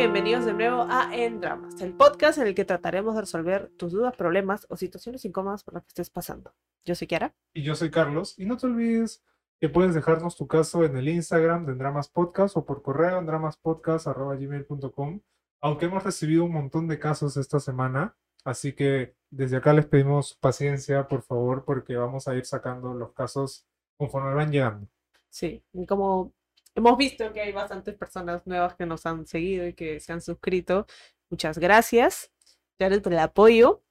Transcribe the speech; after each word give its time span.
bienvenidos 0.00 0.46
de 0.46 0.54
nuevo 0.54 0.86
a 0.88 1.14
En 1.14 1.42
Dramas, 1.42 1.78
el 1.82 1.92
podcast 1.92 2.38
en 2.38 2.46
el 2.46 2.54
que 2.54 2.64
trataremos 2.64 3.14
de 3.14 3.20
resolver 3.20 3.70
tus 3.76 3.92
dudas, 3.92 4.16
problemas 4.16 4.66
o 4.70 4.76
situaciones 4.78 5.26
incómodas 5.26 5.62
por 5.62 5.74
las 5.74 5.82
que 5.82 5.88
estés 5.88 6.08
pasando. 6.08 6.54
Yo 6.86 6.94
soy 6.94 7.06
Kiara. 7.06 7.34
Y 7.52 7.62
yo 7.62 7.74
soy 7.74 7.90
Carlos. 7.90 8.34
Y 8.38 8.46
no 8.46 8.56
te 8.56 8.66
olvides 8.66 9.22
que 9.60 9.68
puedes 9.68 9.94
dejarnos 9.94 10.36
tu 10.36 10.46
caso 10.46 10.84
en 10.84 10.96
el 10.96 11.06
Instagram 11.06 11.66
de 11.66 11.74
Dramas 11.74 12.08
Podcast 12.08 12.56
o 12.56 12.64
por 12.64 12.80
correo 12.80 13.18
en 13.18 13.26
dramaspodcast.gmail.com. 13.26 15.20
Aunque 15.60 15.84
hemos 15.84 16.02
recibido 16.02 16.44
un 16.44 16.52
montón 16.52 16.88
de 16.88 16.98
casos 16.98 17.36
esta 17.36 17.60
semana, 17.60 18.16
así 18.42 18.72
que 18.72 19.14
desde 19.28 19.58
acá 19.58 19.74
les 19.74 19.84
pedimos 19.84 20.34
paciencia, 20.40 21.08
por 21.08 21.20
favor, 21.20 21.66
porque 21.66 21.96
vamos 21.96 22.26
a 22.26 22.34
ir 22.34 22.46
sacando 22.46 22.94
los 22.94 23.12
casos 23.12 23.66
conforme 23.98 24.32
van 24.32 24.50
llegando. 24.50 24.88
Sí, 25.28 25.62
y 25.74 25.84
como 25.84 26.32
hemos 26.74 26.96
visto 26.96 27.32
que 27.32 27.40
hay 27.40 27.52
bastantes 27.52 27.94
personas 27.94 28.46
nuevas 28.46 28.74
que 28.74 28.86
nos 28.86 29.06
han 29.06 29.26
seguido 29.26 29.66
y 29.66 29.74
que 29.74 30.00
se 30.00 30.12
han 30.12 30.20
suscrito, 30.20 30.86
muchas 31.30 31.58
gracias. 31.58 32.32
Gracias 32.78 33.02
por 33.02 33.12
el 33.12 33.18
apoyo. 33.18 33.82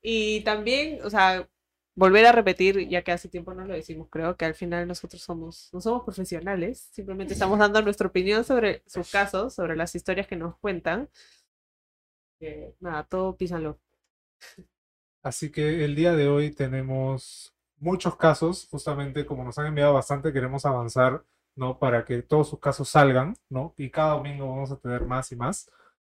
Y 0.00 0.40
también, 0.42 1.00
o 1.04 1.10
sea, 1.10 1.48
volver 1.98 2.26
a 2.26 2.32
repetir, 2.32 2.88
ya 2.88 3.02
que 3.02 3.12
hace 3.12 3.28
tiempo 3.28 3.52
no 3.52 3.64
lo 3.64 3.74
decimos, 3.74 4.08
creo 4.08 4.36
que 4.36 4.44
al 4.44 4.54
final 4.54 4.86
nosotros 4.86 5.20
somos, 5.20 5.68
no 5.72 5.80
somos 5.80 6.04
profesionales, 6.04 6.88
simplemente 6.92 7.32
estamos 7.32 7.58
dando 7.58 7.82
nuestra 7.82 8.06
opinión 8.06 8.44
sobre 8.44 8.82
sus 8.86 9.10
casos, 9.10 9.54
sobre 9.54 9.76
las 9.76 9.94
historias 9.94 10.28
que 10.28 10.36
nos 10.36 10.56
cuentan. 10.58 11.08
Eh, 12.40 12.72
nada, 12.78 13.02
todo 13.04 13.36
písalo. 13.36 13.80
Así 15.22 15.50
que 15.50 15.84
el 15.84 15.96
día 15.96 16.14
de 16.14 16.28
hoy 16.28 16.52
tenemos 16.52 17.52
muchos 17.78 18.16
casos, 18.16 18.68
justamente 18.70 19.26
como 19.26 19.42
nos 19.42 19.58
han 19.58 19.66
enviado 19.66 19.92
bastante, 19.94 20.32
queremos 20.32 20.64
avanzar, 20.64 21.24
¿no? 21.58 21.78
Para 21.78 22.04
que 22.04 22.22
todos 22.22 22.48
sus 22.48 22.60
casos 22.60 22.88
salgan, 22.88 23.34
¿no? 23.50 23.74
Y 23.76 23.90
cada 23.90 24.14
domingo 24.14 24.48
vamos 24.48 24.70
a 24.70 24.78
tener 24.78 25.04
más 25.04 25.30
y 25.32 25.36
más. 25.36 25.70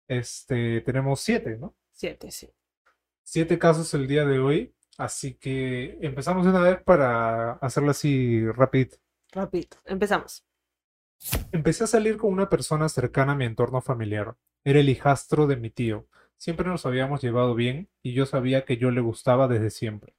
Este, 0.09 0.81
tenemos 0.83 1.21
siete, 1.21 1.59
¿no? 1.59 1.75
Siete, 1.93 2.31
sí. 2.31 2.49
Siete 3.25 3.59
casos 3.59 3.93
el 3.95 4.07
día 4.07 4.25
de 4.25 4.39
hoy. 4.39 4.75
Así 4.99 5.35
que 5.35 5.99
empezamos 6.01 6.45
de 6.45 6.51
una 6.51 6.61
vez 6.61 6.83
para 6.83 7.53
hacerlo 7.55 7.91
así 7.91 8.47
rapidito. 8.53 8.99
Rapidito, 9.33 9.79
empezamos. 9.85 10.45
Empecé 11.51 11.85
a 11.85 11.89
salir 11.89 12.19
con 12.19 12.33
una 12.33 12.49
persona 12.49 12.89
cercana 12.89 13.33
a 13.33 13.35
mi 13.35 13.45
entorno 13.45 13.81
familiar. 13.81 14.37
Era 14.65 14.81
el 14.81 14.89
hijastro 14.89 15.47
de 15.47 15.57
mi 15.57 15.71
tío. 15.71 16.07
Siempre 16.37 16.69
nos 16.69 16.87
habíamos 16.87 17.21
llevado 17.21 17.55
bien 17.55 17.89
y 18.03 18.13
yo 18.13 18.27
sabía 18.27 18.65
que 18.65 18.77
yo 18.77 18.91
le 18.91 19.01
gustaba 19.01 19.49
desde 19.49 19.71
siempre. 19.71 20.15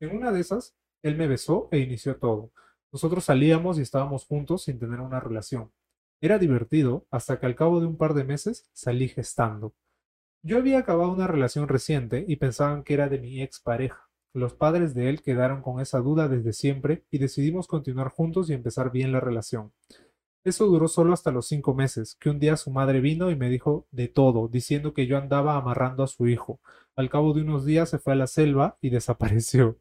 En 0.00 0.16
una 0.16 0.32
de 0.32 0.40
esas, 0.40 0.74
él 1.02 1.16
me 1.16 1.26
besó 1.26 1.68
e 1.72 1.78
inició 1.78 2.16
todo. 2.16 2.52
Nosotros 2.92 3.24
salíamos 3.24 3.78
y 3.78 3.82
estábamos 3.82 4.26
juntos 4.26 4.64
sin 4.64 4.78
tener 4.78 5.00
una 5.00 5.18
relación. 5.18 5.72
Era 6.20 6.38
divertido 6.38 7.06
hasta 7.10 7.40
que 7.40 7.46
al 7.46 7.56
cabo 7.56 7.80
de 7.80 7.86
un 7.86 7.96
par 7.96 8.14
de 8.14 8.24
meses 8.24 8.68
salí 8.72 9.08
gestando. 9.08 9.74
Yo 10.42 10.58
había 10.58 10.78
acabado 10.78 11.10
una 11.10 11.26
relación 11.26 11.68
reciente 11.68 12.24
y 12.28 12.36
pensaban 12.36 12.84
que 12.84 12.94
era 12.94 13.08
de 13.08 13.18
mi 13.18 13.42
expareja. 13.42 14.08
Los 14.34 14.54
padres 14.54 14.94
de 14.94 15.08
él 15.08 15.22
quedaron 15.22 15.62
con 15.62 15.80
esa 15.80 16.00
duda 16.00 16.28
desde 16.28 16.52
siempre 16.52 17.04
y 17.10 17.18
decidimos 17.18 17.66
continuar 17.66 18.08
juntos 18.08 18.50
y 18.50 18.52
empezar 18.52 18.92
bien 18.92 19.12
la 19.12 19.20
relación. 19.20 19.72
Eso 20.44 20.66
duró 20.66 20.88
solo 20.88 21.12
hasta 21.12 21.30
los 21.30 21.46
cinco 21.46 21.74
meses, 21.74 22.16
que 22.18 22.28
un 22.28 22.40
día 22.40 22.56
su 22.56 22.70
madre 22.70 23.00
vino 23.00 23.30
y 23.30 23.36
me 23.36 23.48
dijo 23.48 23.86
de 23.92 24.08
todo, 24.08 24.48
diciendo 24.48 24.92
que 24.92 25.06
yo 25.06 25.16
andaba 25.16 25.56
amarrando 25.56 26.02
a 26.02 26.08
su 26.08 26.26
hijo. 26.26 26.60
Al 26.96 27.08
cabo 27.08 27.32
de 27.32 27.42
unos 27.42 27.64
días 27.64 27.90
se 27.90 27.98
fue 27.98 28.14
a 28.14 28.16
la 28.16 28.26
selva 28.26 28.76
y 28.80 28.90
desapareció. 28.90 29.78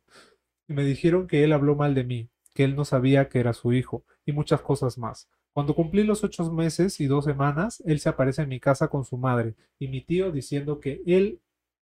Y 0.67 0.73
me 0.73 0.85
dijeron 0.85 1.27
que 1.27 1.43
él 1.43 1.53
habló 1.53 1.75
mal 1.75 1.95
de 1.95 2.03
mí, 2.03 2.29
que 2.53 2.63
él 2.63 2.75
no 2.75 2.85
sabía 2.85 3.29
que 3.29 3.39
era 3.39 3.53
su 3.53 3.73
hijo, 3.73 4.05
y 4.25 4.31
muchas 4.31 4.61
cosas 4.61 4.97
más. 4.97 5.29
Cuando 5.53 5.75
cumplí 5.75 6.03
los 6.03 6.23
ocho 6.23 6.49
meses 6.51 6.99
y 6.99 7.07
dos 7.07 7.25
semanas, 7.25 7.83
él 7.85 7.99
se 7.99 8.09
aparece 8.09 8.43
en 8.43 8.49
mi 8.49 8.59
casa 8.59 8.87
con 8.87 9.03
su 9.03 9.17
madre, 9.17 9.55
y 9.79 9.87
mi 9.87 10.01
tío 10.01 10.31
diciendo 10.31 10.79
que 10.79 11.01
él 11.05 11.41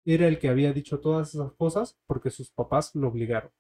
era 0.06 0.28
el 0.28 0.40
que 0.40 0.50
había 0.50 0.74
dicho 0.74 1.00
todas 1.00 1.34
esas 1.34 1.54
cosas 1.54 1.98
porque 2.08 2.32
sus 2.32 2.50
papás 2.50 2.96
lo 2.96 3.08
obligaron. 3.08 3.52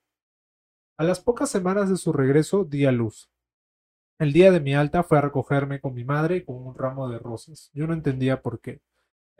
A 0.97 1.03
las 1.03 1.19
pocas 1.19 1.50
semanas 1.50 1.89
de 1.89 1.97
su 1.97 2.13
regreso 2.13 2.63
di 2.63 2.85
a 2.85 2.91
luz. 2.91 3.29
El 4.19 4.33
día 4.33 4.51
de 4.51 4.59
mi 4.59 4.75
alta 4.75 5.03
fue 5.03 5.18
a 5.18 5.22
recogerme 5.22 5.79
con 5.79 5.94
mi 5.94 6.03
madre 6.03 6.45
con 6.45 6.56
un 6.56 6.75
ramo 6.75 7.09
de 7.09 7.18
rosas. 7.18 7.72
Yo 7.73 7.88
no 7.88 7.94
entendía 7.94 8.41
por 8.41 8.59
qué. 8.59 8.81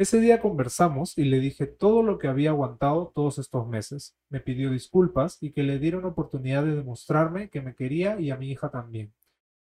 Ese 0.02 0.20
día 0.20 0.42
conversamos 0.42 1.16
y 1.16 1.26
le 1.26 1.40
dije 1.40 1.68
todo 1.68 2.02
lo 2.02 2.18
que 2.18 2.28
había 2.28 2.50
aguantado 2.50 3.12
todos 3.14 3.38
estos 3.38 3.68
meses. 3.68 4.16
Me 4.30 4.40
pidió 4.40 4.72
disculpas 4.72 5.38
y 5.42 5.52
que 5.52 5.62
le 5.62 5.78
diera 5.78 6.00
una 6.00 6.08
oportunidad 6.08 6.64
de 6.64 6.76
demostrarme 6.76 7.52
que 7.52 7.62
me 7.62 7.76
quería 7.76 8.20
y 8.20 8.32
a 8.32 8.36
mi 8.36 8.50
hija 8.50 8.72
también. 8.72 9.14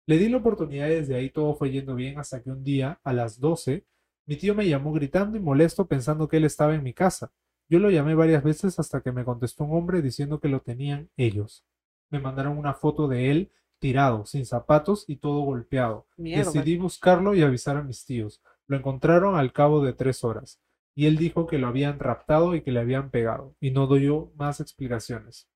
Le 0.06 0.18
di 0.18 0.30
la 0.30 0.38
oportunidad 0.38 0.88
y 0.88 0.92
desde 0.92 1.16
ahí 1.16 1.30
todo 1.30 1.56
fue 1.56 1.72
yendo 1.72 1.94
bien 1.94 2.20
hasta 2.20 2.42
que 2.42 2.52
un 2.52 2.64
día, 2.64 3.02
a 3.04 3.12
las 3.12 3.42
doce, 3.42 3.84
mi 4.26 4.38
tío 4.38 4.56
me 4.56 4.66
llamó 4.66 4.94
gritando 4.94 5.36
y 5.36 5.42
molesto 5.42 5.88
pensando 5.88 6.30
que 6.30 6.38
él 6.38 6.46
estaba 6.46 6.74
en 6.74 6.84
mi 6.84 6.94
casa. 6.94 7.34
Yo 7.68 7.80
lo 7.80 7.90
llamé 7.90 8.16
varias 8.16 8.42
veces 8.42 8.80
hasta 8.80 9.02
que 9.02 9.12
me 9.12 9.26
contestó 9.26 9.66
un 9.66 9.76
hombre 9.76 10.02
diciendo 10.02 10.40
que 10.40 10.48
lo 10.48 10.62
tenían 10.62 11.10
ellos. 11.18 11.66
Me 12.10 12.22
mandaron 12.22 12.58
una 12.58 12.76
foto 12.76 13.10
de 13.10 13.30
él 13.30 13.52
tirado, 13.78 14.26
sin 14.26 14.46
zapatos 14.46 15.04
y 15.06 15.18
todo 15.18 15.42
golpeado. 15.42 16.08
Mierda. 16.16 16.50
Decidí 16.50 16.78
buscarlo 16.78 17.36
y 17.36 17.42
avisar 17.42 17.76
a 17.76 17.84
mis 17.84 18.06
tíos. 18.06 18.42
Lo 18.70 18.78
encontraron 18.78 19.36
al 19.36 19.52
cabo 19.52 19.84
de 19.84 19.92
tres 19.92 20.24
horas. 20.24 20.62
Y 20.96 21.08
él 21.08 21.18
dijo 21.18 21.46
que 21.46 21.58
lo 21.58 21.68
habían 21.68 22.00
raptado 22.00 22.56
y 22.56 22.62
que 22.62 22.72
le 22.72 22.80
habían 22.80 23.10
pegado. 23.10 23.54
Y 23.60 23.72
no 23.72 23.86
doy 23.86 24.06
yo 24.06 24.32
más 24.38 24.62
explicaciones. 24.62 25.50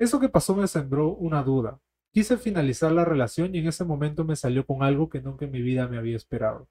Eso 0.00 0.18
que 0.18 0.28
pasó 0.28 0.56
me 0.56 0.66
sembró 0.66 1.10
una 1.10 1.44
duda. 1.44 1.78
Quise 2.12 2.36
finalizar 2.36 2.90
la 2.90 3.04
relación 3.04 3.54
y 3.54 3.58
en 3.58 3.68
ese 3.68 3.84
momento 3.84 4.24
me 4.24 4.34
salió 4.34 4.66
con 4.66 4.82
algo 4.82 5.08
que 5.08 5.20
nunca 5.20 5.44
en 5.44 5.52
mi 5.52 5.62
vida 5.62 5.86
me 5.86 5.98
había 5.98 6.16
esperado 6.16 6.68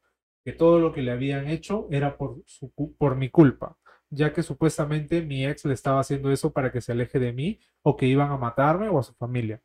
que 0.47 0.53
todo 0.53 0.79
lo 0.79 0.93
que 0.93 1.01
le 1.01 1.11
habían 1.11 1.49
hecho 1.49 1.89
era 1.91 2.15
por, 2.17 2.41
su, 2.45 2.71
por 2.97 3.17
mi 3.17 3.27
culpa, 3.27 3.77
ya 4.09 4.31
que 4.31 4.43
supuestamente 4.43 5.21
mi 5.21 5.45
ex 5.45 5.65
le 5.65 5.73
estaba 5.73 5.99
haciendo 5.99 6.31
eso 6.31 6.53
para 6.53 6.71
que 6.71 6.79
se 6.79 6.93
aleje 6.93 7.19
de 7.19 7.33
mí 7.33 7.59
o 7.81 7.97
que 7.97 8.05
iban 8.05 8.31
a 8.31 8.37
matarme 8.37 8.87
o 8.87 8.97
a 8.97 9.03
su 9.03 9.13
familia. 9.15 9.61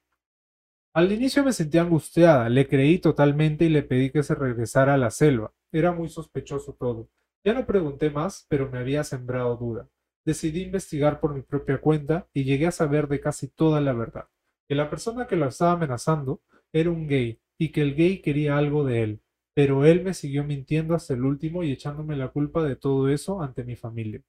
Al 0.93 1.13
inicio 1.13 1.45
me 1.45 1.53
sentí 1.53 1.79
angustiada, 1.79 2.49
le 2.49 2.67
creí 2.67 2.99
totalmente 2.99 3.65
y 3.65 3.69
le 3.69 3.85
pedí 3.85 4.11
que 4.11 4.25
se 4.25 4.35
regresara 4.35 4.95
a 4.95 4.99
la 4.99 5.13
selva. 5.13 5.53
Era 5.73 5.93
muy 5.93 6.09
sospechoso 6.09 6.75
todo. 6.75 7.09
Ya 7.45 7.55
no 7.55 7.67
pregunté 7.67 8.11
más, 8.11 8.47
pero 8.49 8.71
me 8.71 8.79
había 8.79 9.03
sembrado 9.03 9.57
duda. 9.57 9.89
Decidí 10.25 10.63
investigar 10.63 11.19
por 11.19 11.35
mi 11.35 11.43
propia 11.43 11.81
cuenta 11.81 12.29
y 12.33 12.45
llegué 12.45 12.67
a 12.69 12.73
saber 12.73 13.09
de 13.09 13.21
casi 13.21 13.49
toda 13.49 13.81
la 13.81 13.93
verdad. 13.93 14.29
Que 14.69 14.77
la 14.77 14.89
persona 14.89 15.27
que 15.27 15.37
lo 15.37 15.49
estaba 15.49 15.73
amenazando 15.73 16.41
era 16.73 16.91
un 16.91 17.09
gay 17.09 17.41
y 17.59 17.73
que 17.73 17.83
el 17.83 17.97
gay 17.97 18.21
quería 18.21 18.57
algo 18.57 18.85
de 18.85 19.03
él 19.03 19.23
pero 19.55 19.85
él 19.85 20.03
me 20.03 20.15
siguió 20.15 20.45
mintiendo 20.45 20.95
hasta 20.95 21.15
el 21.15 21.25
último 21.25 21.63
y 21.63 21.73
echándome 21.73 22.17
la 22.17 22.29
culpa 22.29 22.63
de 22.65 22.77
todo 22.77 23.09
eso 23.09 23.43
ante 23.43 23.65
mi 23.65 23.77
familia. 23.77 24.23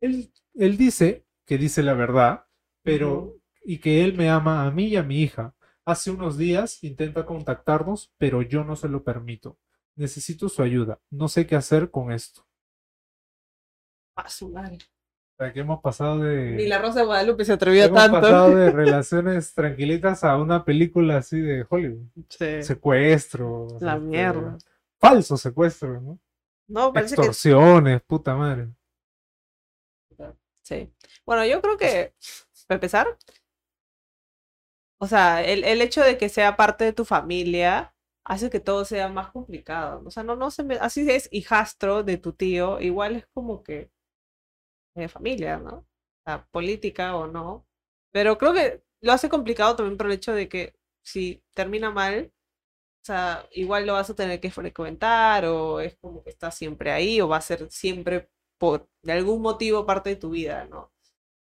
Él, 0.00 0.32
él 0.54 0.76
dice 0.76 1.26
que 1.46 1.58
dice 1.58 1.82
la 1.82 1.94
verdad, 1.94 2.46
pero 2.82 3.36
y 3.64 3.78
que 3.78 4.04
él 4.04 4.14
me 4.16 4.28
ama 4.28 4.66
a 4.66 4.70
mí 4.70 4.88
y 4.88 4.96
a 4.96 5.02
mi 5.02 5.22
hija. 5.22 5.54
Hace 5.86 6.10
unos 6.10 6.36
días 6.36 6.82
intenta 6.84 7.24
contactarnos, 7.24 8.12
pero 8.18 8.42
yo 8.42 8.64
no 8.64 8.76
se 8.76 8.88
lo 8.88 9.04
permito. 9.04 9.58
Necesito 9.96 10.48
su 10.48 10.62
ayuda. 10.62 11.00
No 11.10 11.28
sé 11.28 11.46
qué 11.46 11.56
hacer 11.56 11.90
con 11.90 12.10
esto. 12.12 12.46
A 14.16 14.28
su 14.28 14.48
madre. 14.48 14.78
O 15.36 15.36
sea, 15.36 15.52
que 15.52 15.60
hemos 15.60 15.80
pasado 15.80 16.20
de... 16.20 16.52
Ni 16.52 16.66
la 16.66 16.78
Rosa 16.78 17.00
de 17.00 17.06
Guadalupe 17.06 17.44
se 17.44 17.52
atrevió 17.52 17.84
hemos 17.84 17.98
tanto. 17.98 18.20
pasado 18.20 18.54
de 18.54 18.70
relaciones 18.72 19.52
tranquilitas 19.52 20.22
a 20.22 20.36
una 20.36 20.64
película 20.64 21.18
así 21.18 21.40
de 21.40 21.66
Hollywood. 21.68 22.06
Sí. 22.28 22.62
Secuestro. 22.62 23.66
La 23.80 23.94
este, 23.94 24.06
mierda. 24.06 24.58
Falso 25.00 25.36
secuestro, 25.36 26.00
¿no? 26.00 26.20
No, 26.68 26.92
parece 26.92 27.16
que 27.16 27.22
Extorsiones, 27.22 28.02
puta 28.02 28.34
madre. 28.36 28.68
sí. 30.62 30.92
Bueno, 31.26 31.44
yo 31.44 31.60
creo 31.60 31.76
que, 31.76 32.14
para 32.66 32.76
empezar, 32.76 33.18
o 34.98 35.06
sea, 35.06 35.44
el, 35.44 35.64
el 35.64 35.82
hecho 35.82 36.02
de 36.02 36.16
que 36.16 36.28
sea 36.28 36.56
parte 36.56 36.84
de 36.84 36.92
tu 36.92 37.04
familia 37.04 37.93
hace 38.24 38.50
que 38.50 38.60
todo 38.60 38.84
sea 38.84 39.08
más 39.08 39.30
complicado. 39.32 40.02
O 40.06 40.10
sea, 40.10 40.22
no, 40.22 40.36
no 40.36 40.50
se 40.50 40.64
me, 40.64 40.76
así 40.76 41.08
es 41.10 41.28
hijastro 41.32 42.02
de 42.04 42.18
tu 42.18 42.32
tío, 42.32 42.80
igual 42.80 43.16
es 43.16 43.26
como 43.34 43.62
que 43.62 43.90
de 44.94 45.08
familia, 45.08 45.58
¿no? 45.58 45.86
Sea, 46.24 46.46
política 46.50 47.16
o 47.16 47.26
no. 47.26 47.66
Pero 48.12 48.38
creo 48.38 48.52
que 48.54 48.82
lo 49.00 49.12
hace 49.12 49.28
complicado 49.28 49.76
también 49.76 49.96
por 49.98 50.06
el 50.06 50.12
hecho 50.14 50.32
de 50.32 50.48
que 50.48 50.74
si 51.02 51.42
termina 51.54 51.90
mal, 51.90 52.32
o 53.02 53.06
sea, 53.06 53.48
igual 53.52 53.86
lo 53.86 53.94
vas 53.94 54.10
a 54.10 54.14
tener 54.16 54.40
que 54.40 54.50
frecuentar 54.50 55.46
o 55.46 55.80
es 55.80 55.96
como 55.98 56.22
que 56.24 56.30
está 56.30 56.50
siempre 56.50 56.92
ahí 56.92 57.20
o 57.20 57.28
va 57.28 57.38
a 57.38 57.40
ser 57.42 57.70
siempre 57.70 58.30
por 58.58 58.88
de 59.02 59.12
algún 59.12 59.42
motivo 59.42 59.86
parte 59.86 60.10
de 60.10 60.16
tu 60.16 60.30
vida, 60.30 60.66
¿no? 60.66 60.92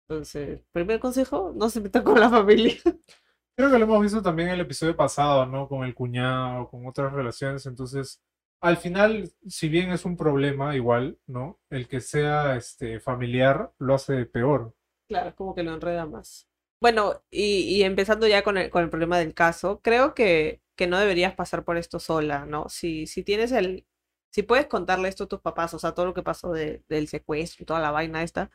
Entonces, 0.08 0.62
primer 0.72 1.00
consejo, 1.00 1.52
no 1.56 1.70
se 1.70 1.80
meta 1.80 2.04
con 2.04 2.20
la 2.20 2.30
familia. 2.30 2.76
Creo 3.56 3.70
que 3.70 3.78
lo 3.78 3.84
hemos 3.84 4.02
visto 4.02 4.22
también 4.22 4.48
en 4.48 4.54
el 4.54 4.60
episodio 4.62 4.96
pasado, 4.96 5.46
¿no? 5.46 5.68
Con 5.68 5.84
el 5.84 5.94
cuñado, 5.94 6.68
con 6.70 6.86
otras 6.86 7.12
relaciones. 7.12 7.66
Entonces, 7.66 8.20
al 8.60 8.76
final, 8.78 9.30
si 9.46 9.68
bien 9.68 9.90
es 9.92 10.04
un 10.04 10.16
problema 10.16 10.74
igual, 10.74 11.18
¿no? 11.26 11.60
El 11.70 11.86
que 11.88 12.00
sea 12.00 12.56
este 12.56 12.98
familiar 13.00 13.72
lo 13.78 13.94
hace 13.94 14.24
peor. 14.26 14.74
Claro, 15.08 15.34
como 15.36 15.54
que 15.54 15.62
lo 15.62 15.74
enreda 15.74 16.06
más. 16.06 16.48
Bueno, 16.80 17.22
y, 17.30 17.64
y 17.76 17.82
empezando 17.82 18.26
ya 18.26 18.42
con 18.42 18.56
el, 18.58 18.70
con 18.70 18.82
el 18.82 18.90
problema 18.90 19.18
del 19.18 19.34
caso, 19.34 19.80
creo 19.82 20.14
que, 20.14 20.62
que 20.76 20.86
no 20.86 20.98
deberías 20.98 21.34
pasar 21.34 21.64
por 21.64 21.76
esto 21.76 22.00
sola, 22.00 22.46
¿no? 22.46 22.68
Si, 22.68 23.06
si 23.06 23.22
tienes 23.22 23.52
el, 23.52 23.86
si 24.30 24.42
puedes 24.42 24.66
contarle 24.66 25.08
esto 25.08 25.24
a 25.24 25.28
tus 25.28 25.40
papás, 25.40 25.74
o 25.74 25.78
sea, 25.78 25.92
todo 25.94 26.06
lo 26.06 26.14
que 26.14 26.22
pasó 26.22 26.52
de- 26.52 26.82
del 26.88 27.08
secuestro 27.08 27.62
y 27.62 27.66
toda 27.66 27.80
la 27.80 27.90
vaina 27.90 28.22
esta, 28.22 28.50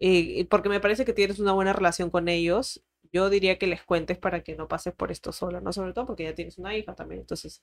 eh, 0.00 0.10
y 0.40 0.44
porque 0.44 0.68
me 0.68 0.80
parece 0.80 1.04
que 1.04 1.12
tienes 1.14 1.38
una 1.40 1.52
buena 1.52 1.72
relación 1.72 2.10
con 2.10 2.28
ellos, 2.28 2.84
yo 3.10 3.30
diría 3.30 3.58
que 3.58 3.66
les 3.66 3.82
cuentes 3.82 4.18
para 4.18 4.42
que 4.42 4.56
no 4.56 4.68
pases 4.68 4.94
por 4.94 5.10
esto 5.10 5.32
sola, 5.32 5.60
¿no? 5.60 5.72
Sobre 5.72 5.92
todo 5.92 6.06
porque 6.06 6.24
ya 6.24 6.34
tienes 6.34 6.58
una 6.58 6.76
hija 6.76 6.94
también, 6.94 7.22
entonces 7.22 7.62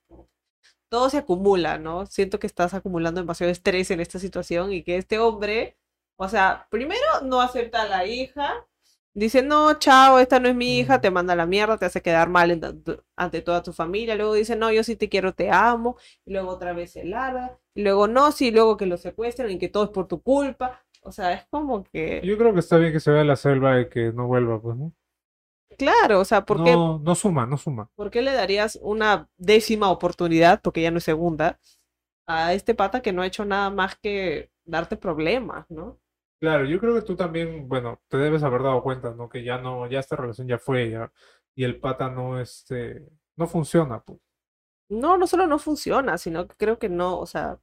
todo 0.89 1.09
se 1.09 1.17
acumula, 1.19 1.77
¿no? 1.77 2.05
Siento 2.07 2.39
que 2.39 2.47
estás 2.47 2.73
acumulando 2.73 3.21
demasiado 3.21 3.51
estrés 3.51 3.91
en 3.91 3.99
esta 3.99 4.19
situación 4.19 4.73
y 4.73 4.83
que 4.83 4.97
este 4.97 5.19
hombre, 5.19 5.77
o 6.17 6.27
sea, 6.27 6.67
primero 6.69 7.01
no 7.23 7.41
acepta 7.41 7.83
a 7.83 7.87
la 7.87 8.05
hija, 8.05 8.65
dice, 9.13 9.41
no, 9.41 9.73
chao, 9.75 10.19
esta 10.19 10.39
no 10.39 10.49
es 10.49 10.55
mi 10.55 10.79
hija, 10.79 11.01
te 11.01 11.11
manda 11.11 11.33
a 11.33 11.35
la 11.35 11.45
mierda, 11.45 11.77
te 11.77 11.85
hace 11.85 12.01
quedar 12.01 12.29
mal 12.29 12.59
ante 13.15 13.41
toda 13.41 13.63
tu 13.63 13.73
familia, 13.73 14.15
luego 14.15 14.33
dice, 14.33 14.55
no, 14.55 14.71
yo 14.71 14.83
sí 14.83 14.95
te 14.95 15.09
quiero, 15.09 15.33
te 15.33 15.51
amo, 15.51 15.97
y 16.25 16.33
luego 16.33 16.49
otra 16.49 16.73
vez 16.73 16.91
se 16.91 17.03
larga, 17.03 17.57
y 17.75 17.83
luego 17.83 18.07
no, 18.07 18.31
sí, 18.31 18.51
luego 18.51 18.77
que 18.77 18.85
lo 18.85 18.97
secuestran 18.97 19.51
y 19.51 19.59
que 19.59 19.69
todo 19.69 19.85
es 19.85 19.89
por 19.89 20.07
tu 20.07 20.21
culpa, 20.21 20.83
o 21.01 21.11
sea, 21.11 21.33
es 21.33 21.45
como 21.49 21.83
que, 21.83 22.21
Yo 22.23 22.37
creo 22.37 22.53
que 22.53 22.59
está 22.59 22.77
bien 22.77 22.91
que 22.91 22.99
se 22.99 23.11
vea 23.11 23.23
la 23.23 23.35
selva 23.35 23.79
y 23.79 23.89
que 23.89 24.11
no 24.11 24.27
vuelva, 24.27 24.61
pues, 24.61 24.77
¿no? 24.77 24.93
Claro, 25.79 26.19
o 26.19 26.25
sea, 26.25 26.45
¿por 26.45 26.63
qué, 26.63 26.73
No, 26.73 26.99
no 26.99 27.15
suma, 27.15 27.47
no 27.47 27.57
suma. 27.57 27.89
por 27.95 28.11
qué 28.11 28.21
le 28.21 28.33
darías 28.33 28.77
una 28.83 29.27
décima 29.37 29.89
oportunidad, 29.89 30.61
porque 30.61 30.81
ya 30.83 30.91
no 30.91 30.99
es 30.99 31.03
segunda, 31.03 31.59
a 32.27 32.53
este 32.53 32.75
pata 32.75 33.01
que 33.01 33.11
no 33.11 33.23
ha 33.23 33.25
hecho 33.27 33.45
nada 33.45 33.71
más 33.71 33.95
que 33.95 34.51
darte 34.65 34.97
problemas, 34.97 35.65
¿no? 35.71 35.97
Claro, 36.39 36.65
yo 36.65 36.79
creo 36.79 36.93
que 36.93 37.01
tú 37.01 37.15
también, 37.15 37.67
bueno, 37.67 37.99
te 38.07 38.17
debes 38.17 38.43
haber 38.43 38.61
dado 38.61 38.83
cuenta, 38.83 39.13
¿no? 39.13 39.27
Que 39.27 39.43
ya 39.43 39.57
no, 39.57 39.87
ya 39.87 39.99
esta 39.99 40.15
relación 40.15 40.47
ya 40.47 40.59
fue, 40.59 40.91
ya, 40.91 41.11
y 41.55 41.63
el 41.63 41.79
pata 41.79 42.09
no, 42.09 42.39
este, 42.39 43.09
no 43.35 43.47
funciona, 43.47 44.01
pues. 44.01 44.19
No, 44.89 45.17
no 45.17 45.27
solo 45.27 45.47
no 45.47 45.59
funciona, 45.59 46.17
sino 46.17 46.47
que 46.47 46.55
creo 46.55 46.79
que 46.79 46.89
no, 46.89 47.19
o 47.19 47.25
sea, 47.25 47.59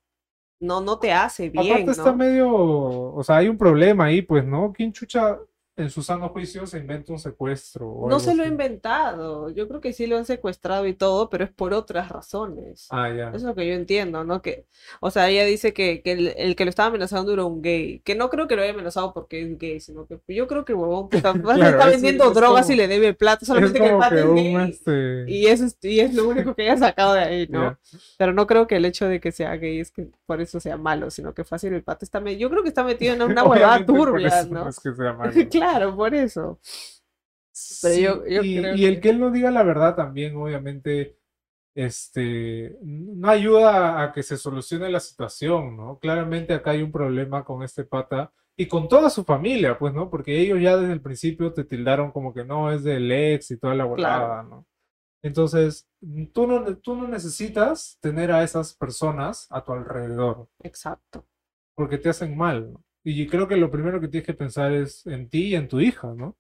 no, 0.61 0.81
no 0.81 0.99
te 0.99 1.13
hace 1.13 1.51
bien, 1.51 1.73
Aparte 1.73 1.91
está 1.93 2.11
¿no? 2.11 2.17
medio, 2.17 2.51
o 2.51 3.23
sea, 3.23 3.37
hay 3.37 3.49
un 3.49 3.59
problema 3.59 4.05
ahí, 4.07 4.23
pues, 4.23 4.45
¿no? 4.45 4.73
¿Quién 4.73 4.93
chucha 4.93 5.39
en 5.79 5.91
su 5.91 6.03
sano 6.03 6.31
juicio 6.31 6.67
se 6.67 6.79
inventa 6.79 7.13
un 7.13 7.19
secuestro 7.19 7.87
o 7.87 8.09
No 8.09 8.19
se 8.19 8.35
lo 8.35 8.43
ha 8.45 8.47
inventado. 8.47 9.51
Yo 9.51 9.69
creo 9.69 9.81
que 9.83 9.93
sí 9.93 10.07
lo 10.07 10.17
han 10.17 10.25
secuestrado 10.25 10.87
y 10.87 10.95
todo, 10.95 11.29
pero 11.29 11.45
es 11.45 11.51
por 11.51 11.75
otras 11.75 12.09
razones. 12.09 12.87
Ah, 12.91 13.11
ya. 13.11 13.29
Eso 13.29 13.37
es 13.37 13.43
lo 13.43 13.55
que 13.55 13.67
yo 13.69 13.75
entiendo, 13.75 14.25
¿no? 14.25 14.41
Que, 14.41 14.65
o 15.01 15.11
sea, 15.11 15.29
ella 15.29 15.45
dice 15.45 15.75
que, 15.75 16.01
que 16.03 16.13
el, 16.13 16.29
el 16.37 16.57
que 16.57 16.65
lo 16.65 16.71
estaba 16.71 16.89
amenazando 16.89 17.33
era 17.33 17.45
un 17.45 17.61
gay. 17.61 18.01
Que 18.05 18.15
no 18.15 18.31
creo 18.31 18.49
que 18.49 18.57
lo 18.57 18.63
haya 18.63 18.73
amenazado 18.73 19.13
porque 19.13 19.43
es 19.43 19.59
gay, 19.59 19.81
sino 19.81 20.07
que 20.07 20.19
yo 20.35 20.47
creo 20.47 20.65
que 20.65 20.73
el 20.73 20.79
huevón 20.79 21.09
puta, 21.11 21.33
Claro, 21.43 21.63
está 21.65 21.85
es- 21.87 21.93
vendiendo 21.93 22.25
es 22.29 22.35
drogas 22.35 22.63
como- 22.63 22.73
y 22.73 22.77
le 22.77 22.89
debe 22.89 23.13
plata, 23.13 23.41
Es 23.43 23.49
solamente 23.49 23.79
que 23.79 23.87
el 23.87 23.99
pata 23.99 24.15
que 24.17 24.21
es 24.23 24.33
gay. 24.33 24.57
este, 24.71 25.25
Y 25.29 25.47
eso 25.47 25.67
es, 25.67 25.77
y 25.83 26.01
es 26.01 26.15
lo 26.15 26.27
único 26.29 26.55
que 26.55 26.63
haya 26.63 26.77
sacado 26.79 27.13
de 27.15 27.21
ahí, 27.21 27.47
¿no? 27.51 27.63
ya. 27.63 27.79
Pero 28.17 28.33
no 28.33 28.47
creo 28.47 28.67
que 28.67 28.77
el 28.77 28.85
hecho 28.87 29.07
de 29.09 29.21
que 29.21 29.31
sea 29.31 29.55
gay 29.57 29.81
es 29.81 29.91
que 29.91 30.09
por 30.25 30.41
eso 30.41 30.59
sea 30.59 30.79
malo, 30.79 31.11
sino 31.11 31.35
que 31.35 31.45
fácil 31.45 31.75
el 31.75 31.83
pato 31.83 32.05
está 32.07 32.19
me- 32.21 32.39
Yo 32.39 32.49
creo 32.49 32.63
que 32.63 32.71
está 32.71 32.83
metido 32.83 33.13
en 33.15 33.21
una 33.23 33.45
huevada 33.45 33.85
turbia, 33.85 34.45
¿no? 34.51 34.69
es 34.71 34.81
que 34.81 34.95
sea 34.95 35.13
malo. 35.13 35.33
Claro, 35.51 35.66
por 35.97 36.15
eso. 36.15 36.61
Pero 37.83 37.95
Sí, 37.95 38.03
yo- 38.03 38.27
yo 38.27 38.43
y, 38.43 38.61
creo 38.61 38.75
y 38.77 38.85
el 38.85 39.01
que- 39.01 39.11
él 39.11 39.19
no 39.21 39.31
diga 39.31 39.51
la 39.51 39.63
verdad 39.63 39.97
también, 39.97 40.37
obviamente, 40.37 41.19
este, 41.75 42.77
no 42.83 43.29
ayuda 43.31 44.03
a 44.03 44.13
que 44.13 44.23
se 44.23 44.37
solucione 44.37 44.91
la 44.91 45.01
situación, 45.01 45.77
¿no? 45.77 45.99
Claramente 45.99 46.55
acá 46.55 46.73
hay 46.73 46.83
un 46.83 46.93
problema 46.93 47.45
con 47.45 47.63
este 47.63 47.85
pata 47.85 48.33
y 48.57 48.69
con 48.69 48.89
toda 48.89 49.11
su 49.11 49.25
familia, 49.25 49.79
pues, 49.79 49.95
¿no? 49.95 50.11
Porque 50.11 50.41
ellos 50.41 50.61
ya 50.61 50.77
desde 50.79 50.93
el 50.95 51.03
principio 51.03 51.53
te 51.55 51.65
tildaron 51.65 52.13
como 52.13 52.35
que 52.35 52.45
no, 52.45 52.73
es 52.73 52.85
del 52.85 53.11
ex 53.13 53.51
y 53.53 53.59
toda 53.59 53.75
la 53.75 53.87
huevada, 53.87 54.43
¿no? 54.45 54.67
Entonces, 55.23 55.89
tú 56.35 56.47
no, 56.47 56.77
tú 56.79 56.97
no 56.97 57.09
necesitas 57.09 57.99
tener 58.01 58.33
a 58.33 58.45
esas 58.45 58.75
personas 58.75 59.47
a 59.51 59.65
tu 59.65 59.73
alrededor 59.73 60.49
Exacto. 60.63 61.27
porque 61.77 61.99
te 61.99 62.11
hacen 62.11 62.37
mal, 62.37 62.73
¿no? 62.75 62.85
Y 63.09 63.25
creo 63.29 63.47
que 63.47 63.57
lo 63.57 63.71
primero 63.71 64.01
que 64.01 64.09
tienes 64.09 64.27
que 64.27 64.35
pensar 64.35 64.73
es 64.73 65.07
en 65.07 65.29
ti 65.29 65.51
y 65.51 65.55
en 65.55 65.69
tu 65.69 65.79
hija, 65.79 66.13
¿no? 66.13 66.37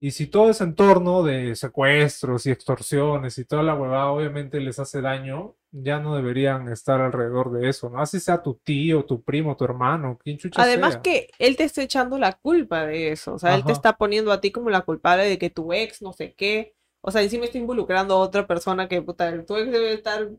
Y 0.00 0.12
si 0.12 0.28
todo 0.28 0.50
ese 0.50 0.62
entorno 0.62 1.24
de 1.24 1.56
secuestros 1.56 2.46
y 2.46 2.52
extorsiones 2.52 3.36
y 3.38 3.44
toda 3.44 3.64
la 3.64 3.74
huevada 3.74 4.12
obviamente 4.12 4.60
les 4.60 4.78
hace 4.78 5.00
daño, 5.00 5.56
ya 5.72 5.98
no 5.98 6.14
deberían 6.14 6.68
estar 6.68 7.00
alrededor 7.00 7.50
de 7.50 7.68
eso, 7.68 7.90
¿no? 7.90 8.00
Así 8.00 8.20
sea 8.20 8.40
tu 8.40 8.54
tío, 8.54 9.04
tu 9.04 9.24
primo, 9.24 9.56
tu 9.56 9.64
hermano, 9.64 10.16
quien 10.22 10.38
chucha 10.38 10.62
Además 10.62 10.92
sea. 10.92 11.02
que 11.02 11.30
él 11.40 11.56
te 11.56 11.64
está 11.64 11.82
echando 11.82 12.18
la 12.18 12.34
culpa 12.34 12.86
de 12.86 13.10
eso, 13.10 13.34
o 13.34 13.38
sea, 13.40 13.56
él 13.56 13.64
te 13.64 13.72
está 13.72 13.96
poniendo 13.96 14.30
a 14.30 14.40
ti 14.40 14.52
como 14.52 14.70
la 14.70 14.82
culpable 14.82 15.24
de 15.24 15.38
que 15.38 15.50
tu 15.50 15.72
ex 15.72 16.00
no 16.02 16.12
sé 16.12 16.34
qué, 16.34 16.76
o 17.00 17.10
sea, 17.10 17.22
encima 17.22 17.46
está 17.46 17.58
involucrando 17.58 18.14
a 18.14 18.18
otra 18.18 18.46
persona 18.46 18.88
que, 18.88 19.02
puta, 19.02 19.44
tu 19.44 19.56
ex 19.56 19.72
debe 19.72 19.92
estar 19.92 20.30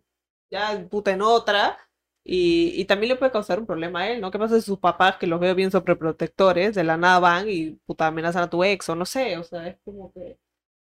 ya, 0.49 0.87
puta, 0.89 1.11
en 1.11 1.21
otra, 1.21 1.77
y, 2.23 2.73
y 2.79 2.85
también 2.85 3.09
le 3.13 3.15
puede 3.17 3.31
causar 3.31 3.59
un 3.59 3.65
problema 3.65 4.01
a 4.01 4.11
él, 4.11 4.21
¿no? 4.21 4.31
¿Qué 4.31 4.39
pasa 4.39 4.55
si 4.55 4.61
sus 4.61 4.79
papás, 4.79 5.17
que 5.17 5.27
los 5.27 5.39
veo 5.39 5.55
bien 5.55 5.71
sobreprotectores, 5.71 6.75
de 6.75 6.83
la 6.83 6.97
nada 6.97 7.19
van 7.19 7.49
y, 7.49 7.71
puta, 7.85 8.07
amenazan 8.07 8.43
a 8.43 8.49
tu 8.49 8.63
ex, 8.63 8.89
o 8.89 8.95
no 8.95 9.05
sé, 9.05 9.37
o 9.37 9.43
sea, 9.43 9.67
es 9.67 9.77
como 9.83 10.11
que, 10.13 10.37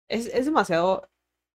es, 0.07 0.27
es 0.27 0.45
demasiado 0.45 1.09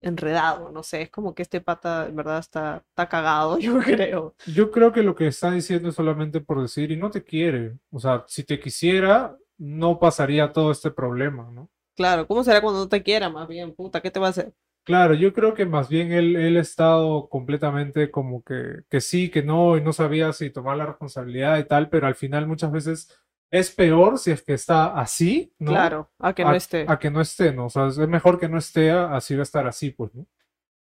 enredado, 0.02 0.72
no 0.72 0.84
sé, 0.84 1.04
es 1.04 1.10
como 1.10 1.34
que 1.34 1.42
este 1.42 1.62
pata, 1.62 2.08
en 2.08 2.16
verdad, 2.16 2.40
está, 2.40 2.84
está 2.90 3.10
cagado, 3.10 3.58
yo 3.60 3.80
creo. 3.80 4.36
Yo 4.48 4.72
creo 4.72 4.92
que 4.92 5.04
lo 5.04 5.16
que 5.16 5.28
está 5.28 5.52
diciendo 5.52 5.90
es 5.90 5.96
solamente 5.96 6.42
por 6.42 6.62
decir 6.62 6.92
y 6.92 6.98
no 6.98 7.10
te 7.10 7.24
quiere. 7.24 7.78
O 7.92 8.00
sea, 8.00 8.24
si 8.28 8.44
te 8.44 8.60
quisiera, 8.60 9.38
no 9.58 10.00
pasaría 10.00 10.52
todo 10.52 10.72
este 10.72 10.92
problema, 10.92 11.50
¿no? 11.52 11.70
Claro, 11.96 12.28
¿cómo 12.28 12.44
será 12.44 12.62
cuando 12.62 12.82
no 12.82 12.90
te 12.90 13.04
quiera, 13.04 13.30
más 13.30 13.48
bien, 13.48 13.74
puta, 13.74 14.02
¿qué 14.02 14.12
te 14.12 14.20
va 14.20 14.28
a 14.28 14.30
hacer? 14.32 14.54
Claro, 14.86 15.16
yo 15.16 15.34
creo 15.34 15.56
que 15.56 15.66
más 15.66 15.90
bien 15.90 16.12
él, 16.12 16.36
él 16.36 16.58
ha 16.58 16.62
estado 16.62 17.28
completamente 17.28 18.12
como 18.12 18.44
que, 18.44 18.84
que 18.88 19.02
sí, 19.02 19.32
que 19.32 19.42
no, 19.42 19.78
y 19.78 19.82
no 19.82 19.94
sabía 19.94 20.32
si 20.32 20.52
tomar 20.52 20.78
la 20.78 20.86
responsabilidad 20.86 21.58
y 21.58 21.64
tal, 21.64 21.90
pero 21.90 22.06
al 22.06 22.14
final 22.14 22.46
muchas 22.46 22.72
veces 22.72 23.20
es 23.50 23.72
peor 23.72 24.20
si 24.20 24.30
es 24.30 24.44
que 24.44 24.54
está 24.54 25.00
así, 25.00 25.52
¿no? 25.58 25.72
Claro, 25.72 26.12
a 26.20 26.34
que 26.34 26.44
no 26.44 26.52
a, 26.52 26.56
esté. 26.56 26.86
a 26.88 27.00
que 27.00 27.10
no 27.10 27.20
esté, 27.20 27.52
¿no? 27.52 27.66
O 27.66 27.70
sea, 27.70 27.88
es 27.88 27.98
mejor 27.98 28.40
que 28.40 28.48
no 28.48 28.60
esté, 28.60 28.92
así 28.92 29.34
va 29.34 29.40
a 29.40 29.44
estar 29.44 29.66
así, 29.66 29.90
pues, 29.90 30.14
¿no? 30.14 30.28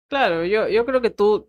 Claro, 0.08 0.44
yo, 0.44 0.68
yo 0.68 0.84
creo 0.84 1.00
que 1.00 1.10
tú 1.10 1.48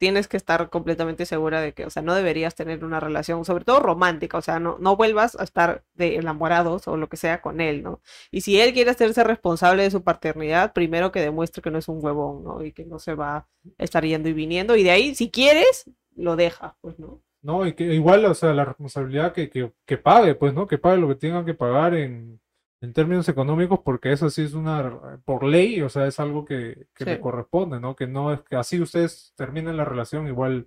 tienes 0.00 0.28
que 0.28 0.38
estar 0.38 0.70
completamente 0.70 1.26
segura 1.26 1.60
de 1.60 1.74
que, 1.74 1.84
o 1.84 1.90
sea, 1.90 2.00
no 2.02 2.14
deberías 2.14 2.54
tener 2.54 2.86
una 2.86 3.00
relación, 3.00 3.44
sobre 3.44 3.66
todo 3.66 3.80
romántica, 3.80 4.38
o 4.38 4.42
sea, 4.42 4.58
no, 4.58 4.78
no 4.80 4.96
vuelvas 4.96 5.38
a 5.38 5.44
estar 5.44 5.84
de 5.94 6.16
enamorados 6.16 6.88
o 6.88 6.96
lo 6.96 7.10
que 7.10 7.18
sea 7.18 7.42
con 7.42 7.60
él, 7.60 7.82
¿no? 7.82 8.00
Y 8.30 8.40
si 8.40 8.58
él 8.58 8.72
quiere 8.72 8.90
hacerse 8.90 9.22
responsable 9.24 9.82
de 9.82 9.90
su 9.90 10.02
paternidad, 10.02 10.72
primero 10.72 11.12
que 11.12 11.20
demuestre 11.20 11.60
que 11.60 11.70
no 11.70 11.76
es 11.76 11.86
un 11.86 12.02
huevón, 12.02 12.42
¿no? 12.42 12.64
Y 12.64 12.72
que 12.72 12.86
no 12.86 12.98
se 12.98 13.14
va 13.14 13.36
a 13.36 13.46
estar 13.76 14.02
yendo 14.02 14.30
y 14.30 14.32
viniendo, 14.32 14.74
y 14.74 14.84
de 14.84 14.90
ahí, 14.90 15.14
si 15.14 15.30
quieres, 15.30 15.84
lo 16.16 16.34
deja, 16.34 16.78
pues, 16.80 16.98
¿no? 16.98 17.20
No, 17.42 17.66
y 17.66 17.74
que 17.74 17.84
igual, 17.84 18.24
o 18.24 18.34
sea, 18.34 18.54
la 18.54 18.64
responsabilidad 18.64 19.34
que, 19.34 19.50
que, 19.50 19.70
que 19.84 19.98
pague, 19.98 20.34
pues, 20.34 20.54
¿no? 20.54 20.66
Que 20.66 20.78
pague 20.78 20.96
lo 20.96 21.08
que 21.08 21.16
tengan 21.16 21.44
que 21.44 21.54
pagar 21.54 21.94
en, 21.94 22.40
en 22.80 22.92
términos 22.94 23.28
económicos, 23.28 23.80
porque 23.84 24.12
eso 24.12 24.30
sí 24.30 24.42
es 24.42 24.54
una, 24.54 25.20
por 25.24 25.44
ley, 25.44 25.82
o 25.82 25.88
sea, 25.90 26.06
es 26.06 26.18
algo 26.20 26.44
que, 26.44 26.88
que 26.94 27.06
le 27.06 27.20
corresponde, 27.20 27.80
¿no? 27.80 27.96
Que 27.96 28.06
no 28.06 28.32
es 28.32 28.40
que 28.42 28.56
así 28.56 28.80
ustedes 28.80 29.32
terminen 29.36 29.76
la 29.76 29.84
relación, 29.84 30.26
igual, 30.28 30.66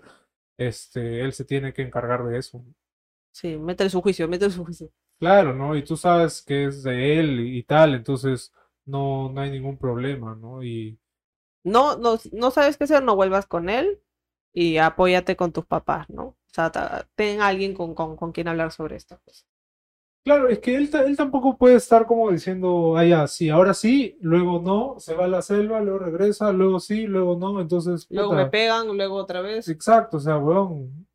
este, 0.57 1.21
él 1.21 1.33
se 1.33 1.45
tiene 1.45 1.73
que 1.73 1.81
encargar 1.83 2.25
de 2.25 2.39
eso. 2.39 2.63
Sí, 3.31 3.57
métele 3.57 3.89
su 3.89 4.01
juicio, 4.01 4.27
métele 4.29 4.51
su 4.51 4.63
juicio. 4.65 4.89
Claro, 5.19 5.53
¿no? 5.55 5.75
Y 5.75 5.83
tú 5.83 5.95
sabes 5.95 6.41
que 6.41 6.65
es 6.65 6.83
de 6.83 7.19
él 7.19 7.39
y, 7.39 7.57
y 7.59 7.63
tal, 7.63 7.93
entonces 7.95 8.53
no, 8.85 9.29
no 9.31 9.41
hay 9.41 9.51
ningún 9.51 9.77
problema, 9.77 10.35
¿no? 10.35 10.61
Y 10.63 10.99
No, 11.63 11.95
no, 11.97 12.17
no 12.31 12.51
sabes 12.51 12.77
qué 12.77 12.83
hacer, 12.85 13.03
no 13.03 13.15
vuelvas 13.15 13.45
con 13.47 13.69
él 13.69 14.01
y 14.53 14.77
apóyate 14.77 15.35
con 15.35 15.51
tus 15.53 15.65
papás, 15.65 16.09
¿no? 16.09 16.23
O 16.25 16.37
sea, 16.53 16.71
ten 17.15 17.41
alguien 17.41 17.73
con, 17.73 17.95
con, 17.95 18.15
con 18.17 18.31
quien 18.31 18.47
hablar 18.47 18.71
sobre 18.71 18.95
esto. 18.97 19.19
pues. 19.25 19.45
Claro, 20.25 20.47
es 20.47 20.59
que 20.59 20.75
él, 20.75 20.89
él 21.05 21.17
tampoco 21.17 21.57
puede 21.57 21.75
estar 21.75 22.05
como 22.05 22.31
diciendo, 22.31 22.95
ah, 22.95 23.05
ya, 23.05 23.27
sí, 23.27 23.49
ahora 23.49 23.73
sí, 23.73 24.17
luego 24.21 24.61
no, 24.61 24.97
se 24.99 25.13
va 25.15 25.25
a 25.25 25.27
la 25.27 25.41
selva, 25.41 25.81
luego 25.81 25.99
regresa, 25.99 26.51
luego 26.53 26.79
sí, 26.79 27.07
luego 27.07 27.35
no, 27.37 27.59
entonces, 27.59 28.07
Luego 28.09 28.29
puta, 28.29 28.43
me 28.43 28.49
pegan, 28.49 28.87
luego 28.95 29.15
otra 29.15 29.41
vez. 29.41 29.67
exacto, 29.67 30.17
o 30.17 30.19
sea, 30.21 30.37
weón, 30.37 31.05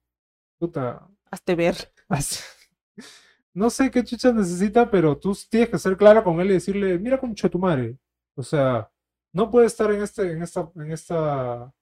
puta, 0.58 1.08
Hazte 1.30 1.54
ver. 1.54 1.74
no 3.54 3.70
sé 3.70 3.90
qué 3.90 4.04
chucha 4.04 4.32
necesita, 4.32 4.90
pero 4.90 5.16
tú 5.16 5.36
tienes 5.48 5.70
que 5.70 5.78
ser 5.78 5.96
clara 5.96 6.22
con 6.22 6.40
él 6.40 6.50
y 6.50 6.54
decirle, 6.54 6.98
mira 6.98 7.18
concha 7.18 7.48
tu 7.48 7.58
madre, 7.58 7.96
o 8.34 8.42
sea, 8.42 8.90
no 9.32 9.50
puede 9.50 9.66
estar 9.66 9.90
en 9.90 10.02
este, 10.02 10.32
en 10.32 10.42
esta, 10.42 10.70
en 10.74 10.92
esta, 10.92 11.72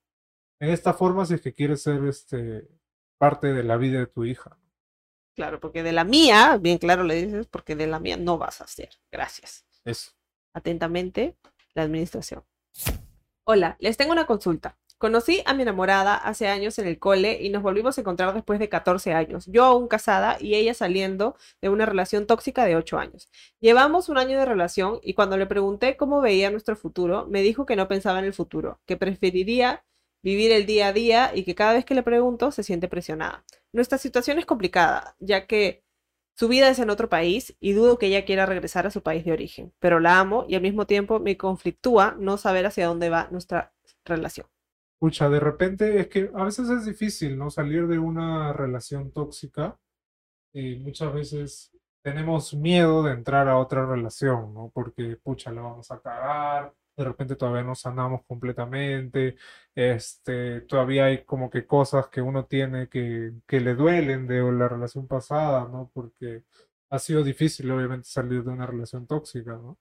en 0.60 0.70
esta 0.70 0.92
forma 0.92 1.26
si 1.26 1.34
es 1.34 1.40
que 1.40 1.52
quieres 1.52 1.82
ser, 1.82 2.04
este, 2.04 2.68
parte 3.18 3.52
de 3.52 3.62
la 3.62 3.76
vida 3.76 4.00
de 4.00 4.06
tu 4.06 4.24
hija. 4.24 4.58
Claro, 5.36 5.60
porque 5.60 5.82
de 5.82 5.92
la 5.92 6.04
mía, 6.04 6.58
bien 6.58 6.78
claro 6.78 7.04
le 7.04 7.26
dices, 7.26 7.46
porque 7.46 7.76
de 7.76 7.86
la 7.86 8.00
mía 8.00 8.16
no 8.16 8.38
vas 8.38 8.62
a 8.62 8.64
hacer. 8.64 8.88
Gracias. 9.12 9.66
Eso. 9.84 10.12
Atentamente, 10.54 11.36
la 11.74 11.82
administración. 11.82 12.42
Hola, 13.44 13.76
les 13.78 13.98
tengo 13.98 14.12
una 14.12 14.26
consulta. 14.26 14.78
Conocí 14.96 15.42
a 15.44 15.52
mi 15.52 15.62
enamorada 15.62 16.16
hace 16.16 16.48
años 16.48 16.78
en 16.78 16.86
el 16.86 16.98
cole 16.98 17.38
y 17.42 17.50
nos 17.50 17.62
volvimos 17.62 17.98
a 17.98 18.00
encontrar 18.00 18.32
después 18.32 18.58
de 18.58 18.70
14 18.70 19.12
años. 19.12 19.44
Yo 19.44 19.64
aún 19.64 19.88
casada 19.88 20.38
y 20.40 20.54
ella 20.54 20.72
saliendo 20.72 21.36
de 21.60 21.68
una 21.68 21.84
relación 21.84 22.26
tóxica 22.26 22.64
de 22.64 22.76
8 22.76 22.98
años. 22.98 23.28
Llevamos 23.60 24.08
un 24.08 24.16
año 24.16 24.38
de 24.38 24.46
relación 24.46 25.00
y 25.02 25.12
cuando 25.12 25.36
le 25.36 25.44
pregunté 25.44 25.98
cómo 25.98 26.22
veía 26.22 26.50
nuestro 26.50 26.76
futuro, 26.76 27.26
me 27.26 27.42
dijo 27.42 27.66
que 27.66 27.76
no 27.76 27.88
pensaba 27.88 28.20
en 28.20 28.24
el 28.24 28.32
futuro, 28.32 28.80
que 28.86 28.96
preferiría 28.96 29.84
vivir 30.22 30.50
el 30.50 30.64
día 30.64 30.88
a 30.88 30.92
día 30.94 31.30
y 31.34 31.44
que 31.44 31.54
cada 31.54 31.74
vez 31.74 31.84
que 31.84 31.94
le 31.94 32.02
pregunto 32.02 32.50
se 32.50 32.62
siente 32.62 32.88
presionada. 32.88 33.44
Nuestra 33.72 33.98
situación 33.98 34.38
es 34.38 34.46
complicada, 34.46 35.16
ya 35.18 35.46
que 35.46 35.84
su 36.34 36.48
vida 36.48 36.68
es 36.68 36.78
en 36.78 36.90
otro 36.90 37.08
país 37.08 37.56
y 37.60 37.72
dudo 37.72 37.98
que 37.98 38.06
ella 38.06 38.24
quiera 38.24 38.44
regresar 38.44 38.86
a 38.86 38.90
su 38.90 39.02
país 39.02 39.24
de 39.24 39.32
origen, 39.32 39.72
pero 39.78 40.00
la 40.00 40.20
amo 40.20 40.44
y 40.48 40.54
al 40.54 40.62
mismo 40.62 40.86
tiempo 40.86 41.18
me 41.18 41.36
conflictúa 41.36 42.14
no 42.18 42.36
saber 42.36 42.66
hacia 42.66 42.86
dónde 42.86 43.08
va 43.08 43.28
nuestra 43.30 43.72
relación. 44.04 44.46
Pucha, 44.98 45.28
de 45.28 45.40
repente 45.40 45.98
es 46.00 46.08
que 46.08 46.30
a 46.34 46.44
veces 46.44 46.68
es 46.70 46.84
difícil, 46.86 47.38
¿no? 47.38 47.50
Salir 47.50 47.86
de 47.86 47.98
una 47.98 48.52
relación 48.52 49.12
tóxica 49.12 49.78
y 50.52 50.76
muchas 50.76 51.12
veces 51.12 51.70
tenemos 52.02 52.54
miedo 52.54 53.02
de 53.02 53.12
entrar 53.12 53.48
a 53.48 53.58
otra 53.58 53.84
relación, 53.84 54.54
¿no? 54.54 54.70
Porque, 54.72 55.16
pucha, 55.22 55.50
la 55.50 55.62
vamos 55.62 55.90
a 55.90 56.00
cagar, 56.00 56.72
de 56.96 57.04
repente 57.04 57.36
todavía 57.36 57.62
no 57.62 57.74
sanamos 57.74 58.22
completamente, 58.26 59.36
este, 59.74 60.62
todavía 60.62 61.06
hay 61.06 61.24
como 61.24 61.50
que 61.50 61.66
cosas 61.66 62.08
que 62.08 62.22
uno 62.22 62.46
tiene 62.46 62.88
que, 62.88 63.32
que 63.46 63.60
le 63.60 63.74
duelen 63.74 64.26
de 64.26 64.40
la 64.52 64.68
relación 64.68 65.06
pasada, 65.06 65.68
¿no? 65.68 65.90
Porque 65.92 66.44
ha 66.90 66.98
sido 66.98 67.22
difícil, 67.24 67.70
obviamente, 67.70 68.08
salir 68.08 68.42
de 68.44 68.50
una 68.50 68.66
relación 68.66 69.06
tóxica, 69.06 69.52
¿no? 69.52 69.78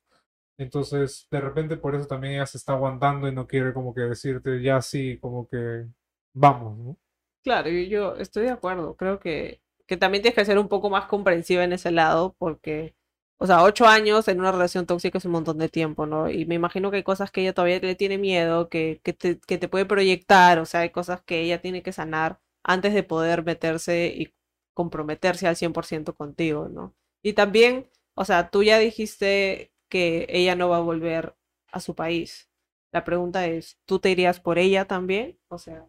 Entonces, 0.57 1.27
de 1.31 1.41
repente 1.41 1.77
por 1.77 1.95
eso 1.95 2.07
también 2.07 2.35
ella 2.35 2.45
se 2.45 2.57
está 2.57 2.73
aguantando 2.73 3.27
y 3.27 3.33
no 3.33 3.47
quiere 3.47 3.73
como 3.73 3.93
que 3.93 4.01
decirte 4.01 4.61
ya 4.61 4.81
sí, 4.81 5.17
como 5.19 5.47
que 5.47 5.85
vamos, 6.33 6.77
¿no? 6.77 6.97
Claro, 7.43 7.69
yo, 7.69 8.15
estoy 8.15 8.45
de 8.45 8.51
acuerdo. 8.51 8.95
Creo 8.95 9.19
que, 9.19 9.61
que 9.85 9.97
también 9.97 10.21
tienes 10.21 10.35
que 10.35 10.45
ser 10.45 10.57
un 10.57 10.67
poco 10.67 10.89
más 10.89 11.05
comprensiva 11.05 11.63
en 11.63 11.73
ese 11.73 11.91
lado, 11.91 12.35
porque, 12.39 12.95
o 13.37 13.47
sea, 13.47 13.63
ocho 13.63 13.85
años 13.87 14.27
en 14.27 14.39
una 14.39 14.51
relación 14.51 14.85
tóxica 14.85 15.17
es 15.17 15.25
un 15.25 15.31
montón 15.33 15.57
de 15.57 15.69
tiempo, 15.69 16.05
¿no? 16.05 16.29
Y 16.29 16.45
me 16.45 16.55
imagino 16.55 16.89
que 16.91 16.97
hay 16.97 17.03
cosas 17.03 17.31
que 17.31 17.41
ella 17.41 17.53
todavía 17.53 17.79
le 17.79 17.95
tiene 17.95 18.17
miedo, 18.17 18.69
que, 18.69 19.01
que 19.03 19.13
te, 19.13 19.39
que 19.39 19.57
te 19.57 19.67
puede 19.69 19.85
proyectar, 19.85 20.59
o 20.59 20.65
sea, 20.65 20.81
hay 20.81 20.89
cosas 20.91 21.21
que 21.23 21.41
ella 21.41 21.61
tiene 21.61 21.83
que 21.83 21.91
sanar 21.91 22.39
antes 22.63 22.93
de 22.93 23.03
poder 23.03 23.43
meterse 23.43 24.07
y 24.15 24.33
comprometerse 24.73 25.47
al 25.47 25.55
100% 25.55 26.15
contigo, 26.15 26.69
¿no? 26.69 26.95
Y 27.21 27.33
también, 27.33 27.89
o 28.15 28.25
sea, 28.25 28.49
tú 28.49 28.63
ya 28.63 28.79
dijiste 28.79 29.73
que 29.89 30.25
ella 30.29 30.55
no 30.55 30.69
va 30.69 30.77
a 30.77 30.79
volver 30.81 31.35
a 31.71 31.79
su 31.79 31.95
país. 31.95 32.49
La 32.91 33.03
pregunta 33.03 33.47
es, 33.47 33.79
¿tú 33.85 33.99
te 33.99 34.11
irías 34.11 34.39
por 34.39 34.57
ella 34.59 34.85
también? 34.85 35.37
O 35.49 35.57
sea, 35.59 35.85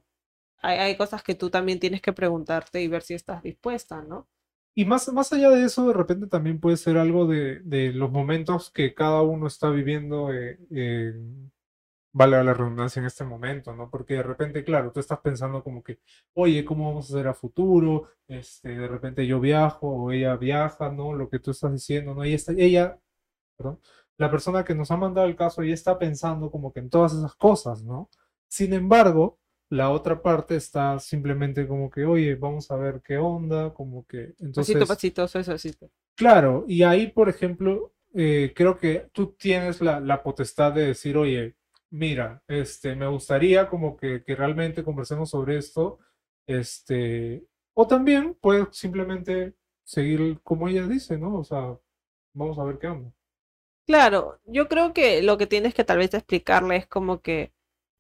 hay, 0.59 0.79
hay 0.79 0.97
cosas 0.97 1.23
que 1.23 1.35
tú 1.35 1.51
también 1.51 1.81
tienes 1.81 2.03
que 2.03 2.13
preguntarte 2.13 2.83
y 2.83 2.89
ver 2.89 3.03
si 3.03 3.15
estás 3.15 3.43
dispuesta, 3.43 4.03
¿no? 4.03 4.29
Y 4.77 4.85
más, 4.85 5.11
más 5.13 5.33
allá 5.33 5.49
de 5.51 5.65
eso, 5.65 5.89
de 5.89 5.95
repente 5.95 6.27
también 6.27 6.61
puede 6.61 6.77
ser 6.77 6.99
algo 6.99 7.27
de, 7.27 7.61
de 7.61 7.93
los 7.93 8.11
momentos 8.13 8.71
que 8.71 8.95
cada 8.95 9.23
uno 9.23 9.47
está 9.47 9.71
viviendo, 9.71 10.31
eh, 10.33 11.15
vale 12.13 12.45
la 12.45 12.55
redundancia 12.55 13.01
en 13.01 13.07
este 13.07 13.25
momento, 13.25 13.75
¿no? 13.75 13.91
Porque 13.91 14.15
de 14.15 14.23
repente, 14.23 14.65
claro, 14.65 14.93
tú 14.93 15.01
estás 15.01 15.21
pensando 15.21 15.63
como 15.65 15.83
que, 15.83 15.99
oye, 16.35 16.65
¿cómo 16.65 16.89
vamos 16.89 17.11
a 17.11 17.15
hacer 17.15 17.27
a 17.29 17.35
futuro? 17.35 18.11
Este, 18.29 18.69
de 18.71 18.87
repente 18.89 19.27
yo 19.27 19.41
viajo 19.41 19.89
o 19.89 20.13
ella 20.13 20.37
viaja, 20.37 20.91
¿no? 20.91 21.15
Lo 21.15 21.31
que 21.31 21.39
tú 21.39 21.53
estás 21.53 21.73
diciendo, 21.73 22.15
¿no? 22.15 22.23
Ella, 22.25 22.39
ella 22.59 22.99
perdón, 23.57 23.81
la 24.19 24.31
persona 24.31 24.65
que 24.65 24.75
nos 24.75 24.91
ha 24.91 24.97
mandado 24.97 25.27
el 25.27 25.37
caso 25.37 25.63
ya 25.63 25.75
está 25.75 25.99
pensando 25.99 26.51
como 26.51 26.73
que 26.73 26.81
en 26.81 26.91
todas 26.91 27.15
esas 27.15 27.35
cosas, 27.37 27.83
¿no? 27.83 28.11
Sin 28.49 28.73
embargo, 28.75 29.39
la 29.71 29.91
otra 29.91 30.23
parte 30.23 30.57
está 30.57 30.99
simplemente 31.01 31.67
como 31.67 31.91
que, 31.91 32.05
oye, 32.05 32.35
vamos 32.37 32.71
a 32.71 32.77
ver 32.77 33.03
qué 33.05 33.19
onda, 33.19 33.75
como 33.75 34.07
que, 34.07 34.35
entonces... 34.39 34.75
Pasito, 34.75 34.87
pasito, 34.87 35.25
eso, 35.25 35.39
eso, 35.41 35.55
eso. 35.55 35.91
Claro, 36.15 36.65
y 36.69 36.83
ahí, 36.83 37.09
por 37.09 37.29
ejemplo, 37.29 37.93
eh, 38.15 38.53
creo 38.55 38.79
que 38.79 39.09
tú 39.13 39.35
tienes 39.39 39.81
la, 39.81 40.01
la 40.01 40.23
potestad 40.23 40.73
de 40.73 40.87
decir, 40.87 41.17
oye, 41.17 41.57
mira, 41.91 42.43
este, 42.49 42.95
me 42.95 43.09
gustaría 43.09 43.69
como 43.69 43.97
que, 43.97 44.23
que 44.23 44.35
realmente 44.35 44.85
conversemos 44.85 45.31
sobre 45.31 45.59
esto, 45.59 45.99
este, 46.47 47.45
o 47.75 47.87
también 47.87 48.37
puedes 48.41 48.69
simplemente 48.77 49.55
seguir 49.85 50.41
como 50.43 50.69
ella 50.69 50.87
dice, 50.87 51.19
¿no? 51.19 51.37
O 51.39 51.45
sea, 51.45 51.77
vamos 52.35 52.59
a 52.59 52.65
ver 52.65 52.79
qué 52.79 52.89
onda. 52.89 53.13
Claro, 53.87 54.41
yo 54.45 54.67
creo 54.69 54.93
que 54.93 55.23
lo 55.23 55.39
que 55.39 55.47
tienes 55.47 55.75
que 55.75 55.85
tal 55.85 55.99
vez 55.99 56.13
explicarle 56.15 56.77
es 56.77 56.87
como 56.87 57.21
que 57.21 57.53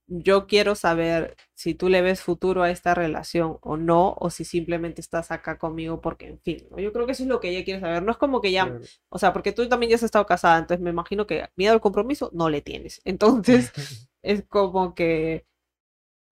yo 0.09 0.47
quiero 0.47 0.75
saber 0.77 1.37
si 1.55 1.75
tú 1.75 1.89
le 1.89 2.03
ves 2.03 2.23
futuro 2.23 2.63
a 2.63 2.71
esta 2.71 2.95
relación 2.95 3.59
o 3.63 3.77
no, 3.77 4.15
o 4.19 4.31
si 4.31 4.45
simplemente 4.45 5.01
estás 5.01 5.31
acá 5.33 5.59
conmigo 5.59 6.01
porque, 6.01 6.29
en 6.29 6.41
fin, 6.41 6.67
¿no? 6.71 6.79
Yo 6.79 6.93
creo 6.93 7.07
que 7.07 7.13
eso 7.13 7.25
es 7.25 7.29
lo 7.29 7.41
que 7.41 7.51
ella 7.51 7.65
quiere 7.65 7.81
saber. 7.81 8.03
No 8.03 8.13
es 8.13 8.19
como 8.19 8.41
que 8.41 8.53
ya, 8.53 8.65
Claro. 8.67 8.81
o 9.11 9.19
sea, 9.19 9.33
porque 9.33 9.53
tú 9.53 9.69
también 9.69 9.91
ya 9.91 9.97
has 9.97 10.03
estado 10.05 10.27
casada, 10.27 10.59
entonces 10.59 10.83
me 10.83 10.91
imagino 10.91 11.27
que 11.27 11.49
miedo 11.57 11.73
al 11.75 11.81
compromiso 11.81 12.31
no 12.35 12.51
le 12.51 12.63
tienes. 12.63 13.01
Entonces, 13.05 13.73
es 14.23 14.45
como 14.49 14.95
que 14.95 15.47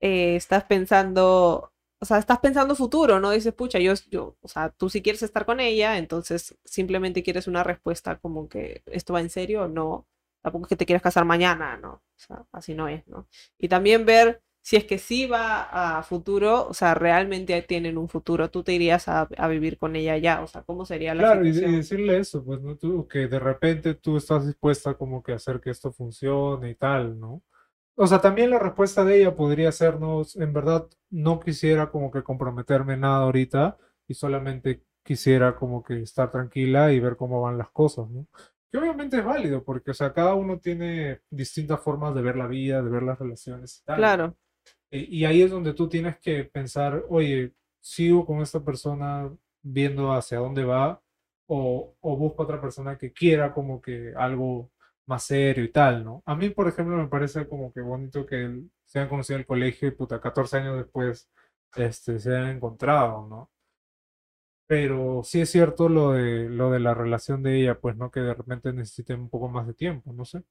eh, 0.01 0.37
estás 0.37 0.65
pensando, 0.65 1.73
o 2.01 2.07
sea, 2.07 2.19
estás 2.19 2.41
pensando 2.41 2.77
futuro, 2.77 3.21
¿no? 3.21 3.31
Dices, 3.33 3.55
pucha, 3.55 3.79
yo, 3.81 3.95
yo, 4.11 4.37
o 4.43 4.49
sea, 4.49 4.71
tú 4.71 4.91
si 4.91 5.03
quieres 5.03 5.23
estar 5.25 5.47
con 5.47 5.61
ella, 5.61 5.99
entonces 5.99 6.57
simplemente 6.65 7.23
quieres 7.25 7.49
una 7.49 7.65
respuesta 7.65 8.19
como 8.19 8.49
que 8.49 8.83
esto 8.87 9.15
va 9.15 9.21
en 9.23 9.31
serio 9.31 9.65
o 9.65 9.69
no. 9.69 10.09
Tampoco 10.43 10.67
es 10.67 10.71
que 10.71 10.77
te 10.77 10.87
quieras 10.87 11.03
casar 11.03 11.27
mañana, 11.27 11.79
¿no? 11.79 12.04
O 12.17 12.21
sea, 12.21 12.45
así 12.53 12.75
no 12.75 12.89
es, 12.89 13.07
¿no? 13.07 13.29
Y 13.59 13.69
también 13.69 14.05
ver 14.07 14.43
si 14.63 14.77
es 14.77 14.85
que 14.85 14.99
sí 14.99 15.27
va 15.27 15.99
a 15.99 16.03
futuro, 16.03 16.67
o 16.69 16.75
sea, 16.75 16.95
realmente 16.95 17.61
tienen 17.63 17.99
un 17.99 18.09
futuro, 18.09 18.51
tú 18.51 18.63
te 18.63 18.73
irías 18.73 19.09
a, 19.09 19.29
a 19.37 19.49
vivir 19.49 19.79
con 19.79 19.95
ella 19.97 20.17
ya, 20.19 20.43
o 20.43 20.47
sea, 20.47 20.63
¿cómo 20.63 20.87
sería 20.87 21.15
la 21.15 21.23
Claro, 21.23 21.45
y, 21.47 21.51
y 21.51 21.77
decirle 21.77 22.19
eso, 22.19 22.45
pues, 22.45 22.61
¿no? 22.61 22.77
Tú, 22.77 23.07
que 23.07 23.29
de 23.29 23.39
repente 23.39 23.95
tú 23.95 24.17
estás 24.17 24.47
dispuesta 24.47 24.95
como 24.95 25.23
que 25.23 25.33
a 25.33 25.37
hacer 25.37 25.61
que 25.61 25.71
esto 25.71 25.93
funcione 25.93 26.71
y 26.71 26.75
tal, 26.75 27.19
¿no? 27.21 27.43
O 27.97 28.07
sea, 28.07 28.21
también 28.21 28.51
la 28.51 28.59
respuesta 28.59 29.05
de 29.05 29.21
ella 29.21 29.37
podría 29.37 29.73
ser, 29.73 30.01
no, 30.01 30.23
en 30.37 30.53
verdad 30.53 30.89
no 31.11 31.41
quisiera 31.41 31.91
como 31.91 32.11
que 32.11 32.23
comprometerme 32.25 32.97
nada 32.97 33.25
ahorita 33.25 33.79
y 34.09 34.15
solamente 34.15 34.85
quisiera 35.05 35.57
como 35.57 35.83
que 35.85 36.03
estar 36.03 36.31
tranquila 36.31 36.93
y 36.93 37.01
ver 37.01 37.17
cómo 37.17 37.43
van 37.43 37.59
las 37.59 37.71
cosas, 37.71 38.09
¿no? 38.11 38.27
Que 38.75 38.79
obviamente 38.81 39.19
es 39.19 39.25
válido, 39.25 39.63
porque, 39.63 39.93
o 39.93 39.95
sea, 39.95 40.13
cada 40.13 40.35
uno 40.35 40.59
tiene 40.59 41.21
distintas 41.31 41.81
formas 41.81 42.13
de 42.15 42.23
ver 42.23 42.35
la 42.37 42.49
vida, 42.49 42.83
de 42.83 42.91
ver 42.91 43.05
las 43.05 43.19
relaciones 43.21 43.79
y 43.81 43.85
tal. 43.85 43.97
Claro, 43.99 44.37
Y, 44.91 45.21
y 45.21 45.25
ahí 45.27 45.43
es 45.43 45.51
donde 45.53 45.75
tú 45.75 45.89
tienes 45.89 46.19
que 46.21 46.45
pensar, 46.45 47.05
oye, 47.11 47.55
sigo 47.81 48.27
con 48.27 48.41
esta 48.43 48.61
persona 48.65 49.31
viendo 49.63 50.13
hacia 50.13 50.39
dónde 50.41 50.65
va 50.65 51.03
o, 51.49 51.97
o 52.01 52.17
busco 52.17 52.45
otra 52.45 52.61
persona 52.61 52.99
que 52.99 53.13
quiera 53.13 53.53
como 53.55 53.81
que 53.83 54.13
algo 54.17 54.71
más 55.07 55.25
serio 55.25 55.65
y 55.65 55.73
tal, 55.73 56.05
¿no? 56.05 56.23
A 56.27 56.35
mí, 56.37 56.51
por 56.51 56.69
ejemplo, 56.69 56.97
me 56.97 57.09
parece 57.09 57.49
como 57.49 57.73
que 57.73 57.81
bonito 57.83 58.27
que 58.27 58.45
el- 58.45 58.71
se 58.87 58.99
hayan 59.01 59.11
conocido 59.11 59.37
en 59.37 59.43
el 59.43 59.47
colegio 59.47 59.89
y 59.89 59.93
puta, 59.93 60.21
14 60.21 60.59
años 60.59 60.79
después 60.79 61.31
este, 61.77 62.19
se 62.21 62.31
hayan 62.37 62.57
encontrado, 62.57 63.27
¿no? 63.29 63.51
Pero 64.67 65.23
sí 65.25 65.41
es 65.41 65.51
cierto 65.51 65.89
lo 65.89 66.13
de, 66.13 66.49
lo 66.51 66.71
de 66.71 66.81
la 66.81 66.95
relación 66.95 67.43
de 67.43 67.61
ella, 67.61 67.81
pues, 67.81 67.97
¿no? 67.97 68.11
Que 68.11 68.21
de 68.21 68.35
repente 68.35 68.73
necesiten 68.73 69.21
un 69.21 69.31
poco 69.31 69.49
más 69.49 69.67
de 69.67 69.75
tiempo, 69.75 70.13
no 70.13 70.25
sé. 70.25 70.43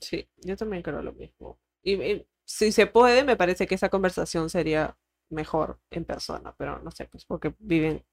sí, 0.00 0.28
yo 0.38 0.56
también 0.56 0.82
creo 0.82 1.02
lo 1.02 1.12
mismo. 1.12 1.58
Y, 1.82 1.94
y 2.02 2.26
si 2.44 2.72
se 2.72 2.86
puede, 2.86 3.24
me 3.24 3.36
parece 3.36 3.66
que 3.66 3.74
esa 3.74 3.88
conversación 3.88 4.50
sería 4.50 4.96
mejor 5.30 5.80
en 5.90 6.04
persona, 6.04 6.54
pero 6.58 6.78
no 6.80 6.90
sé, 6.90 7.06
pues 7.06 7.24
porque 7.24 7.54
viven 7.58 8.04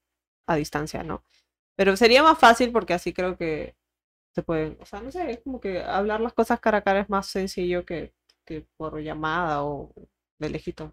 a 0.47 0.55
distancia, 0.55 1.03
¿no? 1.03 1.23
Pero 1.75 1.97
sería 1.97 2.23
más 2.23 2.39
fácil 2.39 2.71
porque 2.71 2.93
así 2.93 3.13
creo 3.13 3.38
que 3.38 3.75
se 4.33 4.43
pueden, 4.43 4.77
o 4.81 4.85
sea, 4.88 5.01
no 5.01 5.12
sé, 5.12 5.31
es 5.31 5.41
como 5.43 5.59
que 5.62 5.81
hablar 5.83 6.21
las 6.21 6.33
cosas 6.33 6.59
cara 6.62 6.79
a 6.79 6.83
cara 6.83 7.01
es 7.01 7.09
más 7.09 7.27
sencillo 7.27 7.85
que, 7.85 8.13
que 8.45 8.67
por 8.77 9.00
llamada 9.01 9.63
o 9.65 9.93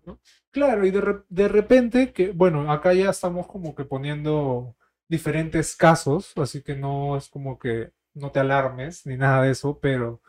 ¿no? 0.07 0.21
Claro, 0.53 0.85
y 0.87 0.91
de, 0.91 1.01
re- 1.01 1.23
de 1.29 1.49
repente, 1.49 2.13
que 2.13 2.33
bueno, 2.33 2.71
acá 2.73 2.93
ya 2.95 3.11
estamos 3.11 3.47
como 3.47 3.75
que 3.75 3.85
poniendo 3.85 4.77
diferentes 5.09 5.77
casos, 5.77 6.33
así 6.37 6.63
que 6.63 6.77
no 6.77 7.17
es 7.17 7.29
como 7.29 7.59
que 7.59 7.93
no 8.15 8.31
te 8.33 8.41
alarmes 8.41 9.07
ni 9.07 9.17
nada 9.17 9.43
de 9.45 9.53
eso, 9.53 9.79
pero 9.81 10.21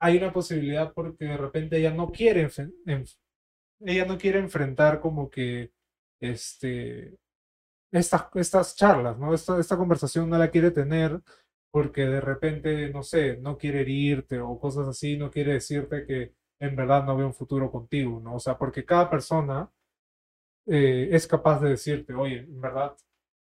hay 0.00 0.18
una 0.18 0.32
posibilidad 0.32 0.92
porque 0.94 1.26
de 1.26 1.36
repente 1.38 1.78
ella 1.78 1.92
no 1.92 2.12
quiere, 2.12 2.48
ella 3.80 4.04
no 4.06 4.18
quiere 4.18 4.38
enfrentar 4.38 5.00
como 5.00 5.30
que 5.30 5.72
este, 6.20 7.16
estas, 7.92 8.26
estas 8.34 8.76
charlas, 8.76 9.18
¿no? 9.18 9.34
Esta, 9.34 9.58
esta 9.60 9.76
conversación 9.76 10.30
no 10.30 10.38
la 10.38 10.50
quiere 10.50 10.70
tener 10.70 11.20
porque 11.72 12.06
de 12.06 12.20
repente, 12.20 12.90
no 12.90 13.02
sé, 13.02 13.38
no 13.38 13.58
quiere 13.58 13.82
herirte 13.82 14.40
o 14.40 14.58
cosas 14.58 14.88
así, 14.88 15.16
no 15.18 15.30
quiere 15.30 15.54
decirte 15.54 16.06
que 16.06 16.34
en 16.60 16.76
verdad 16.76 17.04
no 17.04 17.16
ve 17.16 17.24
un 17.24 17.34
futuro 17.34 17.70
contigo, 17.70 18.20
¿no? 18.20 18.36
O 18.36 18.40
sea, 18.40 18.56
porque 18.56 18.84
cada 18.84 19.10
persona 19.10 19.70
eh, 20.66 21.08
es 21.12 21.26
capaz 21.26 21.60
de 21.60 21.70
decirte, 21.70 22.14
oye, 22.14 22.38
en 22.38 22.60
verdad, 22.60 22.96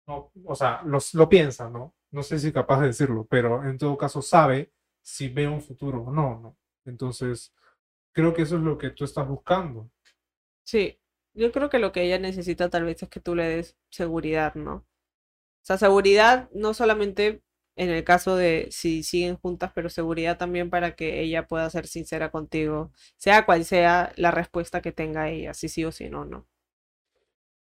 no, 0.06 0.30
o 0.44 0.54
sea, 0.54 0.82
los, 0.84 1.14
lo 1.14 1.28
piensa, 1.28 1.70
¿no? 1.70 1.94
No 2.10 2.22
sé 2.22 2.38
si 2.38 2.52
capaz 2.52 2.80
de 2.80 2.88
decirlo, 2.88 3.26
pero 3.28 3.64
en 3.64 3.78
todo 3.78 3.96
caso 3.96 4.22
sabe 4.22 4.72
si 5.02 5.28
ve 5.28 5.48
un 5.48 5.60
futuro 5.60 6.02
o 6.02 6.12
no, 6.12 6.40
¿no? 6.40 6.56
Entonces, 6.84 7.54
creo 8.12 8.34
que 8.34 8.42
eso 8.42 8.56
es 8.56 8.62
lo 8.62 8.78
que 8.78 8.90
tú 8.90 9.04
estás 9.04 9.26
buscando. 9.26 9.90
Sí, 10.64 10.98
yo 11.34 11.52
creo 11.52 11.70
que 11.70 11.78
lo 11.78 11.92
que 11.92 12.02
ella 12.02 12.18
necesita 12.18 12.70
tal 12.70 12.84
vez 12.84 13.02
es 13.02 13.08
que 13.08 13.20
tú 13.20 13.34
le 13.34 13.44
des 13.44 13.76
seguridad, 13.90 14.54
¿no? 14.54 14.74
O 14.74 15.64
sea, 15.66 15.78
seguridad 15.78 16.48
no 16.52 16.74
solamente 16.74 17.42
en 17.76 17.90
el 17.90 18.04
caso 18.04 18.36
de 18.36 18.68
si 18.70 19.02
siguen 19.02 19.36
juntas, 19.36 19.72
pero 19.74 19.90
seguridad 19.90 20.38
también 20.38 20.70
para 20.70 20.96
que 20.96 21.20
ella 21.20 21.46
pueda 21.46 21.70
ser 21.70 21.86
sincera 21.86 22.30
contigo, 22.30 22.92
sea 23.16 23.46
cual 23.46 23.64
sea 23.64 24.12
la 24.16 24.30
respuesta 24.30 24.82
que 24.82 24.92
tenga 24.92 25.28
ella, 25.30 25.54
si 25.54 25.68
sí 25.68 25.84
o 25.84 25.92
si 25.92 26.08
no, 26.10 26.24
¿no? 26.24 26.46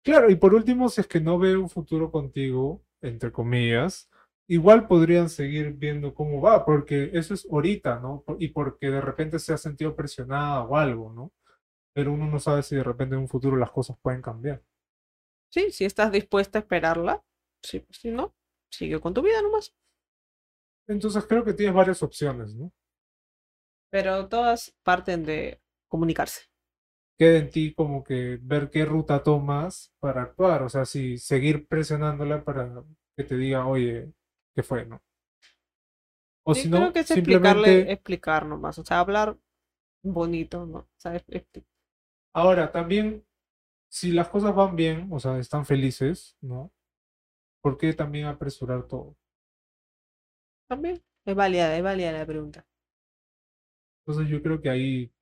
Claro, 0.05 0.31
y 0.31 0.37
por 0.37 0.55
último, 0.55 0.89
si 0.89 1.01
es 1.01 1.07
que 1.07 1.21
no 1.21 1.39
ve 1.39 1.57
un 1.57 1.69
futuro 1.69 2.11
contigo, 2.11 2.83
entre 3.01 3.31
comillas, 3.33 4.11
igual 4.49 4.89
podrían 4.89 5.29
seguir 5.29 5.75
viendo 5.75 6.15
cómo 6.15 6.41
va, 6.41 6.65
porque 6.65 7.11
eso 7.13 7.35
es 7.35 7.47
ahorita, 7.51 8.01
¿no? 8.01 8.25
Y 8.39 8.49
porque 8.49 8.91
de 8.91 9.01
repente 9.01 9.39
se 9.39 9.53
ha 9.53 9.59
sentido 9.59 9.95
presionada 9.95 10.63
o 10.65 10.77
algo, 10.77 11.13
¿no? 11.13 11.33
Pero 11.95 12.13
uno 12.13 12.27
no 12.27 12.41
sabe 12.41 12.63
si 12.63 12.77
de 12.77 12.85
repente 12.85 13.15
en 13.17 13.23
un 13.23 13.29
futuro 13.29 13.57
las 13.57 13.71
cosas 13.73 13.97
pueden 14.03 14.23
cambiar. 14.23 14.63
Sí, 15.51 15.71
si 15.71 15.85
estás 15.85 16.11
dispuesta 16.11 16.59
a 16.59 16.63
esperarla, 16.63 17.23
sí, 17.63 17.85
si 17.91 18.11
no, 18.11 18.35
sigue 18.71 19.01
con 19.01 19.15
tu 19.15 19.23
vida 19.23 19.41
nomás. 19.43 19.75
Entonces 20.87 21.27
creo 21.27 21.45
que 21.45 21.55
tienes 21.55 21.75
varias 21.75 22.03
opciones, 22.05 22.55
¿no? 22.55 22.73
Pero 23.91 24.29
todas 24.29 24.75
parten 24.83 25.25
de 25.25 25.61
comunicarse. 25.89 26.41
Queda 27.19 27.39
en 27.39 27.51
ti 27.51 27.75
como 27.75 28.03
que 28.05 28.39
ver 28.43 28.71
qué 28.71 28.85
ruta 28.85 29.23
tomas 29.23 29.93
para 30.01 30.23
actuar, 30.23 30.63
o 30.63 30.69
sea, 30.69 30.85
si 30.85 31.19
seguir 31.19 31.67
presionándola 31.69 32.45
para 32.45 32.85
que 33.17 33.25
te 33.25 33.37
diga, 33.37 33.67
oye, 33.67 34.13
¿qué 34.55 34.63
fue, 34.63 34.85
no? 34.87 35.03
O 36.45 36.55
Sí, 36.55 36.61
si 36.61 36.69
creo 36.69 36.93
no, 36.93 36.93
que 36.93 37.01
es 37.01 37.11
explicarle, 37.11 37.81
simplemente... 37.81 37.93
explicar 37.93 38.47
nomás, 38.47 38.79
o 38.79 38.85
sea, 38.85 39.01
hablar 39.01 39.37
bonito, 40.03 40.67
¿no? 40.67 40.79
O 40.81 40.89
sea, 40.99 41.17
es- 41.17 41.25
Ahora, 42.35 42.71
también, 42.73 43.25
si 43.91 44.13
las 44.13 44.29
cosas 44.29 44.55
van 44.55 44.77
bien, 44.77 45.09
o 45.13 45.21
sea, 45.21 45.39
están 45.39 45.67
felices, 45.67 46.37
¿no? 46.43 46.73
¿Por 47.63 47.79
qué 47.79 47.95
también 47.95 48.27
apresurar 48.27 48.87
todo? 48.89 49.17
También 50.73 51.03
es 51.27 51.35
válida, 51.35 51.77
es 51.77 51.83
válida 51.83 52.13
la 52.13 52.25
pregunta. 52.25 52.67
Entonces 54.01 54.31
yo 54.31 54.43
creo 54.43 54.59
que 54.59 54.71
ahí 54.71 55.13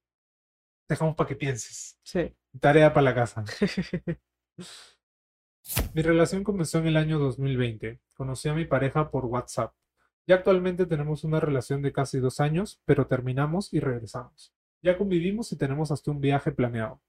dejamos 0.88 1.16
para 1.16 1.26
que 1.26 1.34
pienses. 1.34 1.98
Sí. 2.04 2.32
Tarea 2.60 2.92
para 2.92 3.04
la 3.04 3.14
casa. 3.16 3.44
Mi 5.94 6.02
relación 6.02 6.44
comenzó 6.44 6.78
en 6.78 6.86
el 6.86 6.96
año 6.96 7.18
2020. 7.18 8.00
Conocí 8.14 8.48
a 8.48 8.54
mi 8.54 8.64
pareja 8.64 9.10
por 9.10 9.26
WhatsApp. 9.26 9.74
Ya 10.26 10.36
actualmente 10.36 10.86
tenemos 10.86 11.24
una 11.24 11.40
relación 11.40 11.82
de 11.82 11.92
casi 11.92 12.20
dos 12.20 12.38
años, 12.38 12.80
pero 12.84 13.08
terminamos 13.08 13.72
y 13.72 13.80
regresamos. 13.80 14.54
Ya 14.82 14.96
convivimos 14.96 15.50
y 15.50 15.56
tenemos 15.56 15.90
hasta 15.90 16.12
un 16.12 16.20
viaje 16.20 16.52
planeado. 16.52 17.00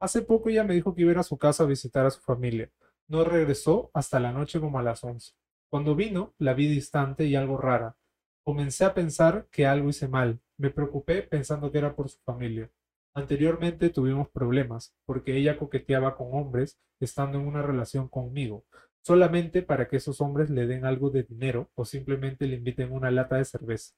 Hace 0.00 0.22
poco 0.22 0.48
ella 0.48 0.64
me 0.64 0.74
dijo 0.74 0.94
que 0.94 1.02
iba 1.02 1.10
a 1.10 1.12
ir 1.12 1.18
a 1.18 1.22
su 1.22 1.36
casa 1.36 1.64
a 1.64 1.66
visitar 1.66 2.06
a 2.06 2.10
su 2.10 2.20
familia. 2.20 2.70
No 3.06 3.24
regresó 3.24 3.90
hasta 3.92 4.18
la 4.18 4.32
noche 4.32 4.60
como 4.60 4.78
a 4.78 4.82
las 4.82 5.04
11. 5.04 5.34
Cuando 5.72 5.96
vino, 5.96 6.34
la 6.36 6.52
vi 6.52 6.68
distante 6.68 7.24
y 7.24 7.34
algo 7.34 7.56
rara. 7.56 7.96
Comencé 8.44 8.84
a 8.84 8.92
pensar 8.92 9.46
que 9.50 9.64
algo 9.64 9.88
hice 9.88 10.06
mal. 10.06 10.38
Me 10.58 10.68
preocupé 10.68 11.22
pensando 11.22 11.72
que 11.72 11.78
era 11.78 11.96
por 11.96 12.10
su 12.10 12.18
familia. 12.26 12.70
Anteriormente 13.14 13.88
tuvimos 13.88 14.28
problemas 14.28 14.94
porque 15.06 15.34
ella 15.34 15.56
coqueteaba 15.56 16.14
con 16.14 16.28
hombres 16.34 16.78
estando 17.00 17.38
en 17.38 17.46
una 17.46 17.62
relación 17.62 18.06
conmigo, 18.08 18.66
solamente 19.02 19.62
para 19.62 19.88
que 19.88 19.96
esos 19.96 20.20
hombres 20.20 20.50
le 20.50 20.66
den 20.66 20.84
algo 20.84 21.08
de 21.08 21.22
dinero 21.22 21.70
o 21.74 21.86
simplemente 21.86 22.46
le 22.46 22.56
inviten 22.56 22.92
una 22.92 23.10
lata 23.10 23.36
de 23.36 23.46
cerveza. 23.46 23.94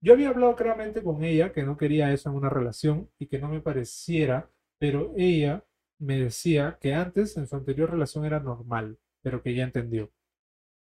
Yo 0.00 0.12
había 0.12 0.28
hablado 0.28 0.54
claramente 0.54 1.02
con 1.02 1.24
ella 1.24 1.52
que 1.52 1.64
no 1.64 1.76
quería 1.76 2.12
eso 2.12 2.30
en 2.30 2.36
una 2.36 2.48
relación 2.48 3.10
y 3.18 3.26
que 3.26 3.40
no 3.40 3.48
me 3.48 3.60
pareciera, 3.60 4.52
pero 4.78 5.12
ella 5.16 5.64
me 5.98 6.16
decía 6.16 6.78
que 6.80 6.94
antes 6.94 7.36
en 7.36 7.48
su 7.48 7.56
anterior 7.56 7.90
relación 7.90 8.24
era 8.24 8.38
normal, 8.38 9.00
pero 9.20 9.42
que 9.42 9.56
ya 9.56 9.64
entendió. 9.64 10.12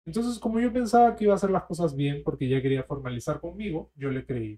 Entonces, 0.07 0.39
como 0.39 0.59
yo 0.61 0.71
pensaba 0.71 1.15
que 1.17 1.25
iba 1.25 1.33
a 1.33 1.35
hacer 1.35 1.49
las 1.51 1.65
cosas 1.65 1.93
bien 1.93 2.23
porque 2.23 2.47
ya 2.47 2.61
quería 2.61 2.83
formalizar 2.83 3.41
conmigo, 3.41 3.91
yo 3.93 4.09
le 4.09 4.25
creí. 4.25 4.57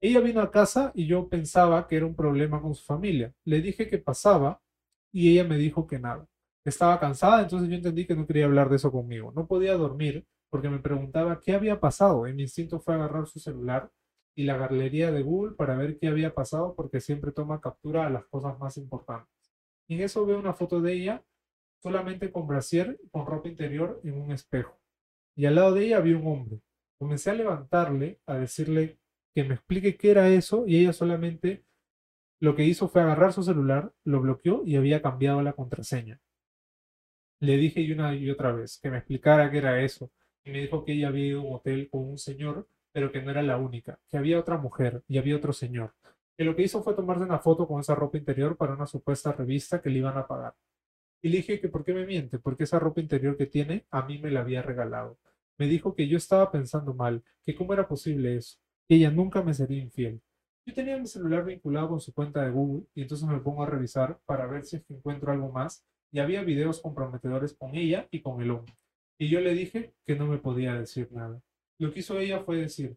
Ella 0.00 0.20
vino 0.20 0.40
a 0.40 0.50
casa 0.50 0.90
y 0.96 1.06
yo 1.06 1.28
pensaba 1.28 1.86
que 1.86 1.96
era 1.96 2.06
un 2.06 2.16
problema 2.16 2.60
con 2.60 2.74
su 2.74 2.84
familia. 2.84 3.32
Le 3.44 3.60
dije 3.62 3.88
que 3.88 3.98
pasaba 3.98 4.60
y 5.12 5.30
ella 5.32 5.44
me 5.44 5.58
dijo 5.58 5.86
que 5.86 6.00
nada. 6.00 6.26
Estaba 6.64 6.98
cansada, 6.98 7.42
entonces 7.42 7.68
yo 7.68 7.76
entendí 7.76 8.04
que 8.04 8.16
no 8.16 8.26
quería 8.26 8.46
hablar 8.46 8.68
de 8.68 8.76
eso 8.76 8.90
conmigo. 8.90 9.32
No 9.36 9.46
podía 9.46 9.74
dormir 9.76 10.26
porque 10.50 10.68
me 10.68 10.80
preguntaba 10.80 11.38
qué 11.40 11.54
había 11.54 11.78
pasado 11.78 12.26
y 12.26 12.34
mi 12.34 12.42
instinto 12.42 12.80
fue 12.80 12.94
agarrar 12.94 13.28
su 13.28 13.38
celular 13.38 13.92
y 14.34 14.42
la 14.42 14.56
galería 14.56 15.12
de 15.12 15.22
Google 15.22 15.54
para 15.54 15.76
ver 15.76 15.98
qué 15.98 16.08
había 16.08 16.34
pasado 16.34 16.74
porque 16.74 17.00
siempre 17.00 17.30
toma 17.30 17.60
captura 17.60 18.06
a 18.08 18.10
las 18.10 18.26
cosas 18.26 18.58
más 18.58 18.76
importantes. 18.76 19.52
Y 19.86 19.94
en 19.94 20.00
eso 20.00 20.26
veo 20.26 20.40
una 20.40 20.54
foto 20.54 20.80
de 20.80 20.94
ella 20.94 21.24
solamente 21.80 22.32
con 22.32 22.48
brasier 22.48 22.98
con 23.12 23.24
ropa 23.26 23.48
interior 23.48 24.00
en 24.02 24.20
un 24.20 24.32
espejo. 24.32 24.79
Y 25.40 25.46
al 25.46 25.54
lado 25.54 25.72
de 25.72 25.86
ella 25.86 25.96
había 25.96 26.18
un 26.18 26.26
hombre. 26.26 26.60
Comencé 26.98 27.30
a 27.30 27.34
levantarle, 27.34 28.20
a 28.26 28.34
decirle 28.34 28.98
que 29.34 29.42
me 29.42 29.54
explique 29.54 29.96
qué 29.96 30.10
era 30.10 30.28
eso 30.28 30.66
y 30.66 30.76
ella 30.76 30.92
solamente 30.92 31.64
lo 32.40 32.54
que 32.54 32.64
hizo 32.64 32.90
fue 32.90 33.00
agarrar 33.00 33.32
su 33.32 33.42
celular, 33.42 33.90
lo 34.04 34.20
bloqueó 34.20 34.62
y 34.66 34.76
había 34.76 35.00
cambiado 35.00 35.40
la 35.40 35.54
contraseña. 35.54 36.20
Le 37.38 37.56
dije 37.56 37.90
una 37.90 38.14
y 38.14 38.28
otra 38.28 38.52
vez 38.52 38.78
que 38.82 38.90
me 38.90 38.98
explicara 38.98 39.50
qué 39.50 39.56
era 39.56 39.80
eso 39.80 40.10
y 40.44 40.50
me 40.50 40.60
dijo 40.60 40.84
que 40.84 40.92
ella 40.92 41.08
había 41.08 41.28
ido 41.28 41.40
a 41.40 41.44
un 41.44 41.54
hotel 41.54 41.88
con 41.88 42.06
un 42.06 42.18
señor, 42.18 42.68
pero 42.92 43.10
que 43.10 43.22
no 43.22 43.30
era 43.30 43.40
la 43.40 43.56
única, 43.56 43.98
que 44.10 44.18
había 44.18 44.38
otra 44.38 44.58
mujer 44.58 45.04
y 45.08 45.16
había 45.16 45.36
otro 45.36 45.54
señor, 45.54 45.94
que 46.36 46.44
lo 46.44 46.54
que 46.54 46.64
hizo 46.64 46.82
fue 46.82 46.92
tomarse 46.92 47.24
una 47.24 47.38
foto 47.38 47.66
con 47.66 47.80
esa 47.80 47.94
ropa 47.94 48.18
interior 48.18 48.58
para 48.58 48.74
una 48.74 48.86
supuesta 48.86 49.32
revista 49.32 49.80
que 49.80 49.88
le 49.88 50.00
iban 50.00 50.18
a 50.18 50.26
pagar. 50.26 50.54
Y 51.22 51.30
le 51.30 51.38
dije 51.38 51.60
que 51.62 51.68
por 51.70 51.82
qué 51.82 51.94
me 51.94 52.04
miente, 52.04 52.38
porque 52.38 52.64
esa 52.64 52.78
ropa 52.78 53.00
interior 53.00 53.38
que 53.38 53.46
tiene 53.46 53.86
a 53.90 54.04
mí 54.04 54.18
me 54.18 54.30
la 54.30 54.40
había 54.40 54.60
regalado. 54.60 55.16
Me 55.60 55.66
dijo 55.66 55.94
que 55.94 56.08
yo 56.08 56.16
estaba 56.16 56.50
pensando 56.50 56.94
mal, 56.94 57.22
que 57.44 57.54
cómo 57.54 57.74
era 57.74 57.86
posible 57.86 58.34
eso, 58.34 58.58
que 58.88 58.94
ella 58.94 59.10
nunca 59.10 59.42
me 59.42 59.52
sería 59.52 59.82
infiel. 59.82 60.22
Yo 60.64 60.72
tenía 60.72 60.96
mi 60.96 61.06
celular 61.06 61.44
vinculado 61.44 61.90
con 61.90 62.00
su 62.00 62.14
cuenta 62.14 62.42
de 62.42 62.50
Google 62.50 62.86
y 62.94 63.02
entonces 63.02 63.28
me 63.28 63.40
pongo 63.40 63.62
a 63.62 63.66
revisar 63.66 64.18
para 64.24 64.46
ver 64.46 64.64
si 64.64 64.76
es 64.76 64.84
que 64.86 64.94
encuentro 64.94 65.30
algo 65.30 65.52
más 65.52 65.84
y 66.10 66.18
había 66.18 66.42
videos 66.44 66.80
comprometedores 66.80 67.52
con 67.52 67.74
ella 67.74 68.08
y 68.10 68.22
con 68.22 68.40
el 68.40 68.52
hombre. 68.52 68.72
Y 69.18 69.28
yo 69.28 69.42
le 69.42 69.52
dije 69.52 69.92
que 70.06 70.16
no 70.16 70.26
me 70.26 70.38
podía 70.38 70.72
decir 70.72 71.12
nada. 71.12 71.42
Lo 71.78 71.92
que 71.92 72.00
hizo 72.00 72.18
ella 72.18 72.40
fue 72.40 72.56
decir, 72.56 72.96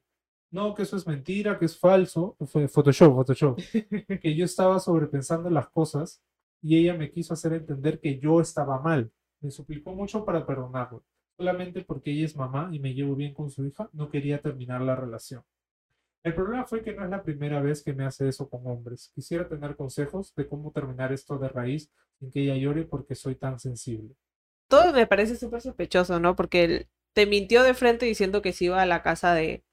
no, 0.50 0.74
que 0.74 0.84
eso 0.84 0.96
es 0.96 1.06
mentira, 1.06 1.60
que 1.60 1.66
es 1.66 1.78
falso, 1.78 2.38
fue 2.46 2.70
Photoshop, 2.70 3.14
Photoshop, 3.14 3.60
que 4.22 4.36
yo 4.36 4.46
estaba 4.46 4.80
sobrepensando 4.80 5.50
las 5.50 5.68
cosas 5.68 6.24
y 6.62 6.78
ella 6.78 6.94
me 6.94 7.12
quiso 7.12 7.34
hacer 7.34 7.52
entender 7.52 8.00
que 8.00 8.20
yo 8.20 8.40
estaba 8.40 8.80
mal. 8.80 9.12
Me 9.42 9.52
suplicó 9.52 9.92
mucho 9.92 10.24
para 10.24 10.46
perdonarlo. 10.46 11.04
Solamente 11.38 11.84
porque 11.84 12.12
ella 12.12 12.26
es 12.26 12.36
mamá 12.36 12.70
y 12.72 12.80
me 12.80 12.94
llevo 12.94 13.16
bien 13.16 13.34
con 13.34 13.50
su 13.50 13.66
hija, 13.66 13.90
no 13.94 14.10
quería 14.10 14.40
terminar 14.42 14.82
la 14.82 14.96
relación. 14.96 15.44
El 16.24 16.36
problema 16.36 16.66
fue 16.66 16.84
que 16.84 16.94
no 16.94 17.04
es 17.04 17.10
la 17.10 17.24
primera 17.24 17.62
vez 17.62 17.84
que 17.84 17.94
me 17.94 18.06
hace 18.06 18.30
eso 18.30 18.50
con 18.50 18.66
hombres. 18.68 19.12
Quisiera 19.14 19.48
tener 19.48 19.76
consejos 19.76 20.34
de 20.36 20.48
cómo 20.48 20.72
terminar 20.72 21.12
esto 21.14 21.38
de 21.38 21.50
raíz 21.50 21.92
sin 22.20 22.32
que 22.32 22.42
ella 22.42 22.56
llore 22.56 22.84
porque 22.86 23.16
soy 23.16 23.36
tan 23.36 23.60
sensible. 23.60 24.16
Todo 24.68 24.94
me 24.94 25.08
parece 25.08 25.36
súper 25.36 25.62
sospechoso, 25.62 26.20
¿no? 26.20 26.36
Porque 26.36 26.64
él 26.64 26.88
te 27.14 27.26
mintió 27.26 27.64
de 27.64 27.74
frente 27.74 28.06
diciendo 28.06 28.42
que 28.42 28.54
se 28.54 28.66
iba 28.66 28.82
a 28.82 28.86
la 28.86 29.04
casa 29.04 29.34
de, 29.34 29.64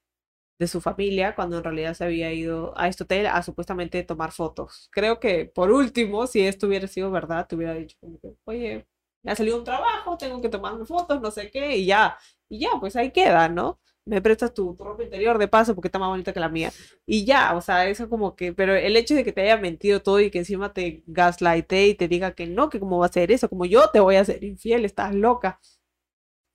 de 0.59 0.67
su 0.67 0.81
familia 0.81 1.35
cuando 1.35 1.57
en 1.57 1.63
realidad 1.63 1.95
se 1.95 2.03
había 2.05 2.33
ido 2.33 2.77
a 2.77 2.87
este 2.87 3.03
hotel 3.03 3.27
a 3.27 3.41
supuestamente 3.43 4.03
tomar 4.03 4.31
fotos. 4.31 4.89
Creo 4.91 5.19
que 5.19 5.45
por 5.45 5.71
último, 5.71 6.27
si 6.27 6.41
esto 6.41 6.67
hubiera 6.67 6.87
sido 6.87 7.11
verdad, 7.11 7.47
te 7.47 7.55
hubiera 7.55 7.73
dicho 7.73 7.97
oye, 8.45 8.87
me 9.23 9.31
ha 9.31 9.35
salido 9.35 9.57
un 9.57 9.63
trabajo, 9.63 10.17
tengo 10.17 10.41
que 10.41 10.49
tomarme 10.49 10.85
fotos, 10.85 11.21
no 11.21 11.31
sé 11.31 11.49
qué, 11.51 11.77
y 11.77 11.85
ya, 11.85 12.17
y 12.49 12.59
ya, 12.59 12.69
pues 12.79 12.95
ahí 12.95 13.11
queda, 13.11 13.49
¿no? 13.49 13.79
Me 14.05 14.21
prestas 14.21 14.53
tu, 14.53 14.75
tu 14.75 14.83
ropa 14.83 15.03
interior 15.03 15.37
de 15.37 15.47
paso 15.47 15.75
porque 15.75 15.87
está 15.87 15.99
más 15.99 16.09
bonita 16.09 16.33
que 16.33 16.39
la 16.39 16.49
mía. 16.49 16.71
Y 17.05 17.23
ya, 17.25 17.55
o 17.55 17.61
sea, 17.61 17.87
eso 17.87 18.09
como 18.09 18.35
que, 18.35 18.51
pero 18.53 18.75
el 18.75 18.97
hecho 18.97 19.13
de 19.13 19.23
que 19.23 19.31
te 19.31 19.41
haya 19.41 19.57
mentido 19.57 20.01
todo 20.01 20.19
y 20.19 20.31
que 20.31 20.39
encima 20.39 20.73
te 20.73 21.03
gaslighte 21.05 21.87
y 21.87 21.95
te 21.95 22.07
diga 22.07 22.31
que 22.33 22.47
no, 22.47 22.69
que 22.69 22.79
cómo 22.79 22.97
va 22.99 23.05
a 23.05 23.11
ser 23.11 23.31
eso, 23.31 23.47
como 23.49 23.65
yo 23.65 23.89
te 23.91 23.99
voy 23.99 24.15
a 24.15 24.25
ser 24.25 24.43
infiel, 24.43 24.85
estás 24.85 25.13
loca. 25.13 25.59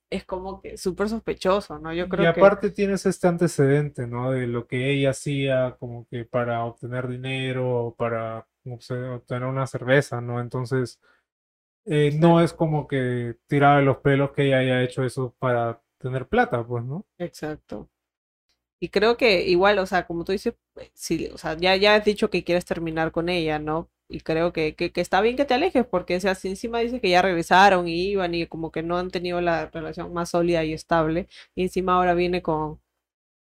Es 0.09 0.25
como 0.25 0.61
que 0.61 0.77
súper 0.77 1.07
sospechoso, 1.09 1.79
¿no? 1.79 1.93
Yo 1.93 2.09
Y 2.15 2.25
creo 2.25 2.31
que... 2.33 2.47
aparte 2.47 2.71
tienes 2.71 3.05
este 3.05 3.27
antecedente, 3.27 4.07
¿no? 4.07 4.31
De 4.31 4.47
lo 4.47 4.65
que 4.67 4.91
ella 4.91 5.11
hacía 5.11 5.75
como 5.79 6.07
que 6.07 6.25
para 6.25 6.63
obtener 6.65 7.07
dinero 7.07 7.69
o 7.87 7.95
para 7.95 8.47
obtener 8.65 9.43
una 9.47 9.67
cerveza, 9.67 10.19
¿no? 10.21 10.39
Entonces, 10.41 10.99
eh, 11.87 12.11
no 12.19 12.41
es 12.41 12.53
como 12.53 12.87
que 12.87 13.35
tirar 13.47 13.79
de 13.79 13.85
los 13.85 13.97
pelos 13.97 14.31
que 14.31 14.45
ella 14.47 14.59
haya 14.59 14.83
hecho 14.83 15.03
eso 15.03 15.35
para 15.39 15.81
tener 15.99 16.27
plata, 16.27 16.65
pues, 16.65 16.83
¿no? 16.83 17.05
Exacto. 17.17 17.89
Y 18.79 18.89
creo 18.89 19.17
que 19.17 19.43
igual, 19.47 19.79
o 19.79 19.85
sea, 19.85 20.05
como 20.05 20.23
tú 20.23 20.31
dices, 20.33 20.53
pues, 20.73 20.91
sí, 20.93 21.29
o 21.33 21.37
sea, 21.37 21.57
ya, 21.57 21.75
ya 21.75 21.95
has 21.95 22.05
dicho 22.05 22.29
que 22.29 22.43
quieres 22.43 22.65
terminar 22.65 23.11
con 23.11 23.29
ella, 23.29 23.57
¿no? 23.59 23.89
Y 24.09 24.21
creo 24.21 24.53
que, 24.53 24.75
que, 24.75 24.91
que 24.91 25.01
está 25.01 25.21
bien 25.21 25.35
que 25.35 25.45
te 25.45 25.53
alejes, 25.55 25.85
porque 25.85 26.15
o 26.17 26.19
sea, 26.19 26.35
si 26.35 26.47
encima 26.49 26.79
dices 26.79 27.01
que 27.01 27.09
ya 27.09 27.21
regresaron 27.21 27.87
y 27.87 28.09
iban 28.11 28.33
y 28.35 28.47
como 28.47 28.71
que 28.71 28.83
no 28.83 28.97
han 28.97 29.09
tenido 29.11 29.41
la 29.41 29.67
relación 29.67 30.13
más 30.13 30.29
sólida 30.29 30.63
y 30.63 30.73
estable, 30.73 31.27
y 31.55 31.63
encima 31.63 31.95
ahora 31.95 32.13
viene 32.13 32.41
con, 32.41 32.81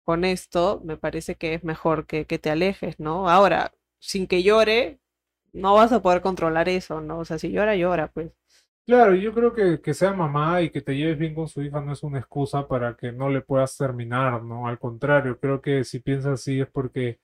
con 0.05 0.25
esto, 0.25 0.81
me 0.85 0.97
parece 0.97 1.37
que 1.37 1.55
es 1.55 1.65
mejor 1.65 2.07
que, 2.07 2.27
que 2.27 2.39
te 2.39 2.51
alejes, 2.51 3.01
¿no? 3.01 3.29
Ahora, 3.31 3.75
sin 4.01 4.27
que 4.27 4.43
llore, 4.43 5.01
no 5.55 5.75
vas 5.75 5.93
a 5.93 6.03
poder 6.03 6.21
controlar 6.23 6.69
eso, 6.69 7.01
¿no? 7.01 7.21
O 7.21 7.25
sea, 7.25 7.39
si 7.39 7.51
llora, 7.53 7.77
llora, 7.77 8.09
pues. 8.13 8.33
Claro, 8.87 9.15
yo 9.15 9.33
creo 9.33 9.55
que 9.55 9.81
que 9.81 9.95
sea 9.95 10.13
mamá 10.13 10.61
y 10.61 10.69
que 10.71 10.83
te 10.83 10.95
lleves 10.95 11.17
bien 11.19 11.35
con 11.35 11.49
su 11.49 11.63
hija 11.63 11.81
no 11.81 11.93
es 11.95 12.03
una 12.03 12.19
excusa 12.19 12.69
para 12.69 12.95
que 12.97 13.13
no 13.13 13.31
le 13.31 13.41
puedas 13.41 13.77
terminar, 13.79 14.43
¿no? 14.43 14.67
Al 14.69 14.79
contrario, 14.79 15.39
creo 15.41 15.63
que 15.63 15.85
si 15.85 16.01
piensas 16.01 16.35
así 16.35 16.61
es 16.61 16.69
porque 16.71 17.19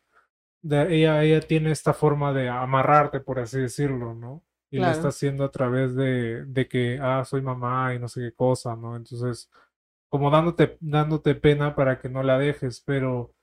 de- 0.63 0.97
ella, 0.97 1.23
ella 1.25 1.41
tiene 1.41 1.73
esta 1.73 1.95
forma 1.95 2.33
de 2.33 2.49
amarrarte, 2.51 3.21
por 3.21 3.41
así 3.41 3.61
decirlo, 3.61 4.15
¿no? 4.15 4.45
Y 4.71 4.81
lo 4.81 4.91
está 4.91 5.09
haciendo 5.09 5.45
a 5.45 5.51
través 5.53 5.95
de, 5.97 6.45
de 6.47 6.69
que, 6.69 6.99
ah, 7.03 7.25
soy 7.25 7.43
mamá 7.43 7.95
y 7.95 8.01
no 8.01 8.09
sé 8.09 8.21
qué 8.23 8.33
cosa, 8.35 8.77
¿no? 8.77 8.97
Entonces, 8.97 9.51
como 10.11 10.31
dándote, 10.31 10.79
dándote 10.81 11.35
pena 11.37 11.75
para 11.77 11.99
que 12.01 12.09
no 12.11 12.23
la 12.25 12.39
dejes, 12.39 12.83
pero 12.87 13.35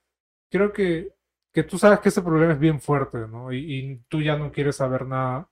creo 0.50 0.72
que, 0.72 1.12
que 1.58 1.64
tú 1.64 1.76
sabes 1.76 1.98
que 1.98 2.08
ese 2.10 2.22
problema 2.22 2.52
es 2.52 2.58
bien 2.60 2.80
fuerte, 2.80 3.26
¿no? 3.26 3.52
Y, 3.52 3.58
y 3.58 3.96
tú 4.08 4.22
ya 4.22 4.36
no 4.36 4.52
quieres 4.52 4.76
saber 4.76 5.06
nada. 5.06 5.50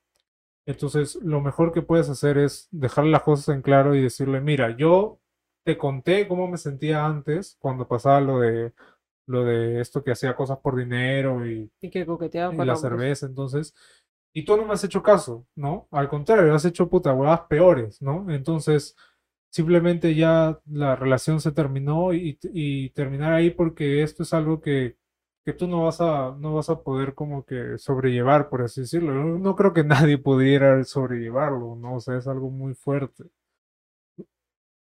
Entonces, 0.67 1.17
lo 1.17 1.41
mejor 1.41 1.73
que 1.73 1.83
puedes 1.83 2.09
hacer 2.09 2.39
es 2.39 2.69
dejar 2.71 3.07
las 3.07 3.23
cosas 3.23 3.55
en 3.55 3.63
claro 3.63 3.95
y 3.97 4.03
decirle, 4.03 4.41
mira, 4.41 4.77
yo 4.77 5.21
te 5.65 5.77
conté 5.77 6.29
cómo 6.29 6.47
me 6.49 6.59
sentía 6.59 7.05
antes 7.05 7.57
cuando 7.61 7.89
pasaba 7.89 8.21
lo 8.21 8.41
de 8.41 8.73
lo 9.27 9.45
de 9.45 9.81
esto 9.81 10.05
que 10.05 10.13
hacía 10.13 10.37
cosas 10.37 10.59
por 10.61 10.77
dinero 10.77 11.45
y, 11.47 11.73
y 11.81 11.91
que 11.91 12.07
coqueteaba 12.07 12.53
y 12.53 12.57
con 12.57 12.67
la 12.67 12.77
hombres. 12.77 12.81
cerveza, 12.81 13.27
entonces, 13.27 13.75
y 14.33 14.45
tú 14.45 14.57
no 14.57 14.65
me 14.67 14.75
has 14.75 14.85
hecho 14.85 15.03
caso, 15.03 15.47
¿no? 15.57 15.89
Al 15.91 16.09
contrario, 16.09 16.55
has 16.55 16.65
hecho 16.67 16.89
puta 16.89 17.13
huevadas 17.15 17.43
peores, 17.49 18.01
¿no? 18.03 18.31
Entonces, 18.31 18.97
simplemente 19.51 20.15
ya 20.15 20.61
la 20.67 20.97
relación 20.97 21.41
se 21.41 21.53
terminó 21.53 22.13
y, 22.15 22.39
y 22.53 22.91
terminar 22.91 23.33
ahí 23.33 23.51
porque 23.51 24.03
esto 24.03 24.23
es 24.23 24.33
algo 24.35 24.61
que, 24.61 24.97
que 25.47 25.53
tú 25.53 25.69
no 25.69 25.85
vas 25.85 26.01
a, 26.01 26.35
no 26.41 26.55
vas 26.57 26.69
a 26.71 26.83
poder 26.83 27.15
como 27.15 27.45
que 27.45 27.79
sobrellevar, 27.79 28.49
por 28.49 28.63
así 28.63 28.81
decirlo. 28.81 29.15
No, 29.39 29.55
creo 29.55 29.73
que 29.73 29.85
nadie 29.85 30.19
pudiera 30.19 30.83
sobrellevarlo, 30.85 31.77
¿no? 31.77 31.97
O 31.97 32.01
sea, 32.01 32.17
es 32.19 32.27
algo 32.27 32.51
muy 32.51 32.75
fuerte. 32.75 33.25